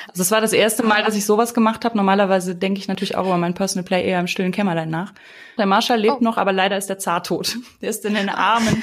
Also 0.09 0.23
es 0.23 0.31
war 0.31 0.41
das 0.41 0.53
erste 0.53 0.83
Mal, 0.83 1.03
dass 1.05 1.17
ich 1.17 1.27
sowas 1.27 1.55
gemacht 1.55 1.85
habe. 1.85 1.97
Normalerweise 1.97 2.55
denke 2.55 2.81
ich 2.81 2.89
natürlich 2.89 3.17
auch 3.17 3.27
über 3.27 3.37
mein 3.37 3.55
Personal 3.55 3.85
Play 3.85 4.07
eher 4.07 4.21
im 4.21 4.27
stillen 4.27 4.53
Kämmerlein 4.53 4.91
nach. 4.91 5.13
Der 5.59 5.67
Marschall 5.67 5.99
lebt 5.99 6.19
oh. 6.21 6.25
noch, 6.25 6.37
aber 6.37 6.53
leider 6.53 6.77
ist 6.77 6.89
der 6.89 6.99
Zar 6.99 7.23
tot. 7.23 7.57
Der 7.81 7.91
ist 7.91 8.05
in 8.05 8.15
den 8.15 8.29
Armen, 8.29 8.83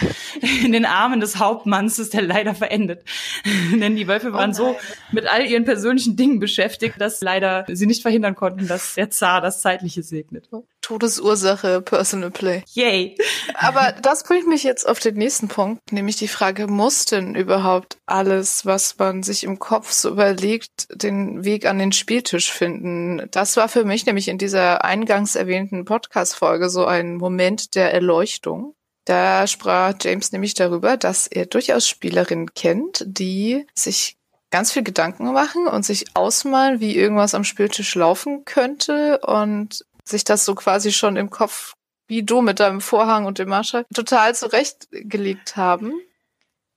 in 0.63 0.71
den 0.71 0.86
Armen 0.86 1.19
des 1.19 1.38
Hauptmanns 1.38 1.99
ist 1.99 2.13
der 2.13 2.21
leider 2.21 2.55
verendet. 2.55 3.03
Denn 3.71 3.95
die 3.95 4.07
Wölfe 4.07 4.33
waren 4.33 4.51
oh 4.51 4.53
so 4.53 4.75
mit 5.12 5.27
all 5.27 5.45
ihren 5.45 5.65
persönlichen 5.65 6.15
Dingen 6.15 6.39
beschäftigt, 6.39 6.99
dass 6.99 7.21
leider 7.21 7.65
sie 7.67 7.86
nicht 7.86 8.01
verhindern 8.01 8.36
konnten, 8.36 8.67
dass 8.67 8.95
der 8.95 9.09
Zar 9.09 9.41
das 9.41 9.62
Zeitliche 9.62 10.03
segnet. 10.03 10.49
Todesursache 10.81 11.81
Personal 11.81 12.31
Play. 12.31 12.63
Yay. 12.73 13.15
Aber 13.53 13.93
das 14.01 14.23
bringt 14.23 14.47
mich 14.47 14.63
jetzt 14.63 14.88
auf 14.88 14.99
den 14.99 15.15
nächsten 15.15 15.47
Punkt, 15.47 15.91
nämlich 15.91 16.17
die 16.17 16.27
Frage, 16.27 16.67
muss 16.67 17.05
denn 17.05 17.36
überhaupt 17.36 17.97
alles, 18.05 18.65
was 18.65 18.97
man 18.97 19.23
sich 19.23 19.43
im 19.43 19.59
Kopf 19.63 19.93
so 19.93 20.10
überlegt, 20.10 20.88
den 20.91 21.45
Weg 21.45 21.65
an 21.65 21.80
den 21.80 21.93
Spieltisch 21.93 22.52
finden? 22.52 23.30
Das 23.32 23.56
war 23.56 23.69
für 23.69 23.86
mich 23.86 24.06
nämlich 24.06 24.28
in 24.28 24.38
dieser 24.38 24.84
eingangs 24.84 25.36
erwähnten 25.36 25.86
Podcast-Folge 25.86 26.69
so 26.69 26.86
ein 26.86 27.15
Moment 27.15 27.73
der 27.76 27.93
Erleuchtung. 27.93 28.76
Da 29.06 29.47
sprach 29.47 29.93
James 30.02 30.34
nämlich 30.34 30.54
darüber, 30.54 30.97
dass 30.97 31.28
er 31.28 31.45
durchaus 31.45 31.88
Spielerinnen 31.88 32.54
kennt, 32.54 33.06
die 33.08 33.65
sich 33.73 34.17
ganz 34.52 34.73
viel 34.73 34.84
Gedanken 34.84 35.32
machen 35.32 35.67
und 35.67 35.86
sich 35.86 36.08
ausmalen, 36.13 36.82
wie 36.82 36.97
irgendwas 36.97 37.34
am 37.34 37.45
Spieltisch 37.45 37.95
laufen 37.95 38.43
könnte 38.43 39.19
und 39.19 39.86
sich 40.04 40.26
das 40.26 40.43
so 40.43 40.56
quasi 40.56 40.91
schon 40.91 41.15
im 41.15 41.30
Kopf, 41.30 41.76
wie 42.08 42.23
du 42.23 42.41
mit 42.41 42.60
deinem 42.60 42.82
Vorhang 42.82 43.23
und 43.26 43.39
dem 43.39 43.47
Marschall, 43.47 43.86
total 43.93 44.36
zurechtgelegt 44.36 45.56
haben. 45.56 45.93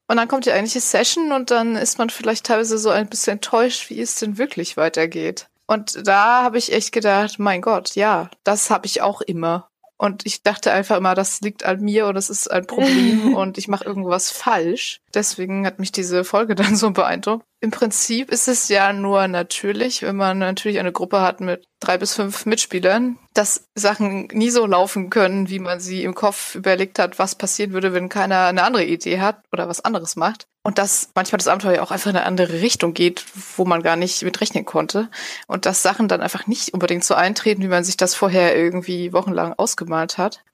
Und 0.09 0.16
dann 0.16 0.29
kommt 0.29 0.47
die 0.47 0.53
eigentliche 0.53 0.81
Session 0.81 1.33
und 1.33 1.51
dann 1.51 1.75
ist 1.77 1.99
man 1.99 2.11
vielleicht 2.11 2.47
teilweise 2.47 2.79
so 2.79 2.90
ein 2.90 3.09
bisschen 3.09 3.35
enttäuscht, 3.35 3.90
wie 3.90 4.01
es 4.01 4.16
denn 4.16 4.38
wirklich 4.38 4.77
weitergeht. 4.77 5.49
Und 5.66 6.07
da 6.07 6.42
habe 6.42 6.59
ich 6.59 6.73
echt 6.73 6.92
gedacht, 6.92 7.38
mein 7.38 7.61
Gott, 7.61 7.97
ja, 7.97 8.31
das 8.45 8.71
habe 8.71 8.87
ich 8.87 9.03
auch 9.03 9.21
immer. 9.21 9.69
Und 9.99 10.27
ich 10.27 10.42
dachte 10.42 10.73
einfach 10.73 10.99
immer, 10.99 11.14
das 11.14 11.40
liegt 11.40 11.64
an 11.64 11.81
mir 11.81 12.07
und 12.07 12.14
das 12.14 12.29
ist 12.29 12.51
ein 12.51 12.66
Problem 12.66 13.35
und 13.37 13.59
ich 13.59 13.66
mache 13.66 13.85
irgendwas 13.85 14.31
falsch. 14.31 15.01
Deswegen 15.14 15.66
hat 15.66 15.79
mich 15.79 15.90
diese 15.90 16.23
Folge 16.23 16.55
dann 16.57 16.77
so 16.77 16.90
beeindruckt. 16.90 17.45
Im 17.66 17.72
Prinzip 17.72 18.31
ist 18.31 18.46
es 18.46 18.68
ja 18.68 18.92
nur 18.92 19.26
natürlich, 19.26 20.02
wenn 20.02 20.14
man 20.14 20.38
natürlich 20.38 20.79
eine 20.79 20.92
Gruppe 20.92 21.20
hat 21.20 21.40
mit 21.40 21.66
drei 21.81 21.98
bis 21.98 22.14
fünf 22.14 22.46
Mitspielern, 22.46 23.18
dass 23.35 23.66
Sachen 23.74 24.29
nie 24.29 24.50
so 24.50 24.66
laufen 24.66 25.11
können, 25.11 25.50
wie 25.50 25.59
man 25.59 25.81
sie 25.81 26.05
im 26.05 26.14
Kopf 26.14 26.55
überlegt 26.55 27.00
hat, 27.00 27.18
was 27.18 27.35
passieren 27.35 27.72
würde, 27.72 27.92
wenn 27.92 28.09
keiner 28.09 28.46
eine 28.46 28.62
andere 28.62 28.85
Idee 28.85 29.18
hat 29.18 29.42
oder 29.50 29.68
was 29.68 29.85
anderes 29.85 30.14
macht. 30.14 30.46
Und 30.62 30.79
dass 30.79 31.11
manchmal 31.16 31.38
das 31.38 31.48
Abenteuer 31.48 31.83
auch 31.83 31.90
einfach 31.90 32.11
in 32.11 32.16
eine 32.16 32.24
andere 32.24 32.61
Richtung 32.61 32.94
geht, 32.94 33.24
wo 33.57 33.64
man 33.64 33.83
gar 33.83 33.96
nicht 33.96 34.22
mit 34.22 34.40
rechnen 34.40 34.64
konnte. 34.64 35.11
Und 35.48 35.66
dass 35.66 35.83
Sachen 35.83 36.07
dann 36.07 36.22
einfach 36.22 36.46
nicht 36.46 36.72
unbedingt 36.72 37.02
so 37.02 37.14
eintreten, 37.14 37.62
wie 37.62 37.68
man 37.68 37.83
sich 37.83 37.96
das 37.96 38.14
vorher 38.14 38.57
irgendwie 38.57 39.12
wochenlang 39.12 39.55
ausgemalt 39.55 40.18
hat. 40.18 40.44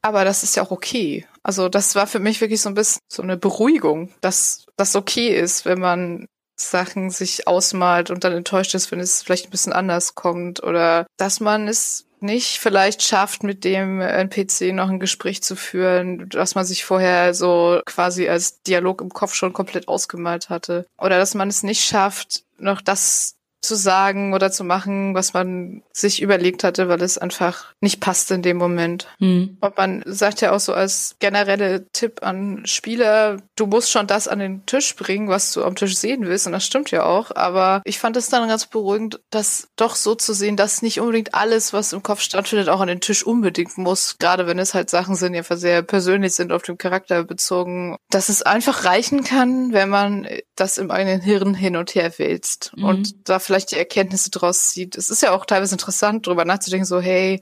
Aber 0.00 0.24
das 0.24 0.42
ist 0.42 0.56
ja 0.56 0.62
auch 0.62 0.70
okay. 0.70 1.26
Also 1.42 1.68
das 1.68 1.94
war 1.94 2.06
für 2.06 2.18
mich 2.18 2.40
wirklich 2.40 2.62
so 2.62 2.70
ein 2.70 2.74
bisschen 2.74 3.02
so 3.08 3.22
eine 3.22 3.36
Beruhigung, 3.36 4.10
dass 4.22 4.64
das 4.76 4.96
okay 4.96 5.28
ist, 5.28 5.66
wenn 5.66 5.78
man 5.78 6.28
Sachen 6.56 7.10
sich 7.10 7.46
ausmalt 7.46 8.10
und 8.10 8.24
dann 8.24 8.32
enttäuscht 8.32 8.74
ist, 8.74 8.90
wenn 8.90 9.00
es 9.00 9.22
vielleicht 9.22 9.46
ein 9.46 9.50
bisschen 9.50 9.72
anders 9.72 10.14
kommt 10.14 10.62
oder 10.62 11.06
dass 11.16 11.40
man 11.40 11.68
es 11.68 12.06
nicht 12.22 12.58
vielleicht 12.58 13.02
schafft, 13.02 13.42
mit 13.42 13.64
dem 13.64 14.00
NPC 14.00 14.72
noch 14.72 14.88
ein 14.88 15.00
Gespräch 15.00 15.42
zu 15.42 15.56
führen, 15.56 16.28
was 16.32 16.54
man 16.54 16.64
sich 16.64 16.84
vorher 16.84 17.34
so 17.34 17.80
quasi 17.84 18.28
als 18.28 18.62
Dialog 18.62 19.00
im 19.00 19.10
Kopf 19.10 19.34
schon 19.34 19.52
komplett 19.52 19.88
ausgemalt 19.88 20.48
hatte. 20.48 20.86
Oder 20.98 21.18
dass 21.18 21.34
man 21.34 21.48
es 21.48 21.64
nicht 21.64 21.84
schafft, 21.84 22.44
noch 22.58 22.80
das 22.80 23.34
zu 23.62 23.76
sagen 23.76 24.34
oder 24.34 24.50
zu 24.50 24.64
machen, 24.64 25.14
was 25.14 25.34
man 25.34 25.82
sich 25.92 26.20
überlegt 26.20 26.64
hatte, 26.64 26.88
weil 26.88 27.00
es 27.00 27.16
einfach 27.16 27.72
nicht 27.80 28.00
passt 28.00 28.30
in 28.32 28.42
dem 28.42 28.56
Moment. 28.56 29.06
Mhm. 29.20 29.56
Und 29.60 29.76
man 29.76 30.02
sagt 30.04 30.40
ja 30.40 30.52
auch 30.52 30.60
so 30.60 30.74
als 30.74 31.16
generelle 31.20 31.86
Tipp 31.92 32.22
an 32.22 32.62
Spieler, 32.66 33.38
du 33.56 33.66
musst 33.66 33.90
schon 33.90 34.08
das 34.08 34.26
an 34.26 34.40
den 34.40 34.66
Tisch 34.66 34.96
bringen, 34.96 35.28
was 35.28 35.52
du 35.52 35.62
am 35.62 35.76
Tisch 35.76 35.96
sehen 35.96 36.26
willst. 36.26 36.46
Und 36.46 36.52
das 36.52 36.66
stimmt 36.66 36.90
ja 36.90 37.04
auch. 37.04 37.30
Aber 37.34 37.82
ich 37.84 37.98
fand 37.98 38.16
es 38.16 38.28
dann 38.28 38.48
ganz 38.48 38.66
beruhigend, 38.66 39.20
das 39.30 39.68
doch 39.76 39.94
so 39.94 40.14
zu 40.16 40.34
sehen, 40.34 40.56
dass 40.56 40.82
nicht 40.82 41.00
unbedingt 41.00 41.34
alles, 41.34 41.72
was 41.72 41.92
im 41.92 42.02
Kopf 42.02 42.20
stattfindet, 42.20 42.68
auch 42.68 42.80
an 42.80 42.88
den 42.88 43.00
Tisch 43.00 43.24
unbedingt 43.24 43.78
muss. 43.78 44.16
Gerade 44.18 44.46
wenn 44.46 44.58
es 44.58 44.74
halt 44.74 44.90
Sachen 44.90 45.14
sind, 45.14 45.32
die 45.34 45.38
einfach 45.38 45.56
sehr 45.56 45.82
persönlich 45.82 46.34
sind, 46.34 46.52
auf 46.52 46.62
den 46.62 46.78
Charakter 46.78 47.22
bezogen. 47.22 47.96
Dass 48.10 48.28
es 48.28 48.42
einfach 48.42 48.84
reichen 48.84 49.22
kann, 49.22 49.72
wenn 49.72 49.88
man 49.88 50.26
das 50.56 50.78
im 50.78 50.90
eigenen 50.90 51.20
Hirn 51.20 51.54
hin 51.54 51.76
und 51.76 51.94
her 51.94 52.12
wälzt. 52.18 52.72
Mhm. 52.76 52.84
Und 52.84 53.28
da 53.28 53.38
vielleicht 53.52 53.72
die 53.72 53.78
Erkenntnisse 53.78 54.30
draus 54.30 54.70
zieht. 54.70 54.96
Es 54.96 55.10
ist 55.10 55.22
ja 55.22 55.32
auch 55.32 55.44
teilweise 55.44 55.74
interessant, 55.74 56.26
darüber 56.26 56.44
nachzudenken, 56.44 56.86
so, 56.86 57.00
hey, 57.00 57.40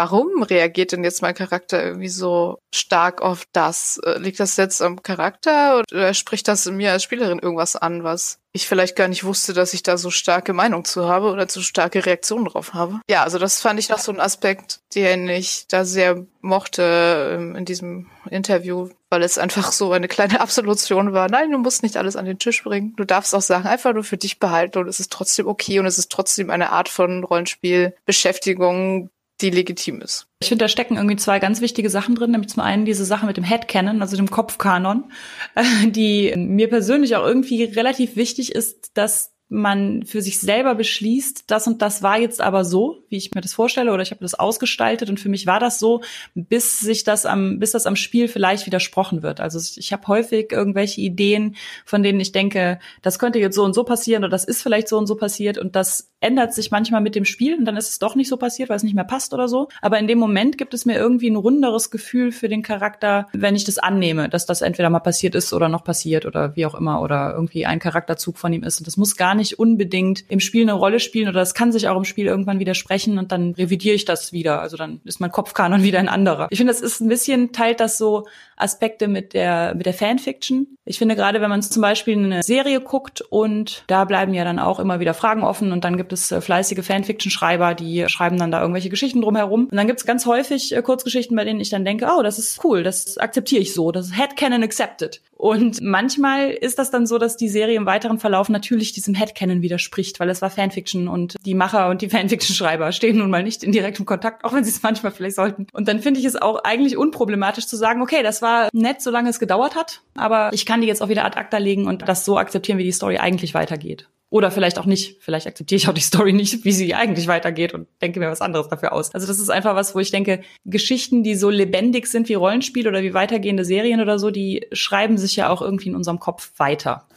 warum 0.00 0.42
reagiert 0.42 0.92
denn 0.92 1.04
jetzt 1.04 1.20
mein 1.20 1.34
Charakter 1.34 1.84
irgendwie 1.84 2.08
so 2.08 2.58
stark 2.74 3.20
auf 3.20 3.44
das? 3.52 4.00
Äh, 4.02 4.18
liegt 4.18 4.40
das 4.40 4.56
jetzt 4.56 4.80
am 4.80 5.02
Charakter 5.02 5.80
oder 5.80 6.14
spricht 6.14 6.48
das 6.48 6.64
in 6.64 6.76
mir 6.76 6.92
als 6.92 7.02
Spielerin 7.02 7.38
irgendwas 7.38 7.76
an, 7.76 8.02
was 8.02 8.38
ich 8.52 8.66
vielleicht 8.66 8.96
gar 8.96 9.08
nicht 9.08 9.24
wusste, 9.24 9.52
dass 9.52 9.74
ich 9.74 9.82
da 9.82 9.98
so 9.98 10.10
starke 10.10 10.54
Meinung 10.54 10.86
zu 10.86 11.06
habe 11.06 11.30
oder 11.30 11.46
so 11.48 11.60
starke 11.60 12.06
Reaktionen 12.06 12.46
drauf 12.46 12.72
habe? 12.72 13.00
Ja, 13.10 13.24
also 13.24 13.38
das 13.38 13.60
fand 13.60 13.78
ich 13.78 13.90
noch 13.90 13.98
so 13.98 14.10
ein 14.10 14.20
Aspekt, 14.20 14.80
den 14.94 15.28
ich 15.28 15.66
da 15.68 15.84
sehr 15.84 16.24
mochte 16.40 17.36
ähm, 17.36 17.54
in 17.54 17.66
diesem 17.66 18.06
Interview, 18.30 18.88
weil 19.10 19.22
es 19.22 19.36
einfach 19.36 19.70
so 19.70 19.92
eine 19.92 20.08
kleine 20.08 20.40
Absolution 20.40 21.12
war. 21.12 21.28
Nein, 21.28 21.50
du 21.50 21.58
musst 21.58 21.82
nicht 21.82 21.98
alles 21.98 22.16
an 22.16 22.24
den 22.24 22.38
Tisch 22.38 22.64
bringen. 22.64 22.94
Du 22.96 23.04
darfst 23.04 23.34
auch 23.34 23.42
Sachen 23.42 23.66
einfach 23.66 23.92
nur 23.92 24.04
für 24.04 24.16
dich 24.16 24.38
behalten 24.38 24.78
und 24.78 24.88
es 24.88 24.98
ist 24.98 25.12
trotzdem 25.12 25.46
okay 25.46 25.78
und 25.78 25.84
es 25.84 25.98
ist 25.98 26.10
trotzdem 26.10 26.48
eine 26.48 26.72
Art 26.72 26.88
von 26.88 27.22
Rollenspielbeschäftigung, 27.22 29.10
die 29.42 29.50
legitim 29.50 30.00
ist. 30.00 30.26
Ich 30.42 30.48
finde, 30.48 30.64
da 30.64 30.68
stecken 30.68 30.96
irgendwie 30.96 31.16
zwei 31.16 31.38
ganz 31.38 31.60
wichtige 31.60 31.90
Sachen 31.90 32.14
drin, 32.14 32.30
nämlich 32.30 32.50
zum 32.50 32.62
einen 32.62 32.84
diese 32.84 33.04
Sache 33.04 33.26
mit 33.26 33.36
dem 33.36 33.44
Headcanon, 33.44 34.02
also 34.02 34.16
dem 34.16 34.30
Kopfkanon, 34.30 35.10
die 35.86 36.34
mir 36.36 36.68
persönlich 36.68 37.16
auch 37.16 37.26
irgendwie 37.26 37.64
relativ 37.64 38.16
wichtig 38.16 38.52
ist, 38.52 38.96
dass 38.96 39.32
man 39.50 40.04
für 40.04 40.22
sich 40.22 40.38
selber 40.38 40.76
beschließt, 40.76 41.44
das 41.48 41.66
und 41.66 41.82
das 41.82 42.02
war 42.04 42.18
jetzt 42.18 42.40
aber 42.40 42.64
so, 42.64 43.02
wie 43.08 43.16
ich 43.16 43.34
mir 43.34 43.40
das 43.40 43.52
vorstelle, 43.52 43.92
oder 43.92 44.02
ich 44.02 44.12
habe 44.12 44.22
das 44.22 44.34
ausgestaltet 44.34 45.10
und 45.10 45.18
für 45.18 45.28
mich 45.28 45.46
war 45.46 45.58
das 45.58 45.80
so, 45.80 46.02
bis 46.34 46.78
sich 46.78 47.02
das 47.02 47.26
am, 47.26 47.58
bis 47.58 47.72
das 47.72 47.86
am 47.86 47.96
Spiel 47.96 48.28
vielleicht 48.28 48.66
widersprochen 48.66 49.24
wird. 49.24 49.40
Also 49.40 49.58
ich 49.76 49.92
habe 49.92 50.06
häufig 50.06 50.52
irgendwelche 50.52 51.00
Ideen, 51.00 51.56
von 51.84 52.04
denen 52.04 52.20
ich 52.20 52.30
denke, 52.30 52.78
das 53.02 53.18
könnte 53.18 53.40
jetzt 53.40 53.56
so 53.56 53.64
und 53.64 53.74
so 53.74 53.82
passieren 53.82 54.22
oder 54.22 54.30
das 54.30 54.44
ist 54.44 54.62
vielleicht 54.62 54.88
so 54.88 54.96
und 54.96 55.08
so 55.08 55.16
passiert 55.16 55.58
und 55.58 55.74
das 55.74 56.12
ändert 56.20 56.54
sich 56.54 56.70
manchmal 56.70 57.00
mit 57.00 57.14
dem 57.14 57.24
Spiel 57.24 57.58
und 57.58 57.64
dann 57.64 57.76
ist 57.76 57.88
es 57.88 57.98
doch 57.98 58.14
nicht 58.14 58.28
so 58.28 58.36
passiert, 58.36 58.68
weil 58.68 58.76
es 58.76 58.82
nicht 58.82 58.94
mehr 58.94 59.04
passt 59.04 59.34
oder 59.34 59.48
so. 59.48 59.68
Aber 59.80 59.98
in 59.98 60.06
dem 60.06 60.18
Moment 60.18 60.58
gibt 60.58 60.74
es 60.74 60.84
mir 60.84 60.96
irgendwie 60.96 61.30
ein 61.30 61.36
runderes 61.36 61.90
Gefühl 61.90 62.30
für 62.30 62.48
den 62.48 62.62
Charakter, 62.62 63.26
wenn 63.32 63.56
ich 63.56 63.64
das 63.64 63.78
annehme, 63.78 64.28
dass 64.28 64.46
das 64.46 64.60
entweder 64.60 64.90
mal 64.90 65.00
passiert 65.00 65.34
ist 65.34 65.52
oder 65.52 65.68
noch 65.68 65.82
passiert 65.82 66.26
oder 66.26 66.54
wie 66.54 66.66
auch 66.66 66.74
immer 66.74 67.00
oder 67.00 67.32
irgendwie 67.34 67.66
ein 67.66 67.78
Charakterzug 67.78 68.38
von 68.38 68.52
ihm 68.52 68.62
ist. 68.62 68.78
Und 68.78 68.86
das 68.86 68.96
muss 68.96 69.16
gar 69.16 69.34
nicht 69.34 69.39
unbedingt 69.58 70.24
im 70.28 70.40
Spiel 70.40 70.62
eine 70.62 70.72
Rolle 70.72 71.00
spielen 71.00 71.28
oder 71.28 71.40
das 71.40 71.54
kann 71.54 71.72
sich 71.72 71.88
auch 71.88 71.96
im 71.96 72.04
Spiel 72.04 72.26
irgendwann 72.26 72.58
widersprechen 72.58 73.18
und 73.18 73.32
dann 73.32 73.52
revidiere 73.52 73.94
ich 73.94 74.04
das 74.04 74.32
wieder. 74.32 74.60
Also 74.60 74.76
dann 74.76 75.00
ist 75.04 75.20
mein 75.20 75.32
Kopfkanon 75.32 75.82
wieder 75.82 75.98
ein 75.98 76.08
anderer. 76.08 76.48
Ich 76.50 76.58
finde, 76.58 76.72
das 76.72 76.80
ist 76.80 77.00
ein 77.00 77.08
bisschen, 77.08 77.52
teilt 77.52 77.80
das 77.80 77.98
so 77.98 78.26
Aspekte 78.56 79.08
mit 79.08 79.34
der, 79.34 79.74
mit 79.74 79.86
der 79.86 79.94
Fanfiction. 79.94 80.76
Ich 80.84 80.98
finde 80.98 81.16
gerade, 81.16 81.40
wenn 81.40 81.50
man 81.50 81.62
zum 81.62 81.82
Beispiel 81.82 82.16
eine 82.16 82.42
Serie 82.42 82.80
guckt 82.80 83.20
und 83.20 83.84
da 83.86 84.04
bleiben 84.04 84.34
ja 84.34 84.44
dann 84.44 84.58
auch 84.58 84.80
immer 84.80 85.00
wieder 85.00 85.14
Fragen 85.14 85.42
offen 85.42 85.72
und 85.72 85.84
dann 85.84 85.96
gibt 85.96 86.12
es 86.12 86.30
äh, 86.30 86.40
fleißige 86.40 86.84
Fanfiction-Schreiber, 86.84 87.74
die 87.74 88.04
schreiben 88.08 88.38
dann 88.38 88.50
da 88.50 88.60
irgendwelche 88.60 88.90
Geschichten 88.90 89.22
drumherum. 89.22 89.68
Und 89.70 89.76
dann 89.76 89.86
gibt 89.86 90.00
es 90.00 90.06
ganz 90.06 90.26
häufig 90.26 90.74
äh, 90.76 90.82
Kurzgeschichten, 90.82 91.36
bei 91.36 91.44
denen 91.44 91.60
ich 91.60 91.70
dann 91.70 91.84
denke, 91.84 92.08
oh, 92.14 92.22
das 92.22 92.38
ist 92.38 92.62
cool, 92.64 92.82
das 92.82 93.18
akzeptiere 93.18 93.62
ich 93.62 93.72
so, 93.72 93.92
das 93.92 94.06
ist 94.06 94.18
Headcanon 94.18 94.62
accepted. 94.62 95.20
Und 95.40 95.80
manchmal 95.80 96.50
ist 96.50 96.78
das 96.78 96.90
dann 96.90 97.06
so, 97.06 97.16
dass 97.16 97.38
die 97.38 97.48
Serie 97.48 97.74
im 97.76 97.86
weiteren 97.86 98.18
Verlauf 98.18 98.50
natürlich 98.50 98.92
diesem 98.92 99.14
Headcanon 99.14 99.62
widerspricht, 99.62 100.20
weil 100.20 100.28
es 100.28 100.42
war 100.42 100.50
Fanfiction 100.50 101.08
und 101.08 101.36
die 101.46 101.54
Macher 101.54 101.88
und 101.88 102.02
die 102.02 102.10
Fanfiction-Schreiber 102.10 102.92
stehen 102.92 103.16
nun 103.16 103.30
mal 103.30 103.42
nicht 103.42 103.64
in 103.64 103.72
direktem 103.72 104.04
Kontakt, 104.04 104.44
auch 104.44 104.52
wenn 104.52 104.64
sie 104.64 104.70
es 104.70 104.82
manchmal 104.82 105.12
vielleicht 105.12 105.36
sollten. 105.36 105.66
Und 105.72 105.88
dann 105.88 106.00
finde 106.00 106.20
ich 106.20 106.26
es 106.26 106.36
auch 106.36 106.62
eigentlich 106.62 106.98
unproblematisch 106.98 107.66
zu 107.66 107.76
sagen, 107.76 108.02
okay, 108.02 108.22
das 108.22 108.42
war 108.42 108.68
nett, 108.74 109.00
solange 109.00 109.30
es 109.30 109.38
gedauert 109.38 109.76
hat, 109.76 110.02
aber 110.14 110.52
ich 110.52 110.66
kann 110.66 110.82
die 110.82 110.86
jetzt 110.86 111.00
auch 111.00 111.08
wieder 111.08 111.24
ad 111.24 111.38
acta 111.38 111.56
legen 111.56 111.86
und 111.86 112.06
das 112.06 112.26
so 112.26 112.36
akzeptieren, 112.36 112.76
wie 112.76 112.84
die 112.84 112.92
Story 112.92 113.16
eigentlich 113.16 113.54
weitergeht. 113.54 114.10
Oder 114.30 114.52
vielleicht 114.52 114.78
auch 114.78 114.86
nicht. 114.86 115.16
Vielleicht 115.20 115.48
akzeptiere 115.48 115.76
ich 115.76 115.88
auch 115.88 115.92
die 115.92 116.00
Story 116.00 116.32
nicht, 116.32 116.64
wie 116.64 116.70
sie 116.70 116.94
eigentlich 116.94 117.26
weitergeht 117.26 117.74
und 117.74 117.88
denke 118.00 118.20
mir 118.20 118.30
was 118.30 118.40
anderes 118.40 118.68
dafür 118.68 118.92
aus. 118.92 119.12
Also 119.12 119.26
das 119.26 119.40
ist 119.40 119.50
einfach 119.50 119.74
was, 119.74 119.94
wo 119.94 119.98
ich 119.98 120.12
denke, 120.12 120.40
Geschichten, 120.64 121.24
die 121.24 121.34
so 121.34 121.50
lebendig 121.50 122.06
sind 122.06 122.28
wie 122.28 122.34
Rollenspiel 122.34 122.86
oder 122.86 123.02
wie 123.02 123.12
weitergehende 123.12 123.64
Serien 123.64 124.00
oder 124.00 124.20
so, 124.20 124.30
die 124.30 124.66
schreiben 124.72 125.18
sich 125.18 125.34
ja 125.34 125.48
auch 125.48 125.62
irgendwie 125.62 125.88
in 125.88 125.96
unserem 125.96 126.20
Kopf 126.20 126.52
weiter. 126.58 127.08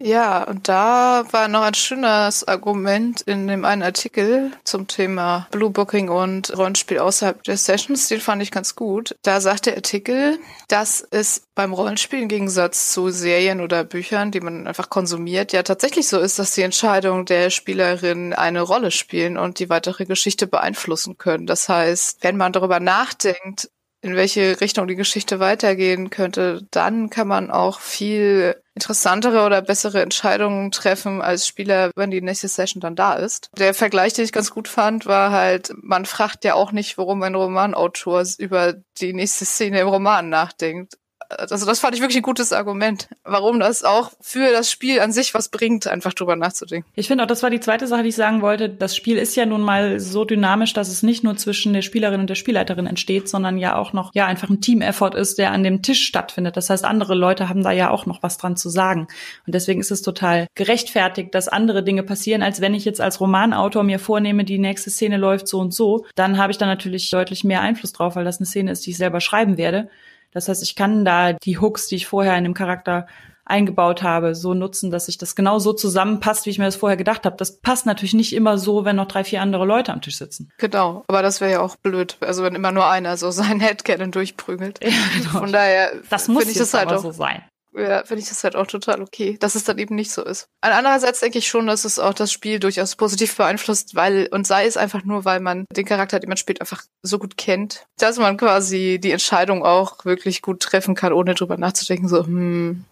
Ja, 0.00 0.44
und 0.44 0.68
da 0.68 1.24
war 1.32 1.48
noch 1.48 1.62
ein 1.62 1.74
schönes 1.74 2.46
Argument 2.46 3.20
in 3.22 3.48
dem 3.48 3.64
einen 3.64 3.82
Artikel 3.82 4.52
zum 4.62 4.86
Thema 4.86 5.48
Blue 5.50 5.70
Booking 5.70 6.08
und 6.08 6.56
Rollenspiel 6.56 7.00
außerhalb 7.00 7.42
der 7.42 7.56
Sessions. 7.56 8.06
Den 8.06 8.20
fand 8.20 8.40
ich 8.40 8.52
ganz 8.52 8.76
gut. 8.76 9.16
Da 9.22 9.40
sagt 9.40 9.66
der 9.66 9.74
Artikel, 9.74 10.38
dass 10.68 11.04
es 11.10 11.48
beim 11.56 11.72
Rollenspiel 11.72 12.22
im 12.22 12.28
Gegensatz 12.28 12.92
zu 12.92 13.10
Serien 13.10 13.60
oder 13.60 13.82
Büchern, 13.82 14.30
die 14.30 14.40
man 14.40 14.68
einfach 14.68 14.88
konsumiert, 14.88 15.52
ja 15.52 15.64
tatsächlich 15.64 16.06
so 16.06 16.20
ist, 16.20 16.38
dass 16.38 16.52
die 16.52 16.62
Entscheidungen 16.62 17.24
der 17.24 17.50
Spielerin 17.50 18.34
eine 18.34 18.60
Rolle 18.60 18.92
spielen 18.92 19.36
und 19.36 19.58
die 19.58 19.68
weitere 19.68 20.04
Geschichte 20.04 20.46
beeinflussen 20.46 21.18
können. 21.18 21.48
Das 21.48 21.68
heißt, 21.68 22.18
wenn 22.22 22.36
man 22.36 22.52
darüber 22.52 22.78
nachdenkt, 22.78 23.68
in 24.00 24.14
welche 24.14 24.60
Richtung 24.60 24.86
die 24.86 24.94
Geschichte 24.94 25.40
weitergehen 25.40 26.10
könnte, 26.10 26.64
dann 26.70 27.10
kann 27.10 27.26
man 27.26 27.50
auch 27.50 27.80
viel 27.80 28.54
interessantere 28.78 29.44
oder 29.44 29.60
bessere 29.60 30.02
Entscheidungen 30.02 30.70
treffen 30.70 31.20
als 31.20 31.48
Spieler, 31.48 31.90
wenn 31.96 32.12
die 32.12 32.22
nächste 32.22 32.46
Session 32.46 32.80
dann 32.80 32.94
da 32.94 33.14
ist. 33.14 33.50
Der 33.58 33.74
Vergleich, 33.74 34.12
den 34.12 34.24
ich 34.24 34.30
ganz 34.30 34.52
gut 34.52 34.68
fand, 34.68 35.06
war 35.06 35.32
halt, 35.32 35.72
man 35.82 36.06
fragt 36.06 36.44
ja 36.44 36.54
auch 36.54 36.70
nicht, 36.70 36.96
warum 36.96 37.20
ein 37.24 37.34
Romanautor 37.34 38.24
über 38.38 38.74
die 39.00 39.12
nächste 39.12 39.44
Szene 39.44 39.80
im 39.80 39.88
Roman 39.88 40.28
nachdenkt 40.28 40.94
also 41.28 41.66
das 41.66 41.80
fand 41.80 41.94
ich 41.94 42.00
wirklich 42.00 42.16
ein 42.16 42.22
gutes 42.22 42.52
Argument, 42.52 43.08
warum 43.24 43.60
das 43.60 43.84
auch 43.84 44.12
für 44.20 44.50
das 44.50 44.70
Spiel 44.70 45.00
an 45.00 45.12
sich 45.12 45.34
was 45.34 45.50
bringt, 45.50 45.86
einfach 45.86 46.14
drüber 46.14 46.36
nachzudenken. 46.36 46.88
Ich 46.94 47.08
finde 47.08 47.24
auch, 47.24 47.28
das 47.28 47.42
war 47.42 47.50
die 47.50 47.60
zweite 47.60 47.86
Sache, 47.86 48.02
die 48.02 48.08
ich 48.08 48.16
sagen 48.16 48.40
wollte. 48.40 48.68
Das 48.68 48.96
Spiel 48.96 49.18
ist 49.18 49.36
ja 49.36 49.44
nun 49.44 49.60
mal 49.60 50.00
so 50.00 50.24
dynamisch, 50.24 50.72
dass 50.72 50.88
es 50.88 51.02
nicht 51.02 51.24
nur 51.24 51.36
zwischen 51.36 51.72
der 51.74 51.82
Spielerin 51.82 52.20
und 52.20 52.30
der 52.30 52.34
Spielleiterin 52.34 52.86
entsteht, 52.86 53.28
sondern 53.28 53.58
ja 53.58 53.76
auch 53.76 53.92
noch, 53.92 54.14
ja, 54.14 54.26
einfach 54.26 54.48
ein 54.48 54.60
Team-Effort 54.60 55.14
ist, 55.14 55.38
der 55.38 55.52
an 55.52 55.62
dem 55.62 55.82
Tisch 55.82 56.06
stattfindet. 56.06 56.56
Das 56.56 56.70
heißt, 56.70 56.84
andere 56.84 57.14
Leute 57.14 57.48
haben 57.48 57.62
da 57.62 57.72
ja 57.72 57.90
auch 57.90 58.06
noch 58.06 58.22
was 58.22 58.38
dran 58.38 58.56
zu 58.56 58.70
sagen. 58.70 59.08
Und 59.46 59.54
deswegen 59.54 59.80
ist 59.80 59.90
es 59.90 60.02
total 60.02 60.46
gerechtfertigt, 60.54 61.34
dass 61.34 61.48
andere 61.48 61.82
Dinge 61.82 62.02
passieren, 62.02 62.42
als 62.42 62.60
wenn 62.60 62.74
ich 62.74 62.84
jetzt 62.84 63.00
als 63.00 63.20
Romanautor 63.20 63.82
mir 63.82 63.98
vornehme, 63.98 64.44
die 64.44 64.58
nächste 64.58 64.90
Szene 64.90 65.18
läuft 65.18 65.46
so 65.48 65.58
und 65.58 65.74
so. 65.74 66.06
Dann 66.14 66.38
habe 66.38 66.52
ich 66.52 66.58
da 66.58 66.66
natürlich 66.66 67.10
deutlich 67.10 67.44
mehr 67.44 67.60
Einfluss 67.60 67.92
drauf, 67.92 68.16
weil 68.16 68.24
das 68.24 68.38
eine 68.38 68.46
Szene 68.46 68.72
ist, 68.72 68.86
die 68.86 68.90
ich 68.90 68.96
selber 68.96 69.20
schreiben 69.20 69.58
werde. 69.58 69.90
Das 70.32 70.48
heißt, 70.48 70.62
ich 70.62 70.76
kann 70.76 71.04
da 71.04 71.32
die 71.32 71.58
Hooks, 71.58 71.88
die 71.88 71.96
ich 71.96 72.06
vorher 72.06 72.36
in 72.36 72.44
dem 72.44 72.54
Charakter 72.54 73.06
eingebaut 73.48 74.02
habe, 74.02 74.34
so 74.34 74.54
nutzen, 74.54 74.90
dass 74.90 75.06
sich 75.06 75.18
das 75.18 75.34
genau 75.34 75.58
so 75.58 75.72
zusammenpasst, 75.72 76.46
wie 76.46 76.50
ich 76.50 76.58
mir 76.58 76.66
das 76.66 76.76
vorher 76.76 76.96
gedacht 76.96 77.24
habe. 77.24 77.36
Das 77.36 77.60
passt 77.60 77.86
natürlich 77.86 78.14
nicht 78.14 78.34
immer 78.34 78.58
so, 78.58 78.84
wenn 78.84 78.96
noch 78.96 79.08
drei, 79.08 79.24
vier 79.24 79.40
andere 79.40 79.64
Leute 79.64 79.92
am 79.92 80.02
Tisch 80.02 80.18
sitzen. 80.18 80.52
Genau, 80.58 81.04
aber 81.08 81.22
das 81.22 81.40
wäre 81.40 81.52
ja 81.52 81.60
auch 81.60 81.76
blöd, 81.76 82.18
also 82.20 82.42
wenn 82.42 82.54
immer 82.54 82.72
nur 82.72 82.86
einer 82.88 83.16
so 83.16 83.30
sein 83.32 83.60
Headcanon 83.60 84.10
durchprügelt. 84.10 84.80
Ja, 84.82 84.90
genau. 85.16 85.38
Von 85.40 85.52
daher 85.52 85.92
das 86.10 86.28
muss 86.28 86.46
ich 86.46 86.58
das 86.58 86.74
halt 86.74 86.92
auch 86.92 87.02
so 87.02 87.10
sein. 87.10 87.42
Ja, 87.74 88.04
finde 88.04 88.22
ich 88.22 88.28
das 88.28 88.44
halt 88.44 88.56
auch 88.56 88.66
total 88.66 89.02
okay, 89.02 89.36
dass 89.38 89.54
es 89.54 89.64
dann 89.64 89.78
eben 89.78 89.94
nicht 89.94 90.10
so 90.10 90.24
ist. 90.24 90.48
Andererseits 90.60 91.20
denke 91.20 91.38
ich 91.38 91.48
schon, 91.48 91.66
dass 91.66 91.84
es 91.84 91.98
auch 91.98 92.14
das 92.14 92.32
Spiel 92.32 92.58
durchaus 92.58 92.96
positiv 92.96 93.36
beeinflusst, 93.36 93.94
weil, 93.94 94.28
und 94.30 94.46
sei 94.46 94.66
es 94.66 94.76
einfach 94.76 95.04
nur, 95.04 95.24
weil 95.24 95.40
man 95.40 95.64
den 95.74 95.84
Charakter, 95.84 96.18
den 96.20 96.28
man 96.28 96.36
spielt, 96.36 96.60
einfach 96.60 96.82
so 97.02 97.18
gut 97.18 97.36
kennt, 97.36 97.86
dass 97.98 98.18
man 98.18 98.36
quasi 98.36 98.98
die 99.02 99.12
Entscheidung 99.12 99.64
auch 99.64 100.04
wirklich 100.04 100.42
gut 100.42 100.60
treffen 100.60 100.94
kann, 100.94 101.12
ohne 101.12 101.34
drüber 101.34 101.56
nachzudenken, 101.56 102.08
so, 102.08 102.24
hm, 102.24 102.84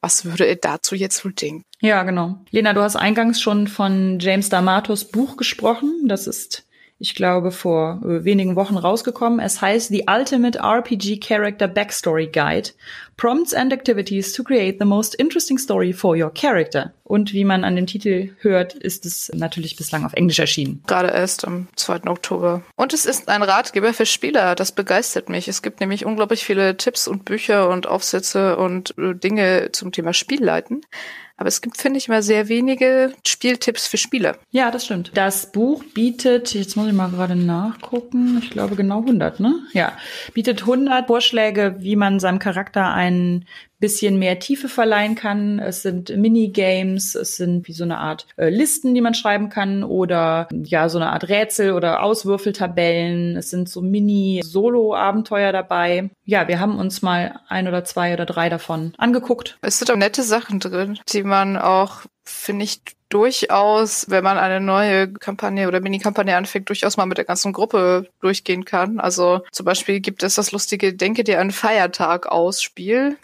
was 0.00 0.24
würde 0.24 0.44
er 0.44 0.56
dazu 0.56 0.94
jetzt 0.94 1.24
wohl 1.24 1.32
denken? 1.32 1.62
Ja, 1.80 2.02
genau. 2.04 2.38
Lena, 2.50 2.72
du 2.72 2.82
hast 2.82 2.96
eingangs 2.96 3.40
schon 3.40 3.66
von 3.66 4.18
James 4.20 4.50
D'Amatos 4.50 5.10
Buch 5.10 5.36
gesprochen. 5.36 6.06
Das 6.06 6.26
ist 6.26 6.65
ich 6.98 7.14
glaube, 7.14 7.50
vor 7.50 8.00
äh, 8.04 8.24
wenigen 8.24 8.56
Wochen 8.56 8.76
rausgekommen. 8.76 9.38
Es 9.38 9.60
heißt 9.60 9.88
The 9.88 10.04
Ultimate 10.08 10.58
RPG 10.58 11.20
Character 11.20 11.68
Backstory 11.68 12.26
Guide. 12.26 12.70
Prompts 13.18 13.52
and 13.54 13.72
Activities 13.72 14.32
to 14.32 14.42
create 14.42 14.78
the 14.78 14.86
most 14.86 15.14
interesting 15.14 15.58
story 15.58 15.92
for 15.92 16.16
your 16.16 16.32
character. 16.32 16.92
Und 17.04 17.32
wie 17.32 17.44
man 17.44 17.64
an 17.64 17.76
dem 17.76 17.86
Titel 17.86 18.30
hört, 18.40 18.74
ist 18.74 19.04
es 19.04 19.30
natürlich 19.34 19.76
bislang 19.76 20.04
auf 20.04 20.14
Englisch 20.14 20.38
erschienen. 20.38 20.82
Gerade 20.86 21.08
erst 21.08 21.46
am 21.46 21.68
2. 21.76 22.06
Oktober. 22.06 22.62
Und 22.76 22.94
es 22.94 23.04
ist 23.04 23.28
ein 23.28 23.42
Ratgeber 23.42 23.92
für 23.92 24.06
Spieler. 24.06 24.54
Das 24.54 24.72
begeistert 24.72 25.28
mich. 25.28 25.48
Es 25.48 25.62
gibt 25.62 25.80
nämlich 25.80 26.06
unglaublich 26.06 26.44
viele 26.44 26.76
Tipps 26.76 27.08
und 27.08 27.24
Bücher 27.24 27.68
und 27.68 27.86
Aufsätze 27.86 28.56
und 28.56 28.96
äh, 28.98 29.14
Dinge 29.14 29.70
zum 29.72 29.92
Thema 29.92 30.14
Spielleiten. 30.14 30.80
Aber 31.36 31.48
es 31.48 31.60
gibt, 31.60 31.76
finde 31.76 31.98
ich, 31.98 32.08
mal 32.08 32.22
sehr 32.22 32.48
wenige 32.48 33.12
Spieltipps 33.26 33.86
für 33.86 33.98
Spieler. 33.98 34.38
Ja, 34.50 34.70
das 34.70 34.86
stimmt. 34.86 35.10
Das 35.14 35.52
Buch 35.52 35.84
bietet, 35.94 36.54
jetzt 36.54 36.76
muss 36.76 36.86
ich 36.86 36.94
mal 36.94 37.10
gerade 37.10 37.36
nachgucken, 37.36 38.38
ich 38.42 38.50
glaube 38.50 38.74
genau 38.74 39.00
100, 39.00 39.40
ne? 39.40 39.54
Ja, 39.72 39.92
bietet 40.32 40.62
100 40.62 41.06
Vorschläge, 41.06 41.76
wie 41.78 41.96
man 41.96 42.20
seinem 42.20 42.38
Charakter 42.38 42.92
einen 42.92 43.44
bisschen 43.78 44.18
mehr 44.18 44.38
Tiefe 44.38 44.68
verleihen 44.68 45.14
kann. 45.14 45.58
Es 45.58 45.82
sind 45.82 46.14
Minigames, 46.16 47.14
es 47.14 47.36
sind 47.36 47.68
wie 47.68 47.72
so 47.72 47.84
eine 47.84 47.98
Art 47.98 48.26
äh, 48.36 48.48
Listen, 48.48 48.94
die 48.94 49.00
man 49.00 49.14
schreiben 49.14 49.48
kann 49.48 49.84
oder 49.84 50.48
ja, 50.50 50.88
so 50.88 50.98
eine 50.98 51.12
Art 51.12 51.28
Rätsel 51.28 51.72
oder 51.72 52.02
Auswürfeltabellen. 52.02 53.36
Es 53.36 53.50
sind 53.50 53.68
so 53.68 53.82
Mini-Solo-Abenteuer 53.82 55.52
dabei. 55.52 56.10
Ja, 56.24 56.48
wir 56.48 56.60
haben 56.60 56.78
uns 56.78 57.02
mal 57.02 57.40
ein 57.48 57.68
oder 57.68 57.84
zwei 57.84 58.14
oder 58.14 58.26
drei 58.26 58.48
davon 58.48 58.92
angeguckt. 58.96 59.58
Es 59.60 59.78
sind 59.78 59.90
auch 59.90 59.96
nette 59.96 60.22
Sachen 60.22 60.60
drin, 60.60 60.98
die 61.12 61.22
man 61.22 61.56
auch, 61.56 62.00
finde 62.24 62.64
ich, 62.64 62.80
durchaus, 63.08 64.10
wenn 64.10 64.24
man 64.24 64.36
eine 64.36 64.60
neue 64.60 65.12
Kampagne 65.12 65.68
oder 65.68 65.80
Mini-Kampagne 65.80 66.36
anfängt, 66.36 66.68
durchaus 66.68 66.96
mal 66.96 67.06
mit 67.06 67.18
der 67.18 67.24
ganzen 67.24 67.52
Gruppe 67.52 68.08
durchgehen 68.20 68.64
kann. 68.64 68.98
Also 68.98 69.42
zum 69.52 69.64
Beispiel 69.64 70.00
gibt 70.00 70.22
es 70.22 70.34
das 70.34 70.50
lustige 70.52 70.92
Denke 70.92 71.22
dir 71.22 71.40
einen 71.40 71.52
Feiertag 71.52 72.26
aus 72.26 72.62
Spiel 72.62 73.16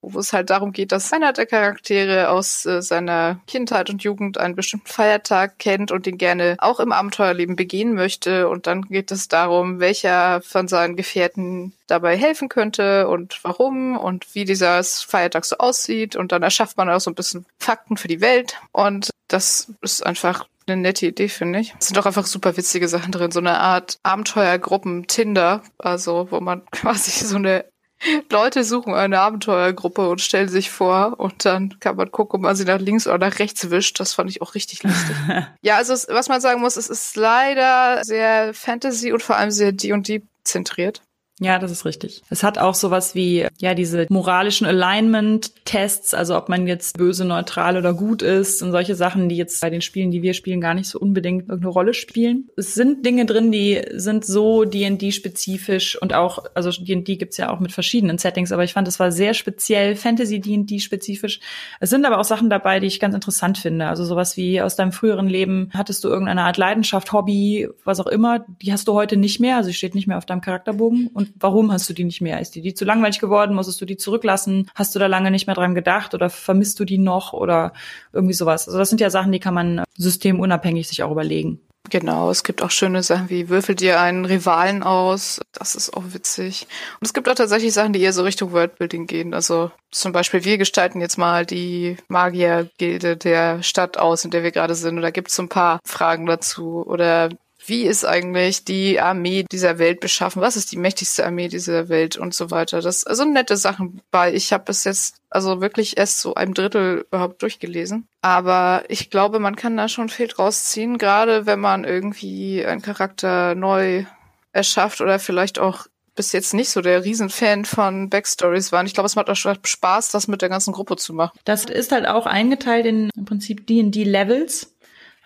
wo 0.00 0.18
es 0.18 0.32
halt 0.32 0.50
darum 0.50 0.72
geht, 0.72 0.92
dass 0.92 1.12
einer 1.12 1.32
der 1.32 1.46
Charaktere 1.46 2.30
aus 2.30 2.64
äh, 2.66 2.82
seiner 2.82 3.40
Kindheit 3.46 3.90
und 3.90 4.02
Jugend 4.02 4.38
einen 4.38 4.54
bestimmten 4.54 4.86
Feiertag 4.86 5.58
kennt 5.58 5.90
und 5.90 6.06
den 6.06 6.18
gerne 6.18 6.56
auch 6.58 6.80
im 6.80 6.92
Abenteuerleben 6.92 7.56
begehen 7.56 7.94
möchte. 7.94 8.48
Und 8.48 8.66
dann 8.66 8.82
geht 8.82 9.10
es 9.10 9.28
darum, 9.28 9.80
welcher 9.80 10.40
von 10.42 10.68
seinen 10.68 10.96
Gefährten 10.96 11.72
dabei 11.86 12.16
helfen 12.16 12.48
könnte 12.48 13.08
und 13.08 13.40
warum 13.42 13.96
und 13.96 14.34
wie 14.34 14.44
dieser 14.44 14.82
Feiertag 14.84 15.44
so 15.44 15.58
aussieht. 15.58 16.16
Und 16.16 16.32
dann 16.32 16.42
erschafft 16.42 16.76
man 16.76 16.88
auch 16.88 17.00
so 17.00 17.10
ein 17.10 17.16
bisschen 17.16 17.44
Fakten 17.58 17.96
für 17.96 18.08
die 18.08 18.20
Welt. 18.20 18.56
Und 18.72 19.10
das 19.28 19.72
ist 19.82 20.04
einfach 20.04 20.46
eine 20.66 20.80
nette 20.80 21.06
Idee, 21.06 21.28
finde 21.28 21.60
ich. 21.60 21.74
Es 21.78 21.88
sind 21.88 21.98
auch 21.98 22.06
einfach 22.06 22.26
super 22.26 22.56
witzige 22.56 22.88
Sachen 22.88 23.12
drin. 23.12 23.30
So 23.30 23.40
eine 23.40 23.58
Art 23.58 23.98
Abenteuergruppen 24.02 25.06
Tinder, 25.06 25.62
also 25.78 26.28
wo 26.30 26.40
man 26.40 26.64
quasi 26.70 27.24
so 27.24 27.36
eine 27.36 27.64
Leute 28.30 28.64
suchen 28.64 28.94
eine 28.94 29.20
Abenteuergruppe 29.20 30.08
und 30.08 30.20
stellen 30.20 30.48
sich 30.48 30.70
vor 30.70 31.18
und 31.18 31.44
dann 31.44 31.78
kann 31.80 31.96
man 31.96 32.10
gucken, 32.10 32.38
ob 32.38 32.42
man 32.42 32.56
sie 32.56 32.64
nach 32.64 32.80
links 32.80 33.06
oder 33.06 33.18
nach 33.18 33.38
rechts 33.38 33.70
wischt. 33.70 33.98
Das 34.00 34.14
fand 34.14 34.30
ich 34.30 34.42
auch 34.42 34.54
richtig 34.54 34.82
lustig. 34.82 35.16
ja, 35.62 35.76
also 35.76 35.94
was 36.12 36.28
man 36.28 36.40
sagen 36.40 36.60
muss, 36.60 36.76
es 36.76 36.88
ist 36.88 37.16
leider 37.16 38.04
sehr 38.04 38.54
Fantasy 38.54 39.12
und 39.12 39.22
vor 39.22 39.36
allem 39.36 39.50
sehr 39.50 39.72
D&D 39.72 40.22
zentriert. 40.44 41.02
Ja, 41.40 41.60
das 41.60 41.70
ist 41.70 41.84
richtig. 41.84 42.22
Es 42.30 42.42
hat 42.42 42.58
auch 42.58 42.74
sowas 42.74 43.14
wie, 43.14 43.46
ja, 43.58 43.74
diese 43.74 44.06
moralischen 44.10 44.66
Alignment-Tests, 44.66 46.12
also 46.12 46.36
ob 46.36 46.48
man 46.48 46.66
jetzt 46.66 46.98
böse, 46.98 47.24
neutral 47.24 47.76
oder 47.76 47.94
gut 47.94 48.22
ist 48.22 48.60
und 48.60 48.72
solche 48.72 48.96
Sachen, 48.96 49.28
die 49.28 49.36
jetzt 49.36 49.60
bei 49.60 49.70
den 49.70 49.80
Spielen, 49.80 50.10
die 50.10 50.22
wir 50.22 50.34
spielen, 50.34 50.60
gar 50.60 50.74
nicht 50.74 50.88
so 50.88 50.98
unbedingt 50.98 51.48
irgendeine 51.48 51.72
Rolle 51.72 51.94
spielen. 51.94 52.48
Es 52.56 52.74
sind 52.74 53.06
Dinge 53.06 53.24
drin, 53.24 53.52
die 53.52 53.80
sind 53.92 54.24
so 54.24 54.64
D&D-spezifisch 54.64 56.00
und 56.02 56.12
auch, 56.12 56.44
also 56.54 56.70
D&D 56.72 57.16
gibt's 57.16 57.36
ja 57.36 57.50
auch 57.50 57.60
mit 57.60 57.70
verschiedenen 57.70 58.18
Settings, 58.18 58.50
aber 58.50 58.64
ich 58.64 58.72
fand, 58.72 58.88
es 58.88 58.98
war 58.98 59.12
sehr 59.12 59.32
speziell 59.32 59.94
Fantasy-D&D-spezifisch. 59.94 61.38
Es 61.78 61.90
sind 61.90 62.04
aber 62.04 62.18
auch 62.18 62.24
Sachen 62.24 62.50
dabei, 62.50 62.80
die 62.80 62.88
ich 62.88 62.98
ganz 62.98 63.14
interessant 63.14 63.58
finde. 63.58 63.86
Also 63.86 64.04
sowas 64.04 64.36
wie 64.36 64.60
aus 64.60 64.74
deinem 64.74 64.90
früheren 64.90 65.28
Leben, 65.28 65.70
hattest 65.72 66.02
du 66.02 66.08
irgendeine 66.08 66.42
Art 66.42 66.56
Leidenschaft, 66.56 67.12
Hobby, 67.12 67.68
was 67.84 68.00
auch 68.00 68.08
immer, 68.08 68.44
die 68.60 68.72
hast 68.72 68.88
du 68.88 68.94
heute 68.94 69.16
nicht 69.16 69.38
mehr, 69.38 69.56
also 69.56 69.70
steht 69.70 69.94
nicht 69.94 70.08
mehr 70.08 70.18
auf 70.18 70.26
deinem 70.26 70.40
Charakterbogen 70.40 71.06
und 71.06 71.27
warum 71.38 71.72
hast 71.72 71.88
du 71.88 71.94
die 71.94 72.04
nicht 72.04 72.20
mehr? 72.20 72.40
Ist 72.40 72.54
dir 72.54 72.62
die 72.62 72.74
zu 72.74 72.84
langweilig 72.84 73.18
geworden? 73.18 73.54
Musstest 73.54 73.80
du 73.80 73.84
die 73.84 73.96
zurücklassen? 73.96 74.70
Hast 74.74 74.94
du 74.94 74.98
da 74.98 75.06
lange 75.06 75.30
nicht 75.30 75.46
mehr 75.46 75.56
dran 75.56 75.74
gedacht 75.74 76.14
oder 76.14 76.30
vermisst 76.30 76.78
du 76.80 76.84
die 76.84 76.98
noch 76.98 77.32
oder 77.32 77.72
irgendwie 78.12 78.34
sowas? 78.34 78.66
Also 78.68 78.78
das 78.78 78.88
sind 78.88 79.00
ja 79.00 79.10
Sachen, 79.10 79.32
die 79.32 79.40
kann 79.40 79.54
man 79.54 79.84
systemunabhängig 79.96 80.88
sich 80.88 81.02
auch 81.02 81.12
überlegen. 81.12 81.60
Genau, 81.90 82.30
es 82.30 82.44
gibt 82.44 82.62
auch 82.62 82.70
schöne 82.70 83.02
Sachen 83.02 83.30
wie 83.30 83.48
würfel 83.48 83.74
dir 83.74 84.00
einen 84.00 84.26
Rivalen 84.26 84.82
aus. 84.82 85.40
Das 85.52 85.74
ist 85.74 85.96
auch 85.96 86.04
witzig. 86.08 86.66
Und 87.00 87.06
es 87.06 87.14
gibt 87.14 87.28
auch 87.28 87.34
tatsächlich 87.34 87.72
Sachen, 87.72 87.94
die 87.94 88.02
eher 88.02 88.12
so 88.12 88.24
Richtung 88.24 88.52
Worldbuilding 88.52 89.06
gehen. 89.06 89.32
Also 89.32 89.70
zum 89.90 90.12
Beispiel, 90.12 90.44
wir 90.44 90.58
gestalten 90.58 91.00
jetzt 91.00 91.16
mal 91.16 91.46
die 91.46 91.96
Magiergilde 92.08 93.16
der 93.16 93.62
Stadt 93.62 93.96
aus, 93.96 94.24
in 94.24 94.30
der 94.30 94.42
wir 94.42 94.52
gerade 94.52 94.74
sind. 94.74 94.96
Und 94.96 95.02
da 95.02 95.10
gibt 95.10 95.28
es 95.28 95.36
so 95.36 95.42
ein 95.42 95.48
paar 95.48 95.80
Fragen 95.84 96.26
dazu. 96.26 96.84
Oder 96.86 97.30
wie 97.68 97.84
ist 97.84 98.04
eigentlich 98.04 98.64
die 98.64 99.00
Armee 99.00 99.44
dieser 99.50 99.78
Welt 99.78 100.00
beschaffen? 100.00 100.42
Was 100.42 100.56
ist 100.56 100.72
die 100.72 100.76
mächtigste 100.76 101.24
Armee 101.24 101.48
dieser 101.48 101.88
Welt 101.88 102.16
und 102.16 102.34
so 102.34 102.50
weiter? 102.50 102.80
Das 102.80 103.04
also 103.04 103.24
nette 103.24 103.56
Sachen 103.56 104.00
bei. 104.10 104.32
Ich 104.32 104.52
habe 104.52 104.70
es 104.70 104.84
jetzt 104.84 105.16
also 105.30 105.60
wirklich 105.60 105.96
erst 105.98 106.20
so 106.20 106.34
einem 106.34 106.54
Drittel 106.54 107.06
überhaupt 107.08 107.42
durchgelesen. 107.42 108.08
Aber 108.22 108.84
ich 108.88 109.10
glaube, 109.10 109.38
man 109.38 109.56
kann 109.56 109.76
da 109.76 109.88
schon 109.88 110.08
viel 110.08 110.28
draus 110.28 110.64
ziehen, 110.64 110.98
gerade 110.98 111.46
wenn 111.46 111.60
man 111.60 111.84
irgendwie 111.84 112.64
einen 112.64 112.82
Charakter 112.82 113.54
neu 113.54 114.04
erschafft 114.52 115.00
oder 115.00 115.18
vielleicht 115.18 115.58
auch 115.58 115.86
bis 116.18 116.32
jetzt 116.32 116.52
nicht 116.52 116.70
so 116.70 116.80
der 116.80 117.04
Riesenfan 117.04 117.64
von 117.64 118.10
Backstories 118.10 118.72
war. 118.72 118.80
Und 118.80 118.86
ich 118.86 118.94
glaube, 118.94 119.06
es 119.06 119.14
macht 119.14 119.30
auch 119.30 119.36
Spaß, 119.36 120.10
das 120.10 120.26
mit 120.26 120.42
der 120.42 120.48
ganzen 120.48 120.72
Gruppe 120.72 120.96
zu 120.96 121.14
machen. 121.14 121.38
Das 121.44 121.64
ist 121.66 121.92
halt 121.92 122.08
auch 122.08 122.26
eingeteilt 122.26 122.86
in 122.86 123.10
im 123.16 123.24
Prinzip 123.24 123.68
D&D-Levels. 123.68 124.74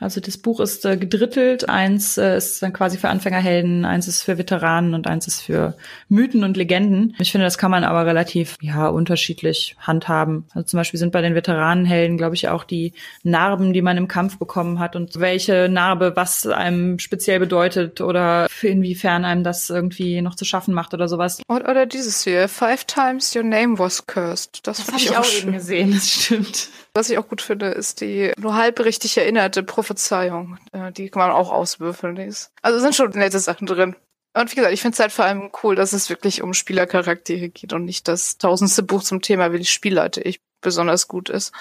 Also 0.03 0.21
das 0.21 0.37
Buch 0.37 0.61
ist 0.61 0.85
äh, 0.85 0.97
gedrittelt. 0.97 1.69
Eins 1.69 2.19
äh, 2.19 2.37
ist 2.37 2.63
dann 2.63 2.73
quasi 2.73 2.99
für 2.99 3.09
Anfängerhelden, 3.09 3.85
eins 3.85 4.09
ist 4.09 4.23
für 4.23 4.39
Veteranen 4.39 4.95
und 4.95 5.07
eins 5.07 5.27
ist 5.27 5.43
für 5.43 5.77
Mythen 6.09 6.45
und 6.45 6.57
Legenden. 6.57 7.15
Ich 7.19 7.33
finde, 7.33 7.47
das 7.47 7.59
kann 7.59 7.71
man 7.71 7.85
aber 7.85 8.05
relativ 8.07 8.57
ja 8.61 8.89
unterschiedlich 8.89 9.77
handhaben. 9.79 10.47
Also 10.53 10.67
zum 10.67 10.79
Beispiel 10.79 10.99
sind 10.99 11.13
bei 11.13 11.23
den 11.23 11.35
Veteranenhelden, 11.35 12.17
glaube 12.17 12.35
ich, 12.35 12.49
auch 12.49 12.65
die 12.65 12.93
Narben, 13.23 13.73
die 13.73 13.83
man 13.83 13.97
im 13.97 14.09
Kampf 14.09 14.39
bekommen 14.39 14.79
hat 14.79 14.97
und 14.97 15.21
welche 15.21 15.69
Narbe 15.69 16.13
was 16.17 16.47
einem 16.47 16.99
speziell 16.99 17.39
bedeutet 17.39 18.01
oder 18.01 18.49
inwiefern 18.61 19.25
einem 19.25 19.45
das 19.45 19.71
irgendwie 19.71 20.21
noch 20.23 20.35
zu 20.35 20.45
schaffen 20.45 20.75
macht 20.75 20.95
oder 20.95 21.09
sowas. 21.09 21.43
Oder, 21.49 21.71
oder 21.71 21.87
dieses 21.87 22.25
hier, 22.25 22.49
Five 22.49 22.85
Times 22.85 23.35
Your 23.37 23.45
Name 23.45 23.79
Was 23.79 24.07
Cursed. 24.07 24.67
Das, 24.67 24.79
das 24.79 24.89
habe 24.89 24.99
ich 24.99 25.17
auch 25.17 25.25
schon 25.25 25.53
gesehen, 25.53 25.93
das 25.93 26.11
stimmt. 26.11 26.69
Was 26.95 27.09
ich 27.09 27.19
auch 27.19 27.29
gut 27.29 27.41
finde, 27.41 27.69
ist 27.69 28.01
die 28.03 28.33
nur 28.37 28.55
halb 28.55 28.81
richtig 28.81 29.17
erinnerte 29.17 29.63
Prophezeiung. 29.63 30.59
Äh, 30.73 30.93
die 30.93 31.09
kann 31.09 31.23
man 31.23 31.31
auch 31.31 31.51
auswürfeln. 31.51 32.17
Also 32.61 32.79
sind 32.81 32.95
schon 32.95 33.11
nette 33.11 33.39
Sachen 33.39 33.67
drin. 33.67 33.97
Und 34.35 34.51
wie 34.51 34.57
gesagt, 34.57 34.73
ich 34.73 34.81
finde 34.81 34.95
es 34.95 35.01
halt 35.01 35.13
vor 35.13 35.25
allem 35.25 35.51
cool, 35.63 35.75
dass 35.75 35.93
es 35.93 36.09
wirklich 36.09 36.43
um 36.43 36.55
Spielercharaktere 36.55 37.49
geht 37.49 37.73
und 37.73 37.85
nicht 37.85 38.09
das 38.09 38.39
tausendste 38.39 38.83
Buch 38.83 39.03
zum 39.03 39.21
Thema, 39.21 39.53
wie 39.53 39.59
die 39.59 39.67
Spielleite 39.67 40.23
ich 40.23 40.41
besonders 40.61 41.09
gut 41.09 41.29
ist. 41.29 41.53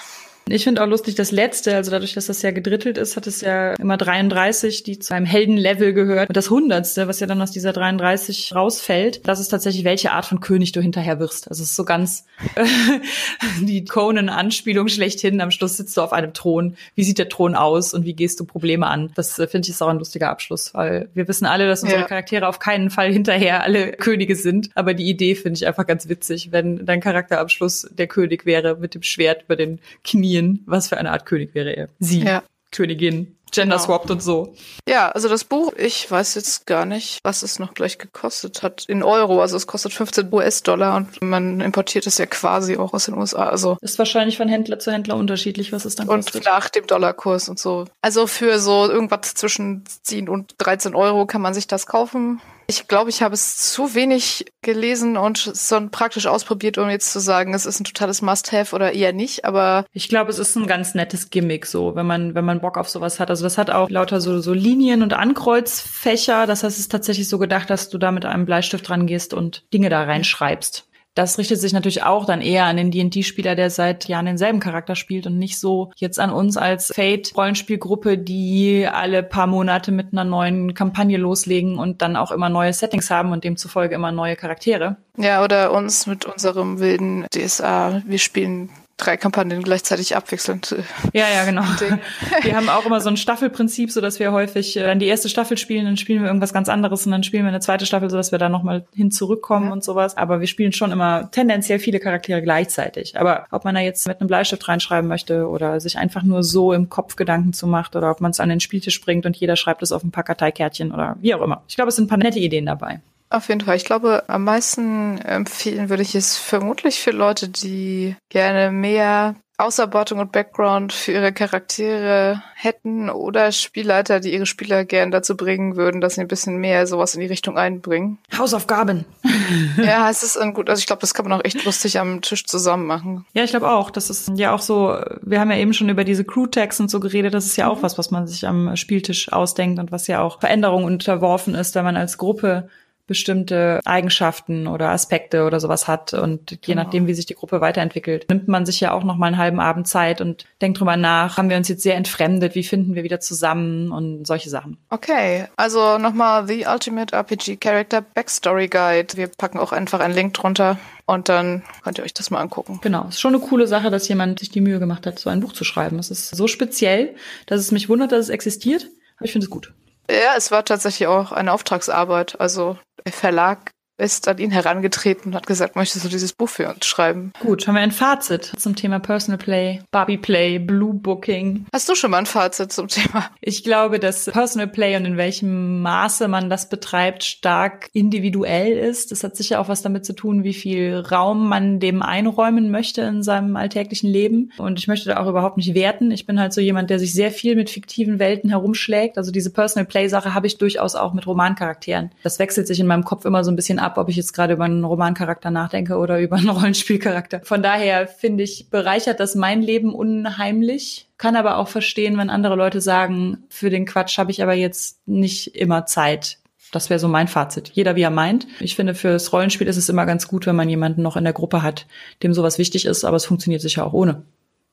Ich 0.48 0.64
finde 0.64 0.82
auch 0.82 0.86
lustig, 0.86 1.14
das 1.14 1.30
letzte, 1.30 1.76
also 1.76 1.90
dadurch, 1.90 2.14
dass 2.14 2.26
das 2.26 2.42
ja 2.42 2.50
gedrittelt 2.50 2.98
ist, 2.98 3.16
hat 3.16 3.26
es 3.26 3.40
ja 3.42 3.74
immer 3.74 3.96
33, 3.96 4.82
die 4.82 4.98
zu 4.98 5.14
einem 5.14 5.26
Heldenlevel 5.26 5.92
gehört. 5.92 6.28
Und 6.28 6.36
das 6.36 6.50
hundertste, 6.50 7.06
was 7.06 7.20
ja 7.20 7.26
dann 7.26 7.40
aus 7.40 7.52
dieser 7.52 7.72
33 7.72 8.54
rausfällt, 8.54 9.26
das 9.26 9.40
ist 9.40 9.48
tatsächlich, 9.48 9.84
welche 9.84 10.12
Art 10.12 10.26
von 10.26 10.40
König 10.40 10.72
du 10.72 10.80
hinterher 10.80 11.20
wirst. 11.20 11.48
Also 11.48 11.62
es 11.62 11.70
ist 11.70 11.76
so 11.76 11.84
ganz 11.84 12.26
äh, 12.56 12.64
die 13.62 13.84
Conan-Anspielung 13.84 14.88
schlechthin. 14.88 15.40
Am 15.40 15.52
Schluss 15.52 15.76
sitzt 15.76 15.96
du 15.96 16.00
auf 16.00 16.12
einem 16.12 16.34
Thron. 16.34 16.76
Wie 16.94 17.04
sieht 17.04 17.18
der 17.18 17.28
Thron 17.28 17.54
aus 17.54 17.94
und 17.94 18.04
wie 18.04 18.14
gehst 18.14 18.40
du 18.40 18.44
Probleme 18.44 18.86
an? 18.88 19.12
Das 19.14 19.38
äh, 19.38 19.46
finde 19.46 19.66
ich 19.66 19.70
ist 19.70 19.82
auch 19.82 19.88
ein 19.88 19.98
lustiger 19.98 20.28
Abschluss, 20.28 20.74
weil 20.74 21.08
wir 21.14 21.28
wissen 21.28 21.46
alle, 21.46 21.68
dass 21.68 21.82
unsere 21.82 22.00
ja. 22.02 22.06
Charaktere 22.06 22.48
auf 22.48 22.58
keinen 22.58 22.90
Fall 22.90 23.12
hinterher 23.12 23.62
alle 23.62 23.92
Könige 23.92 24.34
sind. 24.34 24.70
Aber 24.74 24.92
die 24.92 25.08
Idee 25.08 25.34
finde 25.36 25.56
ich 25.56 25.66
einfach 25.66 25.86
ganz 25.86 26.08
witzig, 26.08 26.50
wenn 26.50 26.84
dein 26.84 27.00
Charakterabschluss 27.00 27.88
der 27.92 28.08
König 28.08 28.44
wäre 28.44 28.76
mit 28.76 28.94
dem 28.94 29.02
Schwert 29.02 29.44
über 29.44 29.56
den 29.56 29.78
Knien 30.04 30.31
Indien. 30.32 30.64
Was 30.66 30.88
für 30.88 30.96
eine 30.96 31.12
Art 31.12 31.26
König 31.26 31.54
wäre 31.54 31.72
er? 31.72 31.88
Sie. 31.98 32.22
Ja. 32.22 32.42
Königin 32.70 33.36
gender 33.50 33.78
swapped 33.78 34.06
genau. 34.06 34.14
und 34.14 34.22
so. 34.22 34.54
Ja, 34.88 35.10
also 35.10 35.28
das 35.28 35.44
Buch, 35.44 35.74
ich 35.76 36.10
weiß 36.10 36.36
jetzt 36.36 36.66
gar 36.66 36.86
nicht, 36.86 37.18
was 37.22 37.42
es 37.42 37.58
noch 37.58 37.74
gleich 37.74 37.98
gekostet 37.98 38.62
hat 38.62 38.86
in 38.86 39.02
Euro. 39.02 39.42
Also 39.42 39.58
es 39.58 39.66
kostet 39.66 39.92
15 39.92 40.32
US-Dollar 40.32 40.96
und 40.96 41.20
man 41.22 41.60
importiert 41.60 42.06
es 42.06 42.16
ja 42.16 42.24
quasi 42.24 42.78
auch 42.78 42.94
aus 42.94 43.04
den 43.04 43.14
USA. 43.14 43.50
Also 43.50 43.76
ist 43.82 43.98
wahrscheinlich 43.98 44.38
von 44.38 44.48
Händler 44.48 44.78
zu 44.78 44.90
Händler 44.90 45.16
unterschiedlich, 45.16 45.70
was 45.70 45.84
es 45.84 45.96
dann 45.96 46.06
kostet. 46.06 46.36
Und 46.36 46.44
nach 46.46 46.70
dem 46.70 46.86
Dollarkurs 46.86 47.50
und 47.50 47.58
so. 47.58 47.84
Also 48.00 48.26
für 48.26 48.58
so 48.58 48.90
irgendwas 48.90 49.34
zwischen 49.34 49.84
10 50.02 50.30
und 50.30 50.54
13 50.56 50.94
Euro 50.94 51.26
kann 51.26 51.42
man 51.42 51.52
sich 51.52 51.66
das 51.66 51.86
kaufen. 51.86 52.40
Ich 52.72 52.88
glaube, 52.88 53.10
ich 53.10 53.20
habe 53.20 53.34
es 53.34 53.58
zu 53.58 53.94
wenig 53.94 54.46
gelesen 54.62 55.18
und 55.18 55.36
so 55.36 55.78
praktisch 55.90 56.26
ausprobiert, 56.26 56.78
um 56.78 56.88
jetzt 56.88 57.12
zu 57.12 57.20
sagen, 57.20 57.52
es 57.52 57.66
ist 57.66 57.80
ein 57.80 57.84
totales 57.84 58.22
Must-have 58.22 58.74
oder 58.74 58.92
eher 58.92 59.12
nicht. 59.12 59.44
Aber 59.44 59.84
ich 59.92 60.08
glaube, 60.08 60.30
es 60.30 60.38
ist 60.38 60.56
ein 60.56 60.66
ganz 60.66 60.94
nettes 60.94 61.28
Gimmick, 61.28 61.66
so 61.66 61.94
wenn 61.94 62.06
man 62.06 62.34
wenn 62.34 62.46
man 62.46 62.62
Bock 62.62 62.78
auf 62.78 62.88
sowas 62.88 63.20
hat. 63.20 63.28
Also 63.28 63.44
das 63.44 63.58
hat 63.58 63.68
auch 63.68 63.90
lauter 63.90 64.22
so 64.22 64.40
so 64.40 64.54
Linien 64.54 65.02
und 65.02 65.12
Ankreuzfächer. 65.12 66.46
Das 66.46 66.62
heißt, 66.62 66.76
es 66.76 66.84
ist 66.84 66.92
tatsächlich 66.92 67.28
so 67.28 67.38
gedacht, 67.38 67.68
dass 67.68 67.90
du 67.90 67.98
da 67.98 68.10
mit 68.10 68.24
einem 68.24 68.46
Bleistift 68.46 68.88
rangehst 68.88 69.34
und 69.34 69.64
Dinge 69.74 69.90
da 69.90 70.04
reinschreibst. 70.04 70.88
Das 71.14 71.36
richtet 71.38 71.60
sich 71.60 71.72
natürlich 71.72 72.02
auch 72.02 72.24
dann 72.24 72.40
eher 72.40 72.64
an 72.64 72.76
den 72.76 72.90
D&D-Spieler, 72.90 73.54
der 73.54 73.70
seit 73.70 74.08
Jahren 74.08 74.26
denselben 74.26 74.60
Charakter 74.60 74.96
spielt 74.96 75.26
und 75.26 75.38
nicht 75.38 75.58
so 75.58 75.92
jetzt 75.96 76.18
an 76.18 76.30
uns 76.30 76.56
als 76.56 76.92
Fate-Rollenspielgruppe, 76.94 78.16
die 78.16 78.88
alle 78.90 79.22
paar 79.22 79.46
Monate 79.46 79.92
mit 79.92 80.12
einer 80.12 80.24
neuen 80.24 80.74
Kampagne 80.74 81.18
loslegen 81.18 81.78
und 81.78 82.00
dann 82.00 82.16
auch 82.16 82.30
immer 82.30 82.48
neue 82.48 82.72
Settings 82.72 83.10
haben 83.10 83.32
und 83.32 83.44
demzufolge 83.44 83.94
immer 83.94 84.12
neue 84.12 84.36
Charaktere. 84.36 84.96
Ja, 85.18 85.44
oder 85.44 85.72
uns 85.72 86.06
mit 86.06 86.24
unserem 86.24 86.80
wilden 86.80 87.26
DSA. 87.34 88.02
Wir 88.06 88.18
spielen 88.18 88.70
drei 89.02 89.16
Kampagnen 89.16 89.62
gleichzeitig 89.62 90.16
abwechselnd. 90.16 90.76
Ja, 91.12 91.26
ja, 91.28 91.44
genau. 91.44 91.62
wir 92.42 92.56
haben 92.56 92.68
auch 92.68 92.86
immer 92.86 93.00
so 93.00 93.08
ein 93.08 93.16
Staffelprinzip, 93.16 93.90
so 93.90 94.00
dass 94.00 94.18
wir 94.18 94.32
häufig 94.32 94.76
äh, 94.76 94.82
dann 94.82 94.98
die 94.98 95.06
erste 95.06 95.28
Staffel 95.28 95.58
spielen, 95.58 95.84
dann 95.84 95.96
spielen 95.96 96.22
wir 96.22 96.28
irgendwas 96.28 96.52
ganz 96.52 96.68
anderes 96.68 97.04
und 97.06 97.12
dann 97.12 97.22
spielen 97.22 97.44
wir 97.44 97.48
eine 97.48 97.60
zweite 97.60 97.86
Staffel, 97.86 98.10
so 98.10 98.16
dass 98.16 98.32
wir 98.32 98.38
da 98.38 98.48
nochmal 98.48 98.84
hin 98.94 99.10
zurückkommen 99.10 99.66
ja. 99.66 99.72
und 99.72 99.84
sowas. 99.84 100.16
Aber 100.16 100.40
wir 100.40 100.46
spielen 100.46 100.72
schon 100.72 100.92
immer 100.92 101.30
tendenziell 101.30 101.78
viele 101.78 102.00
Charaktere 102.00 102.42
gleichzeitig. 102.42 103.18
Aber 103.18 103.46
ob 103.50 103.64
man 103.64 103.74
da 103.74 103.80
jetzt 103.80 104.06
mit 104.06 104.20
einem 104.20 104.28
Bleistift 104.28 104.66
reinschreiben 104.68 105.08
möchte 105.08 105.48
oder 105.48 105.80
sich 105.80 105.98
einfach 105.98 106.22
nur 106.22 106.42
so 106.42 106.72
im 106.72 106.88
Kopf 106.88 107.16
Gedanken 107.16 107.52
zu 107.52 107.66
macht 107.66 107.96
oder 107.96 108.10
ob 108.10 108.20
man 108.20 108.30
es 108.30 108.40
an 108.40 108.48
den 108.48 108.60
Spieltisch 108.60 109.00
bringt 109.00 109.26
und 109.26 109.36
jeder 109.36 109.56
schreibt 109.56 109.82
es 109.82 109.92
auf 109.92 110.04
ein 110.04 110.10
paar 110.10 110.24
Karteikärtchen 110.24 110.92
oder 110.92 111.16
wie 111.20 111.34
auch 111.34 111.42
immer. 111.42 111.62
Ich 111.68 111.76
glaube, 111.76 111.88
es 111.88 111.96
sind 111.96 112.06
ein 112.06 112.08
paar 112.08 112.18
nette 112.18 112.38
Ideen 112.38 112.66
dabei. 112.66 113.00
Auf 113.32 113.48
jeden 113.48 113.62
Fall. 113.62 113.76
Ich 113.76 113.86
glaube, 113.86 114.24
am 114.28 114.44
meisten 114.44 115.16
empfehlen 115.18 115.88
würde 115.88 116.02
ich 116.02 116.14
es 116.14 116.36
vermutlich 116.36 117.00
für 117.00 117.12
Leute, 117.12 117.48
die 117.48 118.14
gerne 118.28 118.70
mehr 118.70 119.36
Ausarbeitung 119.56 120.18
und 120.18 120.32
Background 120.32 120.92
für 120.92 121.12
ihre 121.12 121.32
Charaktere 121.32 122.42
hätten 122.54 123.08
oder 123.08 123.52
Spielleiter, 123.52 124.20
die 124.20 124.34
ihre 124.34 124.44
Spieler 124.44 124.84
gern 124.84 125.10
dazu 125.10 125.36
bringen 125.36 125.76
würden, 125.76 126.00
dass 126.02 126.16
sie 126.16 126.20
ein 126.20 126.28
bisschen 126.28 126.56
mehr 126.56 126.86
sowas 126.86 127.14
in 127.14 127.20
die 127.20 127.26
Richtung 127.26 127.56
einbringen. 127.56 128.18
Hausaufgaben. 128.36 129.06
ja, 129.78 130.10
es 130.10 130.22
ist 130.22 130.36
ein 130.36 130.52
gut, 130.52 130.68
also 130.68 130.80
ich 130.80 130.86
glaube, 130.86 131.00
das 131.00 131.14
kann 131.14 131.26
man 131.26 131.38
auch 131.38 131.44
echt 131.44 131.64
lustig 131.64 131.98
am 131.98 132.20
Tisch 132.20 132.44
zusammen 132.44 132.86
machen. 132.86 133.24
Ja, 133.32 133.44
ich 133.44 133.50
glaube 133.50 133.70
auch. 133.70 133.90
Das 133.90 134.10
ist 134.10 134.32
ja 134.34 134.52
auch 134.54 134.60
so, 134.60 134.98
wir 135.22 135.40
haben 135.40 135.50
ja 135.50 135.56
eben 135.56 135.72
schon 135.72 135.88
über 135.88 136.04
diese 136.04 136.24
Crew-Tags 136.24 136.80
und 136.80 136.90
so 136.90 137.00
geredet. 137.00 137.32
Das 137.32 137.46
ist 137.46 137.56
ja 137.56 137.68
auch 137.68 137.78
mhm. 137.78 137.82
was, 137.82 137.96
was 137.96 138.10
man 138.10 138.26
sich 138.26 138.46
am 138.46 138.76
Spieltisch 138.76 139.32
ausdenkt 139.32 139.78
und 139.78 139.92
was 139.92 140.06
ja 140.06 140.20
auch 140.20 140.40
Veränderungen 140.40 140.84
unterworfen 140.84 141.54
ist, 141.54 141.74
wenn 141.74 141.84
man 141.84 141.96
als 141.96 142.18
Gruppe 142.18 142.68
bestimmte 143.06 143.80
Eigenschaften 143.84 144.66
oder 144.66 144.90
Aspekte 144.90 145.44
oder 145.44 145.60
sowas 145.60 145.88
hat 145.88 146.14
und 146.14 146.52
je 146.52 146.58
genau. 146.62 146.82
nachdem, 146.82 147.06
wie 147.06 147.14
sich 147.14 147.26
die 147.26 147.34
Gruppe 147.34 147.60
weiterentwickelt, 147.60 148.26
nimmt 148.28 148.48
man 148.48 148.64
sich 148.64 148.80
ja 148.80 148.92
auch 148.92 149.02
noch 149.02 149.16
mal 149.16 149.26
einen 149.26 149.38
halben 149.38 149.60
Abend 149.60 149.88
Zeit 149.88 150.20
und 150.20 150.46
denkt 150.60 150.78
drüber 150.78 150.96
nach, 150.96 151.36
haben 151.36 151.50
wir 151.50 151.56
uns 151.56 151.68
jetzt 151.68 151.82
sehr 151.82 151.96
entfremdet, 151.96 152.54
wie 152.54 152.62
finden 152.62 152.94
wir 152.94 153.02
wieder 153.02 153.20
zusammen 153.20 153.90
und 153.90 154.26
solche 154.26 154.50
Sachen. 154.50 154.78
Okay, 154.90 155.46
also 155.56 155.98
nochmal 155.98 156.46
The 156.46 156.66
Ultimate 156.66 157.14
RPG 157.14 157.56
Character 157.56 158.00
Backstory 158.00 158.68
Guide. 158.68 159.16
Wir 159.16 159.28
packen 159.28 159.58
auch 159.58 159.72
einfach 159.72 160.00
einen 160.00 160.14
Link 160.14 160.34
drunter 160.34 160.78
und 161.06 161.28
dann 161.28 161.62
könnt 161.82 161.98
ihr 161.98 162.04
euch 162.04 162.14
das 162.14 162.30
mal 162.30 162.40
angucken. 162.40 162.78
Genau, 162.82 163.08
ist 163.08 163.20
schon 163.20 163.34
eine 163.34 163.42
coole 163.42 163.66
Sache, 163.66 163.90
dass 163.90 164.08
jemand 164.08 164.38
sich 164.38 164.50
die 164.50 164.60
Mühe 164.60 164.78
gemacht 164.78 165.06
hat, 165.06 165.18
so 165.18 165.28
ein 165.28 165.40
Buch 165.40 165.52
zu 165.52 165.64
schreiben. 165.64 165.98
Es 165.98 166.10
ist 166.10 166.34
so 166.34 166.46
speziell, 166.46 167.16
dass 167.46 167.60
es 167.60 167.72
mich 167.72 167.88
wundert, 167.88 168.12
dass 168.12 168.20
es 168.20 168.28
existiert, 168.28 168.86
aber 169.16 169.24
ich 169.24 169.32
finde 169.32 169.46
es 169.46 169.50
gut. 169.50 169.72
Ja, 170.10 170.34
es 170.36 170.50
war 170.50 170.64
tatsächlich 170.64 171.06
auch 171.06 171.32
eine 171.32 171.52
Auftragsarbeit. 171.52 172.40
Also 172.40 172.78
Verlag 173.10 173.70
ist 173.98 174.26
an 174.28 174.38
ihn 174.38 174.50
herangetreten 174.50 175.30
und 175.30 175.34
hat 175.34 175.46
gesagt, 175.46 175.76
möchtest 175.76 176.04
du 176.04 176.08
dieses 176.08 176.32
Buch 176.32 176.48
für 176.48 176.68
uns 176.68 176.86
schreiben? 176.86 177.32
Gut, 177.40 177.66
haben 177.66 177.74
wir 177.74 177.82
ein 177.82 177.92
Fazit 177.92 178.52
zum 178.58 178.74
Thema 178.74 178.98
Personal 178.98 179.38
Play, 179.38 179.80
Barbie 179.90 180.16
Play, 180.16 180.58
Blue 180.58 180.94
Booking. 180.94 181.66
Hast 181.72 181.88
du 181.88 181.94
schon 181.94 182.10
mal 182.10 182.18
ein 182.18 182.26
Fazit 182.26 182.72
zum 182.72 182.88
Thema? 182.88 183.30
Ich 183.40 183.64
glaube, 183.64 183.98
dass 183.98 184.26
Personal 184.26 184.68
Play 184.68 184.96
und 184.96 185.04
in 185.04 185.16
welchem 185.16 185.82
Maße 185.82 186.28
man 186.28 186.48
das 186.48 186.68
betreibt, 186.68 187.24
stark 187.24 187.88
individuell 187.92 188.76
ist. 188.76 189.12
Das 189.12 189.22
hat 189.24 189.36
sicher 189.36 189.60
auch 189.60 189.68
was 189.68 189.82
damit 189.82 190.04
zu 190.06 190.14
tun, 190.14 190.42
wie 190.42 190.54
viel 190.54 190.98
Raum 190.98 191.48
man 191.48 191.78
dem 191.78 192.02
einräumen 192.02 192.70
möchte 192.70 193.02
in 193.02 193.22
seinem 193.22 193.56
alltäglichen 193.56 194.08
Leben. 194.08 194.52
Und 194.58 194.78
ich 194.78 194.88
möchte 194.88 195.10
da 195.10 195.18
auch 195.18 195.28
überhaupt 195.28 195.56
nicht 195.56 195.74
werten. 195.74 196.10
Ich 196.10 196.26
bin 196.26 196.40
halt 196.40 196.52
so 196.52 196.60
jemand, 196.60 196.90
der 196.90 196.98
sich 196.98 197.12
sehr 197.12 197.30
viel 197.30 197.56
mit 197.56 197.70
fiktiven 197.70 198.18
Welten 198.18 198.50
herumschlägt. 198.50 199.18
Also 199.18 199.30
diese 199.30 199.50
Personal 199.50 199.86
Play 199.86 200.08
Sache 200.08 200.34
habe 200.34 200.46
ich 200.46 200.58
durchaus 200.58 200.94
auch 200.94 201.12
mit 201.12 201.26
Romancharakteren. 201.26 202.10
Das 202.22 202.38
wechselt 202.38 202.66
sich 202.66 202.80
in 202.80 202.86
meinem 202.86 203.04
Kopf 203.04 203.24
immer 203.24 203.44
so 203.44 203.50
ein 203.50 203.56
bisschen 203.56 203.78
ab, 203.82 203.98
ob 203.98 204.08
ich 204.08 204.16
jetzt 204.16 204.32
gerade 204.32 204.54
über 204.54 204.64
einen 204.64 204.84
Romancharakter 204.84 205.50
nachdenke 205.50 205.96
oder 205.96 206.18
über 206.20 206.36
einen 206.36 206.48
Rollenspielcharakter. 206.48 207.40
Von 207.44 207.62
daher 207.62 208.06
finde 208.06 208.44
ich, 208.44 208.70
bereichert 208.70 209.20
das 209.20 209.34
mein 209.34 209.62
Leben 209.62 209.94
unheimlich. 209.94 211.08
Kann 211.18 211.36
aber 211.36 211.58
auch 211.58 211.68
verstehen, 211.68 212.16
wenn 212.18 212.30
andere 212.30 212.56
Leute 212.56 212.80
sagen, 212.80 213.44
für 213.48 213.70
den 213.70 213.86
Quatsch 213.86 214.18
habe 214.18 214.30
ich 214.30 214.42
aber 214.42 214.54
jetzt 214.54 215.06
nicht 215.06 215.54
immer 215.54 215.86
Zeit. 215.86 216.38
Das 216.72 216.88
wäre 216.88 216.98
so 216.98 217.06
mein 217.06 217.28
Fazit. 217.28 217.70
Jeder 217.74 217.96
wie 217.96 218.02
er 218.02 218.10
meint. 218.10 218.46
Ich 218.58 218.76
finde, 218.76 218.94
fürs 218.94 219.32
Rollenspiel 219.32 219.68
ist 219.68 219.76
es 219.76 219.90
immer 219.90 220.06
ganz 220.06 220.26
gut, 220.26 220.46
wenn 220.46 220.56
man 220.56 220.70
jemanden 220.70 221.02
noch 221.02 221.16
in 221.16 221.24
der 221.24 221.34
Gruppe 221.34 221.62
hat, 221.62 221.86
dem 222.22 222.32
sowas 222.32 222.58
wichtig 222.58 222.86
ist, 222.86 223.04
aber 223.04 223.16
es 223.16 223.26
funktioniert 223.26 223.60
sicher 223.60 223.86
auch 223.86 223.92
ohne. 223.92 224.22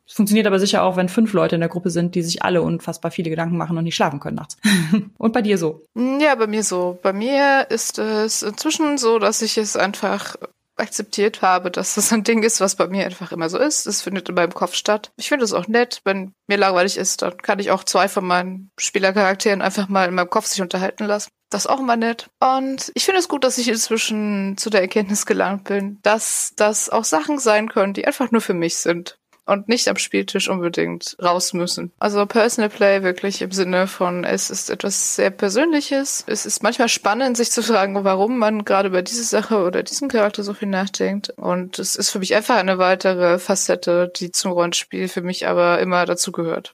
Es 0.09 0.15
funktioniert 0.15 0.47
aber 0.47 0.59
sicher 0.59 0.81
auch, 0.81 0.95
wenn 0.95 1.07
fünf 1.07 1.33
Leute 1.33 1.53
in 1.53 1.61
der 1.61 1.69
Gruppe 1.69 1.91
sind, 1.91 2.15
die 2.15 2.23
sich 2.23 2.41
alle 2.41 2.63
unfassbar 2.63 3.11
viele 3.11 3.29
Gedanken 3.29 3.57
machen 3.57 3.77
und 3.77 3.83
nicht 3.83 3.95
schlafen 3.95 4.19
können 4.19 4.37
nachts. 4.37 4.57
und 5.19 5.33
bei 5.33 5.43
dir 5.43 5.59
so? 5.59 5.85
Ja, 5.95 6.33
bei 6.33 6.47
mir 6.47 6.63
so. 6.63 6.97
Bei 7.03 7.13
mir 7.13 7.67
ist 7.69 7.99
es 7.99 8.41
inzwischen 8.41 8.97
so, 8.97 9.19
dass 9.19 9.43
ich 9.43 9.59
es 9.59 9.75
einfach 9.75 10.35
akzeptiert 10.77 11.43
habe, 11.43 11.69
dass 11.69 11.93
das 11.93 12.11
ein 12.11 12.23
Ding 12.23 12.41
ist, 12.41 12.59
was 12.59 12.75
bei 12.75 12.87
mir 12.87 13.05
einfach 13.05 13.31
immer 13.31 13.49
so 13.49 13.59
ist. 13.59 13.85
Es 13.85 14.01
findet 14.01 14.29
in 14.29 14.35
meinem 14.35 14.53
Kopf 14.53 14.73
statt. 14.73 15.11
Ich 15.17 15.29
finde 15.29 15.45
es 15.45 15.53
auch 15.53 15.67
nett, 15.67 16.01
wenn 16.05 16.33
mir 16.47 16.57
langweilig 16.57 16.97
ist, 16.97 17.21
dann 17.21 17.37
kann 17.37 17.59
ich 17.59 17.69
auch 17.69 17.83
zwei 17.83 18.07
von 18.07 18.25
meinen 18.25 18.71
Spielercharakteren 18.79 19.61
einfach 19.61 19.89
mal 19.89 20.07
in 20.07 20.15
meinem 20.15 20.29
Kopf 20.29 20.47
sich 20.47 20.61
unterhalten 20.61 21.05
lassen. 21.05 21.29
Das 21.51 21.65
ist 21.65 21.69
auch 21.69 21.79
immer 21.79 21.97
nett. 21.97 22.29
Und 22.39 22.91
ich 22.95 23.05
finde 23.05 23.19
es 23.19 23.27
gut, 23.27 23.43
dass 23.43 23.57
ich 23.59 23.67
inzwischen 23.67 24.57
zu 24.57 24.71
der 24.71 24.81
Erkenntnis 24.81 25.25
gelangt 25.27 25.65
bin, 25.65 25.99
dass 26.01 26.53
das 26.55 26.89
auch 26.89 27.03
Sachen 27.03 27.37
sein 27.37 27.69
können, 27.69 27.93
die 27.93 28.07
einfach 28.07 28.31
nur 28.31 28.41
für 28.41 28.53
mich 28.55 28.77
sind 28.77 29.18
und 29.49 29.67
nicht 29.67 29.87
am 29.87 29.97
Spieltisch 29.97 30.49
unbedingt 30.49 31.17
raus 31.21 31.53
müssen. 31.53 31.91
Also 31.99 32.25
Personal 32.25 32.69
Play 32.69 33.03
wirklich 33.03 33.41
im 33.41 33.51
Sinne 33.51 33.87
von, 33.87 34.23
es 34.23 34.49
ist 34.49 34.69
etwas 34.69 35.15
sehr 35.15 35.31
Persönliches. 35.31 36.23
Es 36.27 36.45
ist 36.45 36.63
manchmal 36.63 36.89
spannend, 36.89 37.35
sich 37.35 37.51
zu 37.51 37.63
fragen, 37.63 38.03
warum 38.03 38.37
man 38.37 38.63
gerade 38.65 38.89
über 38.89 39.01
diese 39.01 39.23
Sache 39.23 39.63
oder 39.63 39.83
diesen 39.83 40.07
Charakter 40.07 40.43
so 40.43 40.53
viel 40.53 40.67
nachdenkt. 40.67 41.31
Und 41.31 41.79
es 41.79 41.95
ist 41.95 42.09
für 42.09 42.19
mich 42.19 42.35
einfach 42.35 42.57
eine 42.57 42.77
weitere 42.77 43.39
Facette, 43.39 44.11
die 44.15 44.31
zum 44.31 44.51
Rollenspiel 44.51 45.07
für 45.07 45.21
mich 45.21 45.47
aber 45.47 45.79
immer 45.79 46.05
dazu 46.05 46.31
gehört. 46.31 46.73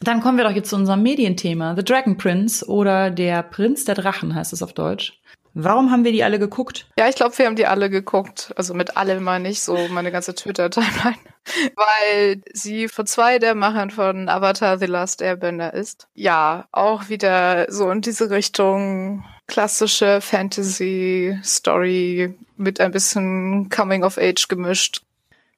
Dann 0.00 0.20
kommen 0.20 0.36
wir 0.36 0.44
doch 0.44 0.54
jetzt 0.54 0.70
zu 0.70 0.76
unserem 0.76 1.02
Medienthema. 1.02 1.76
The 1.76 1.84
Dragon 1.84 2.16
Prince 2.16 2.66
oder 2.66 3.10
der 3.10 3.42
Prinz 3.44 3.84
der 3.84 3.94
Drachen 3.94 4.34
heißt 4.34 4.52
es 4.52 4.62
auf 4.62 4.72
Deutsch. 4.72 5.20
Warum 5.54 5.90
haben 5.90 6.04
wir 6.04 6.12
die 6.12 6.24
alle 6.24 6.38
geguckt? 6.38 6.86
Ja, 6.98 7.08
ich 7.08 7.16
glaube, 7.16 7.36
wir 7.36 7.46
haben 7.46 7.56
die 7.56 7.66
alle 7.66 7.90
geguckt. 7.90 8.52
Also 8.56 8.74
mit 8.74 8.96
allem 8.96 9.22
meine 9.22 9.48
ich 9.48 9.60
so 9.60 9.76
meine 9.88 10.10
ganze 10.10 10.34
Twitter-Timeline. 10.34 11.18
Weil 11.76 12.40
sie 12.52 12.88
von 12.88 13.06
zwei 13.06 13.38
der 13.38 13.54
Machern 13.54 13.90
von 13.90 14.28
Avatar 14.28 14.78
The 14.78 14.86
Last 14.86 15.20
Airbender 15.20 15.74
ist. 15.74 16.08
Ja, 16.14 16.66
auch 16.72 17.08
wieder 17.08 17.70
so 17.70 17.90
in 17.90 18.00
diese 18.00 18.30
Richtung 18.30 19.24
klassische 19.46 20.20
Fantasy-Story 20.20 22.34
mit 22.56 22.80
ein 22.80 22.92
bisschen 22.92 23.68
Coming 23.68 24.04
of 24.04 24.18
Age 24.18 24.48
gemischt. 24.48 25.02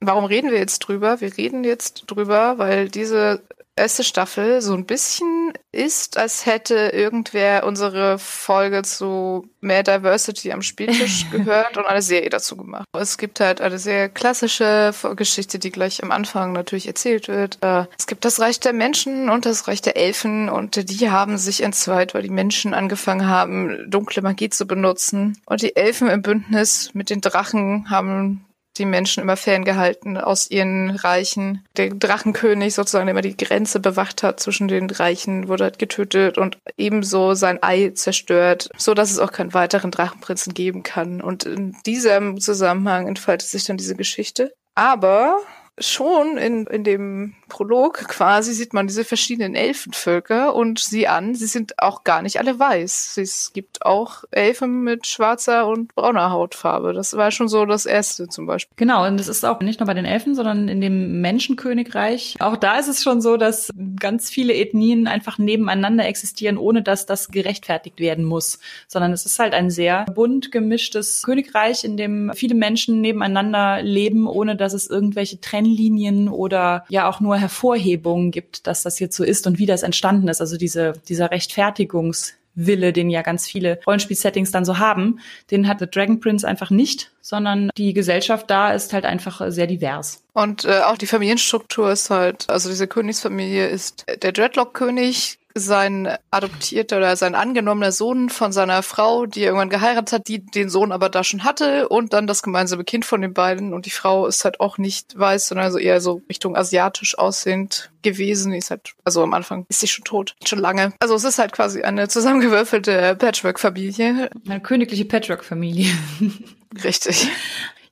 Warum 0.01 0.25
reden 0.25 0.51
wir 0.51 0.59
jetzt 0.59 0.81
drüber? 0.81 1.21
Wir 1.21 1.37
reden 1.37 1.65
jetzt 1.65 2.05
drüber, 2.09 2.59
weil 2.59 2.89
diese 2.89 3.43
erste 3.77 4.05
Staffel 4.05 4.63
so 4.63 4.75
ein 4.75 4.87
bisschen 4.87 5.53
ist, 5.73 6.17
als 6.17 6.47
hätte 6.47 6.91
irgendwer 6.93 7.67
unsere 7.67 8.19
Folge 8.19 8.83
zu 8.83 9.49
mehr 9.61 9.83
Diversity 9.83 10.53
am 10.53 10.63
Spieltisch 10.63 11.27
gehört 11.33 11.77
und 11.77 11.87
eine 11.87 12.03
Serie 12.03 12.31
dazu 12.31 12.57
gemacht. 12.57 12.85
Es 12.97 13.19
gibt 13.19 13.41
halt 13.41 13.61
eine 13.61 13.79
sehr 13.79 14.09
klassische 14.09 14.93
Geschichte, 15.17 15.59
die 15.59 15.73
gleich 15.73 16.03
am 16.03 16.13
Anfang 16.13 16.53
natürlich 16.53 16.87
erzählt 16.87 17.29
wird. 17.29 17.59
Äh, 17.63 17.87
es 17.99 18.07
gibt 18.07 18.25
das 18.25 18.41
Reich 18.41 18.61
der 18.61 18.73
Menschen 18.73 19.29
und 19.31 19.47
das 19.47 19.67
Reich 19.67 19.83
der 19.83 19.97
Elfen 19.97 20.49
und 20.49 20.91
die 20.91 21.11
haben 21.11 21.39
sich 21.39 21.63
entzweit, 21.63 22.15
weil 22.15 22.23
die 22.23 22.31
Menschen 22.31 22.75
angefangen 22.75 23.27
haben, 23.29 23.91
dunkle 23.91 24.23
Magie 24.23 24.51
zu 24.51 24.67
benutzen. 24.67 25.41
Und 25.47 25.63
die 25.63 25.75
Elfen 25.75 26.09
im 26.09 26.23
Bündnis 26.23 26.91
mit 26.95 27.11
den 27.11 27.21
Drachen 27.21 27.91
haben 27.91 28.45
die 28.77 28.85
Menschen 28.85 29.23
immer 29.23 29.37
ferngehalten 29.37 30.17
aus 30.17 30.51
ihren 30.51 30.91
Reichen. 30.91 31.65
Der 31.77 31.91
Drachenkönig 31.91 32.75
sozusagen, 32.75 33.07
der 33.07 33.13
immer 33.13 33.23
die 33.23 33.37
Grenze 33.37 33.81
bewacht 33.81 34.23
hat 34.23 34.41
zwischen 34.41 34.69
den 34.69 34.91
Reichen, 34.91 35.49
wurde 35.49 35.65
halt 35.65 35.79
getötet 35.79 36.39
und 36.39 36.59
ebenso 36.77 37.35
sein 37.35 37.63
Ei 37.63 37.91
zerstört, 37.95 38.71
so 38.77 38.95
dass 38.95 39.11
es 39.11 39.19
auch 39.19 39.33
keinen 39.33 39.55
weiteren 39.55 39.91
Drachenprinzen 39.91 40.55
geben 40.55 40.83
kann. 40.83 41.21
Und 41.21 41.45
in 41.45 41.77
diesem 41.87 42.41
Zusammenhang 42.41 43.07
entfaltet 43.09 43.49
sich 43.49 43.65
dann 43.65 43.77
diese 43.77 43.97
Geschichte. 43.97 44.53
Aber 44.75 45.39
schon 45.79 46.37
in, 46.37 46.67
in 46.67 46.85
dem 46.85 47.35
Prolog 47.49 48.09
quasi 48.09 48.53
sieht 48.53 48.73
man 48.73 48.87
diese 48.87 49.05
verschiedenen 49.05 49.55
Elfenvölker 49.55 50.55
und 50.55 50.79
sie 50.79 51.09
an, 51.09 51.35
sie 51.35 51.47
sind 51.47 51.79
auch 51.79 52.05
gar 52.05 52.23
nicht 52.23 52.39
alle 52.39 52.59
weiß. 52.59 53.19
Es 53.19 53.53
gibt 53.53 53.85
auch 53.85 54.25
Elfen 54.31 54.83
mit 54.83 55.07
schwarzer 55.07 55.67
und 55.67 55.95
brauner 55.95 56.31
Hautfarbe. 56.31 56.93
Das 56.93 57.17
war 57.17 57.31
schon 57.31 57.49
so 57.49 57.67
das 57.67 57.87
erste 57.87 58.29
zum 58.29 58.47
Beispiel. 58.47 58.75
Genau, 58.77 59.07
und 59.07 59.19
das 59.19 59.29
ist 59.29 59.45
auch 59.45 59.61
nicht 59.61 59.81
nur 59.81 59.87
bei 59.87 59.95
den 59.95 60.05
Elfen, 60.05 60.35
sondern 60.35 60.69
in 60.69 60.81
dem 60.81 61.21
Menschenkönigreich. 61.21 62.37
Auch 62.41 62.57
da 62.57 62.79
ist 62.79 62.89
es 62.89 63.03
schon 63.03 63.21
so, 63.21 63.37
dass 63.37 63.71
ganz 63.99 64.31
viele 64.31 64.55
Ethnien 64.55 65.07
einfach 65.07 65.39
nebeneinander 65.39 66.07
existieren, 66.07 66.59
ohne 66.59 66.83
dass 66.83 67.07
das 67.07 67.29
gerechtfertigt 67.29 68.01
werden 68.01 68.25
muss. 68.25 68.59
Sondern 68.89 69.13
es 69.13 69.27
ist 69.27 69.39
halt 69.39 69.55
ein 69.55 69.71
sehr 69.71 70.05
bunt 70.15 70.53
gemischtes 70.53 71.23
Königreich, 71.23 71.85
in 71.85 71.97
dem 71.97 72.33
viele 72.35 72.55
Menschen 72.55 73.01
nebeneinander 73.01 73.83
leben, 73.83 74.27
ohne 74.27 74.57
dass 74.57 74.73
es 74.73 74.89
irgendwelche 74.89 75.41
Trennlinien 75.41 76.29
oder 76.29 76.85
ja 76.89 77.09
auch 77.09 77.21
nur 77.21 77.37
Hervorhebungen 77.45 78.31
gibt, 78.31 78.67
dass 78.67 78.83
das 78.83 78.99
jetzt 78.99 79.17
so 79.17 79.25
ist 79.25 79.47
und 79.47 79.59
wie 79.59 79.67
das 79.67 79.83
entstanden 79.83 80.29
ist. 80.29 80.41
Also 80.41 80.57
diese, 80.57 80.95
dieser 81.09 81.31
Rechtfertigungswille, 81.31 82.93
den 82.93 83.11
ja 83.11 83.23
ganz 83.23 83.47
viele 83.47 83.81
Rollenspiel-Settings 83.87 84.51
dann 84.51 84.65
so 84.65 84.79
haben, 84.79 85.21
den 85.51 85.69
hat 85.69 85.81
The 85.81 85.87
Dragon 85.87 86.21
Prince 86.21 86.49
einfach 86.49 86.71
nicht, 86.71 87.13
sondern 87.21 87.71
die 87.77 87.93
Gesellschaft 87.93 88.51
da 88.51 88.73
ist 88.73 88.93
halt 88.93 89.05
einfach 89.05 89.43
sehr 89.49 89.67
divers. 89.67 90.23
Und 90.33 90.65
äh, 90.65 90.81
auch 90.81 90.99
die 90.99 91.07
Familienstruktur 91.07 91.93
ist 91.93 92.11
halt, 92.11 92.49
also 92.49 92.71
diese 92.71 92.89
Königsfamilie 92.89 93.67
ist 93.67 94.07
der 94.23 94.33
Dreadlock-König 94.33 95.39
sein 95.55 96.09
adoptierter 96.31 96.97
oder 96.97 97.17
sein 97.17 97.35
angenommener 97.35 97.93
Sohn 97.93 98.29
von 98.29 98.53
seiner 98.53 98.83
Frau, 98.83 99.27
die 99.27 99.43
irgendwann 99.43 99.71
geheiratet 99.71 100.13
hat, 100.13 100.29
die 100.29 100.45
den 100.45 100.69
Sohn 100.69 100.91
aber 100.91 101.09
da 101.09 101.23
schon 101.23 101.45
hatte 101.45 101.89
und 101.89 102.13
dann 102.13 102.27
das 102.27 102.43
gemeinsame 102.43 102.85
Kind 102.85 103.05
von 103.05 103.21
den 103.23 103.35
beiden 103.35 103.73
und 103.73 103.87
die 103.87 103.91
Frau 103.91 104.27
ist 104.27 104.45
halt 104.45 104.61
auch 104.61 104.79
nicht 104.79 105.17
weiß, 105.19 105.49
sondern 105.49 105.71
so 105.71 105.79
eher 105.79 106.01
so 106.01 106.23
Richtung 106.29 106.57
asiatisch 106.57 107.17
aussehend 107.17 107.93
gewesen. 108.03 108.53
Die 108.53 108.59
ist 108.59 108.71
halt, 108.71 108.95
also 109.05 109.23
am 109.23 109.33
Anfang 109.33 109.65
ist 109.69 109.81
sie 109.81 109.87
schon 109.87 110.05
tot, 110.05 110.35
schon 110.45 110.59
lange. 110.59 110.93
Also 110.99 111.15
es 111.15 111.25
ist 111.25 111.39
halt 111.39 111.53
quasi 111.53 111.83
eine 111.83 112.09
zusammengewürfelte 112.09 113.15
Patchwork-Familie. 113.17 114.31
Eine 114.47 114.61
königliche 114.61 115.05
Patchwork-Familie. 115.05 115.93
Richtig. 116.85 117.29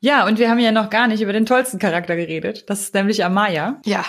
Ja, 0.01 0.27
und 0.27 0.41
wir 0.41 0.51
haben 0.51 0.59
ja 0.59 0.73
noch 0.73 0.91
gar 0.91 1.07
nicht 1.07 1.21
über 1.21 1.33
den 1.33 1.47
tollsten 1.47 1.79
Charakter 1.79 2.17
geredet. 2.17 2.69
Das 2.69 2.81
ist 2.81 2.95
nämlich 2.95 3.25
Amaya. 3.25 3.81
Ja. 3.85 4.05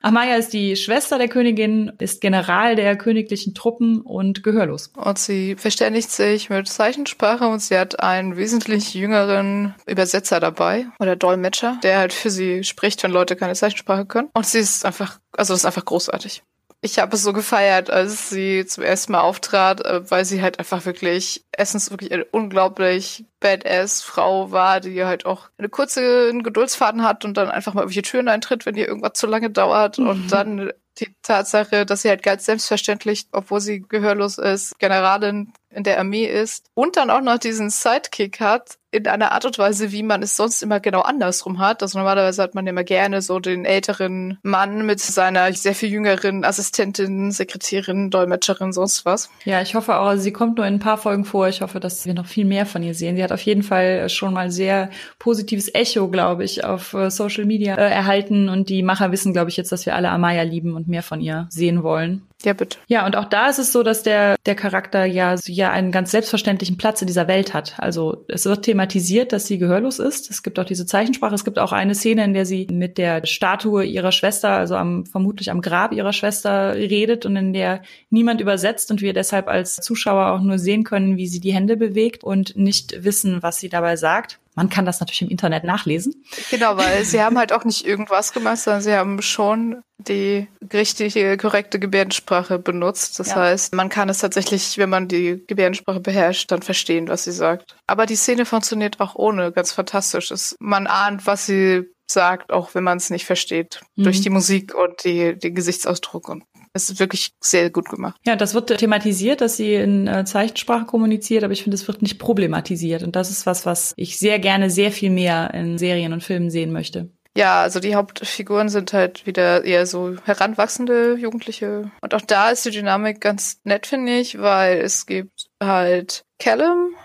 Amaya 0.00 0.36
ist 0.36 0.52
die 0.52 0.76
Schwester 0.76 1.18
der 1.18 1.28
Königin, 1.28 1.92
ist 1.98 2.20
General 2.20 2.76
der 2.76 2.96
königlichen 2.96 3.54
Truppen 3.54 4.00
und 4.00 4.42
gehörlos. 4.42 4.92
Und 4.96 5.18
sie 5.18 5.56
verständigt 5.56 6.10
sich 6.10 6.50
mit 6.50 6.68
Zeichensprache 6.68 7.46
und 7.46 7.60
sie 7.60 7.78
hat 7.78 8.00
einen 8.00 8.36
wesentlich 8.36 8.94
jüngeren 8.94 9.74
Übersetzer 9.86 10.40
dabei 10.40 10.86
oder 10.98 11.16
Dolmetscher, 11.16 11.78
der 11.82 11.98
halt 11.98 12.12
für 12.12 12.30
sie 12.30 12.64
spricht, 12.64 13.02
wenn 13.02 13.10
Leute 13.10 13.36
keine 13.36 13.54
Zeichensprache 13.54 14.06
können. 14.06 14.28
Und 14.34 14.46
sie 14.46 14.58
ist 14.58 14.84
einfach, 14.84 15.18
also 15.32 15.52
das 15.54 15.60
ist 15.60 15.66
einfach 15.66 15.84
großartig. 15.84 16.42
Ich 16.80 17.00
habe 17.00 17.16
es 17.16 17.24
so 17.24 17.32
gefeiert, 17.32 17.90
als 17.90 18.30
sie 18.30 18.64
zum 18.64 18.84
ersten 18.84 19.12
Mal 19.12 19.22
auftrat, 19.22 19.84
äh, 19.84 20.08
weil 20.10 20.24
sie 20.24 20.42
halt 20.42 20.60
einfach 20.60 20.84
wirklich, 20.86 21.44
erstens 21.56 21.90
wirklich 21.90 22.12
eine 22.12 22.24
unglaublich 22.24 23.24
badass 23.40 24.02
Frau 24.02 24.52
war, 24.52 24.80
die 24.80 25.04
halt 25.04 25.26
auch 25.26 25.50
eine 25.58 25.68
kurze 25.68 26.32
Geduldsfaden 26.32 27.02
hat 27.02 27.24
und 27.24 27.36
dann 27.36 27.50
einfach 27.50 27.74
mal 27.74 27.82
irgendwelche 27.82 28.02
Türen 28.02 28.28
eintritt, 28.28 28.64
wenn 28.64 28.76
ihr 28.76 28.86
irgendwas 28.86 29.14
zu 29.14 29.26
lange 29.26 29.50
dauert 29.50 29.98
mhm. 29.98 30.08
und 30.08 30.32
dann 30.32 30.72
die 31.00 31.14
Tatsache, 31.22 31.86
dass 31.86 32.02
sie 32.02 32.08
halt 32.08 32.22
ganz 32.22 32.44
selbstverständlich, 32.44 33.26
obwohl 33.32 33.60
sie 33.60 33.80
gehörlos 33.80 34.38
ist, 34.38 34.78
Generalin 34.78 35.52
in 35.70 35.84
der 35.84 35.98
Armee 35.98 36.26
ist 36.26 36.66
und 36.74 36.96
dann 36.96 37.10
auch 37.10 37.20
noch 37.20 37.38
diesen 37.38 37.70
Sidekick 37.70 38.40
hat, 38.40 38.77
in 38.90 39.06
einer 39.06 39.32
Art 39.32 39.44
und 39.44 39.58
Weise, 39.58 39.92
wie 39.92 40.02
man 40.02 40.22
es 40.22 40.36
sonst 40.36 40.62
immer 40.62 40.80
genau 40.80 41.00
andersrum 41.00 41.58
hat. 41.58 41.82
Also 41.82 41.98
normalerweise 41.98 42.42
hat 42.42 42.54
man 42.54 42.66
immer 42.66 42.84
gerne 42.84 43.20
so 43.20 43.38
den 43.38 43.64
älteren 43.64 44.38
Mann 44.42 44.86
mit 44.86 45.00
seiner 45.00 45.52
sehr 45.52 45.74
viel 45.74 45.90
jüngeren 45.90 46.44
Assistentin, 46.44 47.30
Sekretärin, 47.30 48.10
Dolmetscherin, 48.10 48.72
sonst 48.72 49.04
was. 49.04 49.28
Ja, 49.44 49.60
ich 49.60 49.74
hoffe 49.74 49.98
auch, 49.98 50.16
sie 50.16 50.32
kommt 50.32 50.56
nur 50.56 50.66
in 50.66 50.74
ein 50.74 50.80
paar 50.80 50.96
Folgen 50.96 51.26
vor. 51.26 51.48
Ich 51.48 51.60
hoffe, 51.60 51.80
dass 51.80 52.06
wir 52.06 52.14
noch 52.14 52.26
viel 52.26 52.46
mehr 52.46 52.64
von 52.64 52.82
ihr 52.82 52.94
sehen. 52.94 53.16
Sie 53.16 53.22
hat 53.22 53.32
auf 53.32 53.42
jeden 53.42 53.62
Fall 53.62 54.08
schon 54.08 54.32
mal 54.32 54.50
sehr 54.50 54.90
positives 55.18 55.74
Echo, 55.74 56.08
glaube 56.08 56.44
ich, 56.44 56.64
auf 56.64 56.94
äh, 56.94 57.10
Social 57.10 57.44
Media 57.44 57.74
äh, 57.74 57.90
erhalten 57.90 58.48
und 58.48 58.70
die 58.70 58.82
Macher 58.82 59.12
wissen, 59.12 59.34
glaube 59.34 59.50
ich, 59.50 59.56
jetzt, 59.58 59.70
dass 59.70 59.84
wir 59.84 59.94
alle 59.94 60.08
Amaya 60.10 60.42
lieben 60.42 60.74
und 60.74 60.88
mehr 60.88 61.02
von 61.02 61.20
ihr 61.20 61.46
sehen 61.50 61.82
wollen. 61.82 62.22
Ja, 62.44 62.52
bitte. 62.52 62.78
Ja, 62.86 63.04
und 63.04 63.16
auch 63.16 63.24
da 63.24 63.48
ist 63.48 63.58
es 63.58 63.72
so, 63.72 63.82
dass 63.82 64.04
der, 64.04 64.36
der 64.46 64.54
Charakter 64.54 65.04
ja, 65.04 65.34
ja 65.46 65.72
einen 65.72 65.90
ganz 65.90 66.12
selbstverständlichen 66.12 66.76
Platz 66.76 67.00
in 67.02 67.08
dieser 67.08 67.26
Welt 67.26 67.52
hat. 67.52 67.74
Also 67.78 68.24
es 68.28 68.44
wird 68.44 68.64
thematisiert, 68.64 69.32
dass 69.32 69.46
sie 69.46 69.58
gehörlos 69.58 69.98
ist. 69.98 70.30
Es 70.30 70.44
gibt 70.44 70.60
auch 70.60 70.64
diese 70.64 70.86
Zeichensprache. 70.86 71.34
Es 71.34 71.44
gibt 71.44 71.58
auch 71.58 71.72
eine 71.72 71.96
Szene, 71.96 72.22
in 72.22 72.34
der 72.34 72.46
sie 72.46 72.68
mit 72.70 72.96
der 72.96 73.26
Statue 73.26 73.84
ihrer 73.84 74.12
Schwester, 74.12 74.50
also 74.50 74.76
am, 74.76 75.04
vermutlich 75.04 75.50
am 75.50 75.60
Grab 75.60 75.92
ihrer 75.92 76.12
Schwester 76.12 76.74
redet 76.76 77.26
und 77.26 77.34
in 77.34 77.52
der 77.52 77.82
niemand 78.08 78.40
übersetzt 78.40 78.92
und 78.92 79.00
wir 79.02 79.14
deshalb 79.14 79.48
als 79.48 79.74
Zuschauer 79.76 80.32
auch 80.32 80.40
nur 80.40 80.58
sehen 80.58 80.84
können, 80.84 81.16
wie 81.16 81.26
sie 81.26 81.40
die 81.40 81.52
Hände 81.52 81.76
bewegt 81.76 82.22
und 82.22 82.56
nicht 82.56 83.02
wissen, 83.02 83.42
was 83.42 83.58
sie 83.58 83.68
dabei 83.68 83.96
sagt. 83.96 84.38
Man 84.58 84.70
kann 84.70 84.84
das 84.84 84.98
natürlich 84.98 85.22
im 85.22 85.28
Internet 85.28 85.62
nachlesen. 85.62 86.24
Genau, 86.50 86.76
weil 86.76 87.04
sie 87.04 87.22
haben 87.22 87.38
halt 87.38 87.52
auch 87.52 87.64
nicht 87.64 87.86
irgendwas 87.86 88.32
gemacht, 88.32 88.58
sondern 88.58 88.82
sie 88.82 88.92
haben 88.92 89.22
schon 89.22 89.82
die 89.98 90.48
richtige, 90.72 91.36
korrekte 91.36 91.78
Gebärdensprache 91.78 92.58
benutzt. 92.58 93.20
Das 93.20 93.28
ja. 93.28 93.36
heißt, 93.36 93.72
man 93.72 93.88
kann 93.88 94.08
es 94.08 94.18
tatsächlich, 94.18 94.76
wenn 94.76 94.90
man 94.90 95.06
die 95.06 95.44
Gebärdensprache 95.46 96.00
beherrscht, 96.00 96.50
dann 96.50 96.62
verstehen, 96.62 97.06
was 97.06 97.22
sie 97.22 97.30
sagt. 97.30 97.76
Aber 97.86 98.04
die 98.04 98.16
Szene 98.16 98.46
funktioniert 98.46 98.98
auch 98.98 99.14
ohne 99.14 99.52
ganz 99.52 99.70
fantastisch. 99.70 100.32
Es, 100.32 100.56
man 100.58 100.88
ahnt, 100.88 101.24
was 101.24 101.46
sie 101.46 101.84
sagt, 102.10 102.52
auch 102.52 102.74
wenn 102.74 102.82
man 102.82 102.98
es 102.98 103.10
nicht 103.10 103.26
versteht, 103.26 103.80
mhm. 103.94 104.04
durch 104.04 104.20
die 104.22 104.30
Musik 104.30 104.74
und 104.74 105.04
die, 105.04 105.38
den 105.38 105.54
Gesichtsausdruck 105.54 106.28
und 106.28 106.42
es 106.72 106.90
ist 106.90 107.00
wirklich 107.00 107.32
sehr 107.40 107.70
gut 107.70 107.88
gemacht. 107.88 108.20
Ja, 108.26 108.36
das 108.36 108.54
wird 108.54 108.76
thematisiert, 108.78 109.40
dass 109.40 109.56
sie 109.56 109.74
in 109.74 110.06
äh, 110.06 110.24
Zeichensprache 110.24 110.86
kommuniziert, 110.86 111.44
aber 111.44 111.52
ich 111.52 111.62
finde, 111.62 111.76
es 111.76 111.86
wird 111.86 112.02
nicht 112.02 112.18
problematisiert. 112.18 113.02
Und 113.02 113.16
das 113.16 113.30
ist 113.30 113.46
was, 113.46 113.66
was 113.66 113.94
ich 113.96 114.18
sehr 114.18 114.38
gerne 114.38 114.70
sehr 114.70 114.92
viel 114.92 115.10
mehr 115.10 115.52
in 115.54 115.78
Serien 115.78 116.12
und 116.12 116.22
Filmen 116.22 116.50
sehen 116.50 116.72
möchte. 116.72 117.10
Ja, 117.36 117.62
also 117.62 117.78
die 117.78 117.94
Hauptfiguren 117.94 118.68
sind 118.68 118.92
halt 118.92 119.24
wieder 119.24 119.64
eher 119.64 119.86
so 119.86 120.16
heranwachsende 120.24 121.14
Jugendliche. 121.14 121.90
Und 122.00 122.14
auch 122.14 122.22
da 122.22 122.50
ist 122.50 122.64
die 122.64 122.70
Dynamik 122.70 123.20
ganz 123.20 123.60
nett, 123.62 123.86
finde 123.86 124.18
ich, 124.18 124.40
weil 124.40 124.78
es 124.78 125.06
gibt 125.06 125.46
halt 125.62 126.24
Callum, 126.40 126.96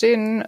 den 0.00 0.44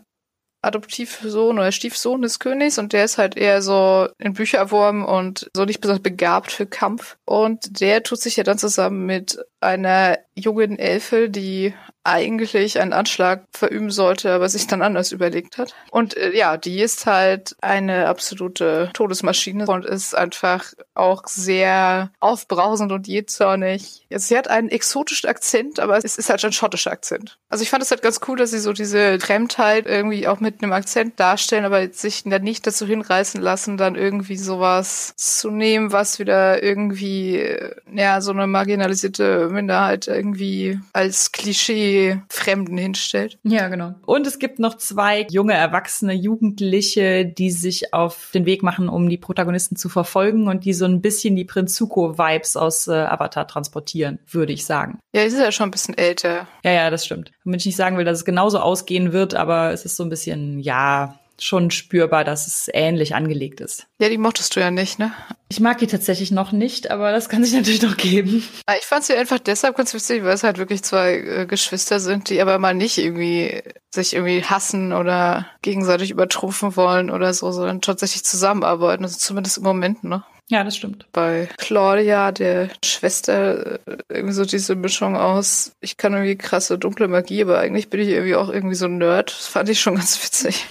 Adoptivsohn 0.65 1.59
oder 1.59 1.73
Stiefsohn 1.73 2.23
des 2.23 2.39
Königs 2.39 2.79
und 2.79 2.93
der 2.93 3.05
ist 3.05 3.19
halt 3.19 3.37
eher 3.37 3.63
so 3.63 4.09
in 4.19 4.35
Bücher 4.35 4.59
erworben 4.59 5.05
und 5.05 5.51
so 5.55 5.65
nicht 5.65 5.81
besonders 5.81 6.03
begabt 6.03 6.53
für 6.53 6.67
Kampf. 6.67 7.17
Und 7.25 7.81
der 7.81 8.03
tut 8.03 8.21
sich 8.21 8.37
ja 8.37 8.45
dann 8.45 8.59
zusammen 8.59 9.07
mit 9.07 9.39
einer 9.61 10.19
jungen 10.35 10.79
Elfe, 10.79 11.29
die 11.29 11.75
eigentlich 12.05 12.79
einen 12.79 12.93
Anschlag 12.93 13.45
verüben 13.51 13.91
sollte, 13.91 14.33
aber 14.33 14.49
sich 14.51 14.67
dann 14.67 14.83
anders 14.83 15.11
überlegt 15.11 15.57
hat. 15.57 15.75
Und 15.91 16.17
äh, 16.17 16.37
ja, 16.37 16.59
die 16.59 16.81
ist 16.81 17.07
halt 17.07 17.57
eine 17.63 18.07
absolute 18.07 18.91
Todesmaschine 18.93 19.67
und 19.67 19.87
ist 19.87 20.15
einfach 20.15 20.75
auch 20.95 21.27
sehr 21.27 22.11
aufbrausend 22.21 22.93
und 22.93 23.09
jähzornig. 23.09 24.07
Also 24.13 24.27
sie 24.29 24.37
hat 24.37 24.49
einen 24.49 24.69
exotischen 24.69 25.31
Akzent, 25.31 25.81
aber 25.81 25.97
es 25.97 26.19
ist 26.19 26.29
halt 26.29 26.45
ein 26.45 26.53
schottischer 26.53 26.93
Akzent. 26.93 27.39
Also 27.49 27.63
ich 27.63 27.71
fand 27.71 27.83
es 27.83 27.91
halt 27.91 28.03
ganz 28.03 28.21
cool, 28.29 28.37
dass 28.37 28.51
sie 28.51 28.59
so 28.59 28.75
diese 28.75 29.19
Fremdheit 29.19 29.87
irgendwie 29.87 30.29
auch 30.29 30.41
mit 30.41 30.63
einem 30.63 30.73
Akzent 30.73 31.19
darstellen, 31.19 31.65
aber 31.65 31.89
sich 31.89 32.25
dann 32.25 32.43
nicht 32.43 32.67
dazu 32.67 32.87
hinreißen 32.87 33.41
lassen, 33.41 33.79
dann 33.79 33.95
irgendwie 33.95 34.37
sowas 34.37 35.15
zu 35.17 35.51
nehmen, 35.51 35.91
was 35.91 36.19
wieder 36.19 36.63
irgendwie, 36.63 37.39
äh, 37.39 37.77
ja, 37.93 38.21
so 38.21 38.33
eine 38.33 38.47
marginalisierte 38.47 39.49
Minderheit 39.49 40.07
irgendwie 40.07 40.79
als 40.93 41.33
Klischee 41.33 41.94
Fremden 42.29 42.79
hinstellt. 42.79 43.39
Ja, 43.43 43.69
genau. 43.69 43.95
Und 44.07 44.27
es 44.27 44.39
gibt 44.39 44.59
noch 44.59 44.77
zwei 44.77 45.27
junge, 45.31 45.55
erwachsene 45.55 46.13
Jugendliche, 46.13 47.27
die 47.27 47.51
sich 47.51 47.93
auf 47.93 48.31
den 48.35 48.47
Weg 48.47 48.63
machen, 48.63 48.89
um 48.89 49.09
die 49.09 49.19
Protagonisten 49.19 49.77
zu 49.77 49.89
verfolgen 49.89 50.49
und 50.49 50.65
die 50.65 50.73
so 50.73 50.85
ein 50.85 51.01
bisschen 51.01 51.37
die 51.37 51.45
Prinz 51.45 51.75
Zuko-Vibes 51.75 52.57
aus 52.57 52.87
äh, 52.87 52.93
Avatar 52.93 53.47
transportieren, 53.47 54.19
würde 54.27 54.53
ich 54.53 54.65
sagen. 54.65 54.99
Ja, 55.15 55.23
ist 55.23 55.39
ja 55.39 55.53
schon 55.53 55.69
ein 55.69 55.73
bisschen 55.73 55.97
älter. 55.97 56.47
Ja, 56.65 56.73
ja, 56.73 56.91
das 56.91 57.05
stimmt. 57.05 57.33
Damit 57.45 57.61
ich 57.61 57.67
nicht 57.67 57.77
sagen 57.77 57.97
will, 57.97 58.05
dass 58.05 58.19
es 58.19 58.25
genauso 58.25 58.59
ausgehen 58.59 59.13
wird, 59.13 59.35
aber 59.35 59.73
es 59.73 59.85
ist 59.85 59.97
so 59.97 60.03
ein 60.03 60.11
bisschen, 60.11 60.61
ja, 60.61 61.19
schon 61.41 61.71
spürbar, 61.71 62.25
dass 62.25 62.47
es 62.47 62.71
ähnlich 62.73 63.15
angelegt 63.15 63.61
ist. 63.61 63.87
Ja, 63.99 64.09
die 64.09 64.19
mochtest 64.19 64.55
du 64.55 64.61
ja 64.61 64.71
nicht, 64.71 64.99
ne? 64.99 65.13
Ich 65.49 65.61
mag 65.61 65.79
die 65.79 65.87
tatsächlich 65.87 66.31
noch 66.31 66.53
nicht, 66.53 66.91
aber 66.91 67.13
das 67.13 67.29
kann 67.29 67.45
sich 67.45 67.55
natürlich 67.55 67.83
noch 67.83 67.97
geben. 67.97 68.43
Ah, 68.67 68.75
ich 68.79 68.85
fand 68.85 69.05
sie 69.05 69.15
einfach 69.15 69.39
deshalb 69.39 69.77
ganz 69.77 69.95
witzig, 69.95 70.25
weil 70.25 70.35
es 70.35 70.43
halt 70.43 70.59
wirklich 70.59 70.83
zwei 70.83 71.15
äh, 71.17 71.47
Geschwister 71.47 72.01
sind, 72.01 72.31
die 72.31 72.41
aber 72.41 72.59
mal 72.59 72.75
nicht 72.75 72.99
irgendwie 72.99 73.63
sich 73.95 74.15
irgendwie 74.15 74.43
hassen 74.43 74.93
oder 74.93 75.47
gegenseitig 75.63 76.11
übertrumpfen 76.11 76.77
wollen 76.77 77.11
oder 77.11 77.33
so, 77.35 77.53
sondern 77.53 77.81
tatsächlich 77.81 78.25
zusammenarbeiten. 78.25 79.05
Also 79.05 79.19
zumindest 79.19 79.59
im 79.59 79.65
Moment, 79.65 80.05
ne? 80.05 80.25
Ja, 80.51 80.63
das 80.63 80.77
stimmt. 80.77 81.07
Bei 81.13 81.49
Claudia, 81.57 82.31
der 82.31 82.69
Schwester, 82.85 83.81
äh, 83.87 83.97
irgendwie 84.09 84.35
so 84.35 84.45
diese 84.45 84.75
Mischung 84.75 85.17
aus, 85.17 85.73
ich 85.81 85.97
kann 85.97 86.13
irgendwie 86.13 86.37
krasse 86.37 86.79
dunkle 86.79 87.09
Magie, 87.09 87.43
aber 87.43 87.59
eigentlich 87.59 87.89
bin 87.89 88.01
ich 88.01 88.09
irgendwie 88.09 88.37
auch 88.37 88.51
irgendwie 88.51 88.75
so 88.75 88.85
ein 88.85 88.99
Nerd. 88.99 89.31
Das 89.31 89.47
fand 89.47 89.69
ich 89.71 89.81
schon 89.81 89.95
ganz 89.95 90.23
witzig. 90.23 90.67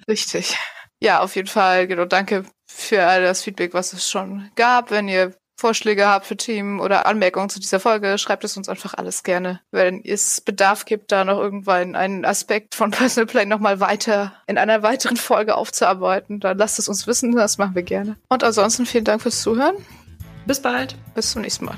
Richtig. 0.08 0.58
Ja, 1.00 1.20
auf 1.22 1.36
jeden 1.36 1.48
Fall, 1.48 1.88
genau. 1.88 2.06
Danke 2.06 2.44
für 2.68 3.06
all 3.06 3.22
das 3.22 3.44
Feedback, 3.44 3.74
was 3.74 3.94
es 3.94 4.10
schon 4.10 4.50
gab. 4.56 4.92
Wenn 4.92 5.08
ihr 5.08 5.34
Vorschläge 5.58 6.08
habt 6.08 6.26
für 6.26 6.38
Themen 6.38 6.80
oder 6.80 7.06
Anmerkungen 7.06 7.50
zu 7.50 7.60
dieser 7.60 7.80
Folge, 7.80 8.18
schreibt 8.18 8.44
es 8.44 8.56
uns 8.56 8.70
einfach 8.70 8.94
alles 8.94 9.24
gerne. 9.24 9.60
Wenn 9.72 10.04
es 10.04 10.40
Bedarf 10.42 10.86
gibt, 10.86 11.12
da 11.12 11.26
noch 11.26 11.40
irgendwann 11.40 11.96
einen 11.96 12.26
Aspekt 12.26 12.76
von 12.76 12.92
Personal 12.92 13.26
Play 13.26 13.46
nochmal 13.46 13.80
weiter 13.80 14.34
in 14.46 14.58
einer 14.58 14.84
weiteren 14.84 15.18
Folge 15.18 15.56
aufzuarbeiten, 15.56 16.40
dann 16.40 16.58
lasst 16.58 16.80
es 16.80 16.88
uns 16.88 17.08
wissen, 17.08 17.36
das 17.36 17.58
machen 17.58 17.76
wir 17.76 17.84
gerne. 17.84 18.18
Und 18.30 18.44
ansonsten 18.44 18.86
vielen 18.86 19.04
Dank 19.04 19.22
fürs 19.22 19.42
Zuhören. 19.42 19.76
Bis 20.46 20.62
bald. 20.62 20.96
Bis 21.14 21.32
zum 21.32 21.42
nächsten 21.42 21.66
Mal. 21.66 21.78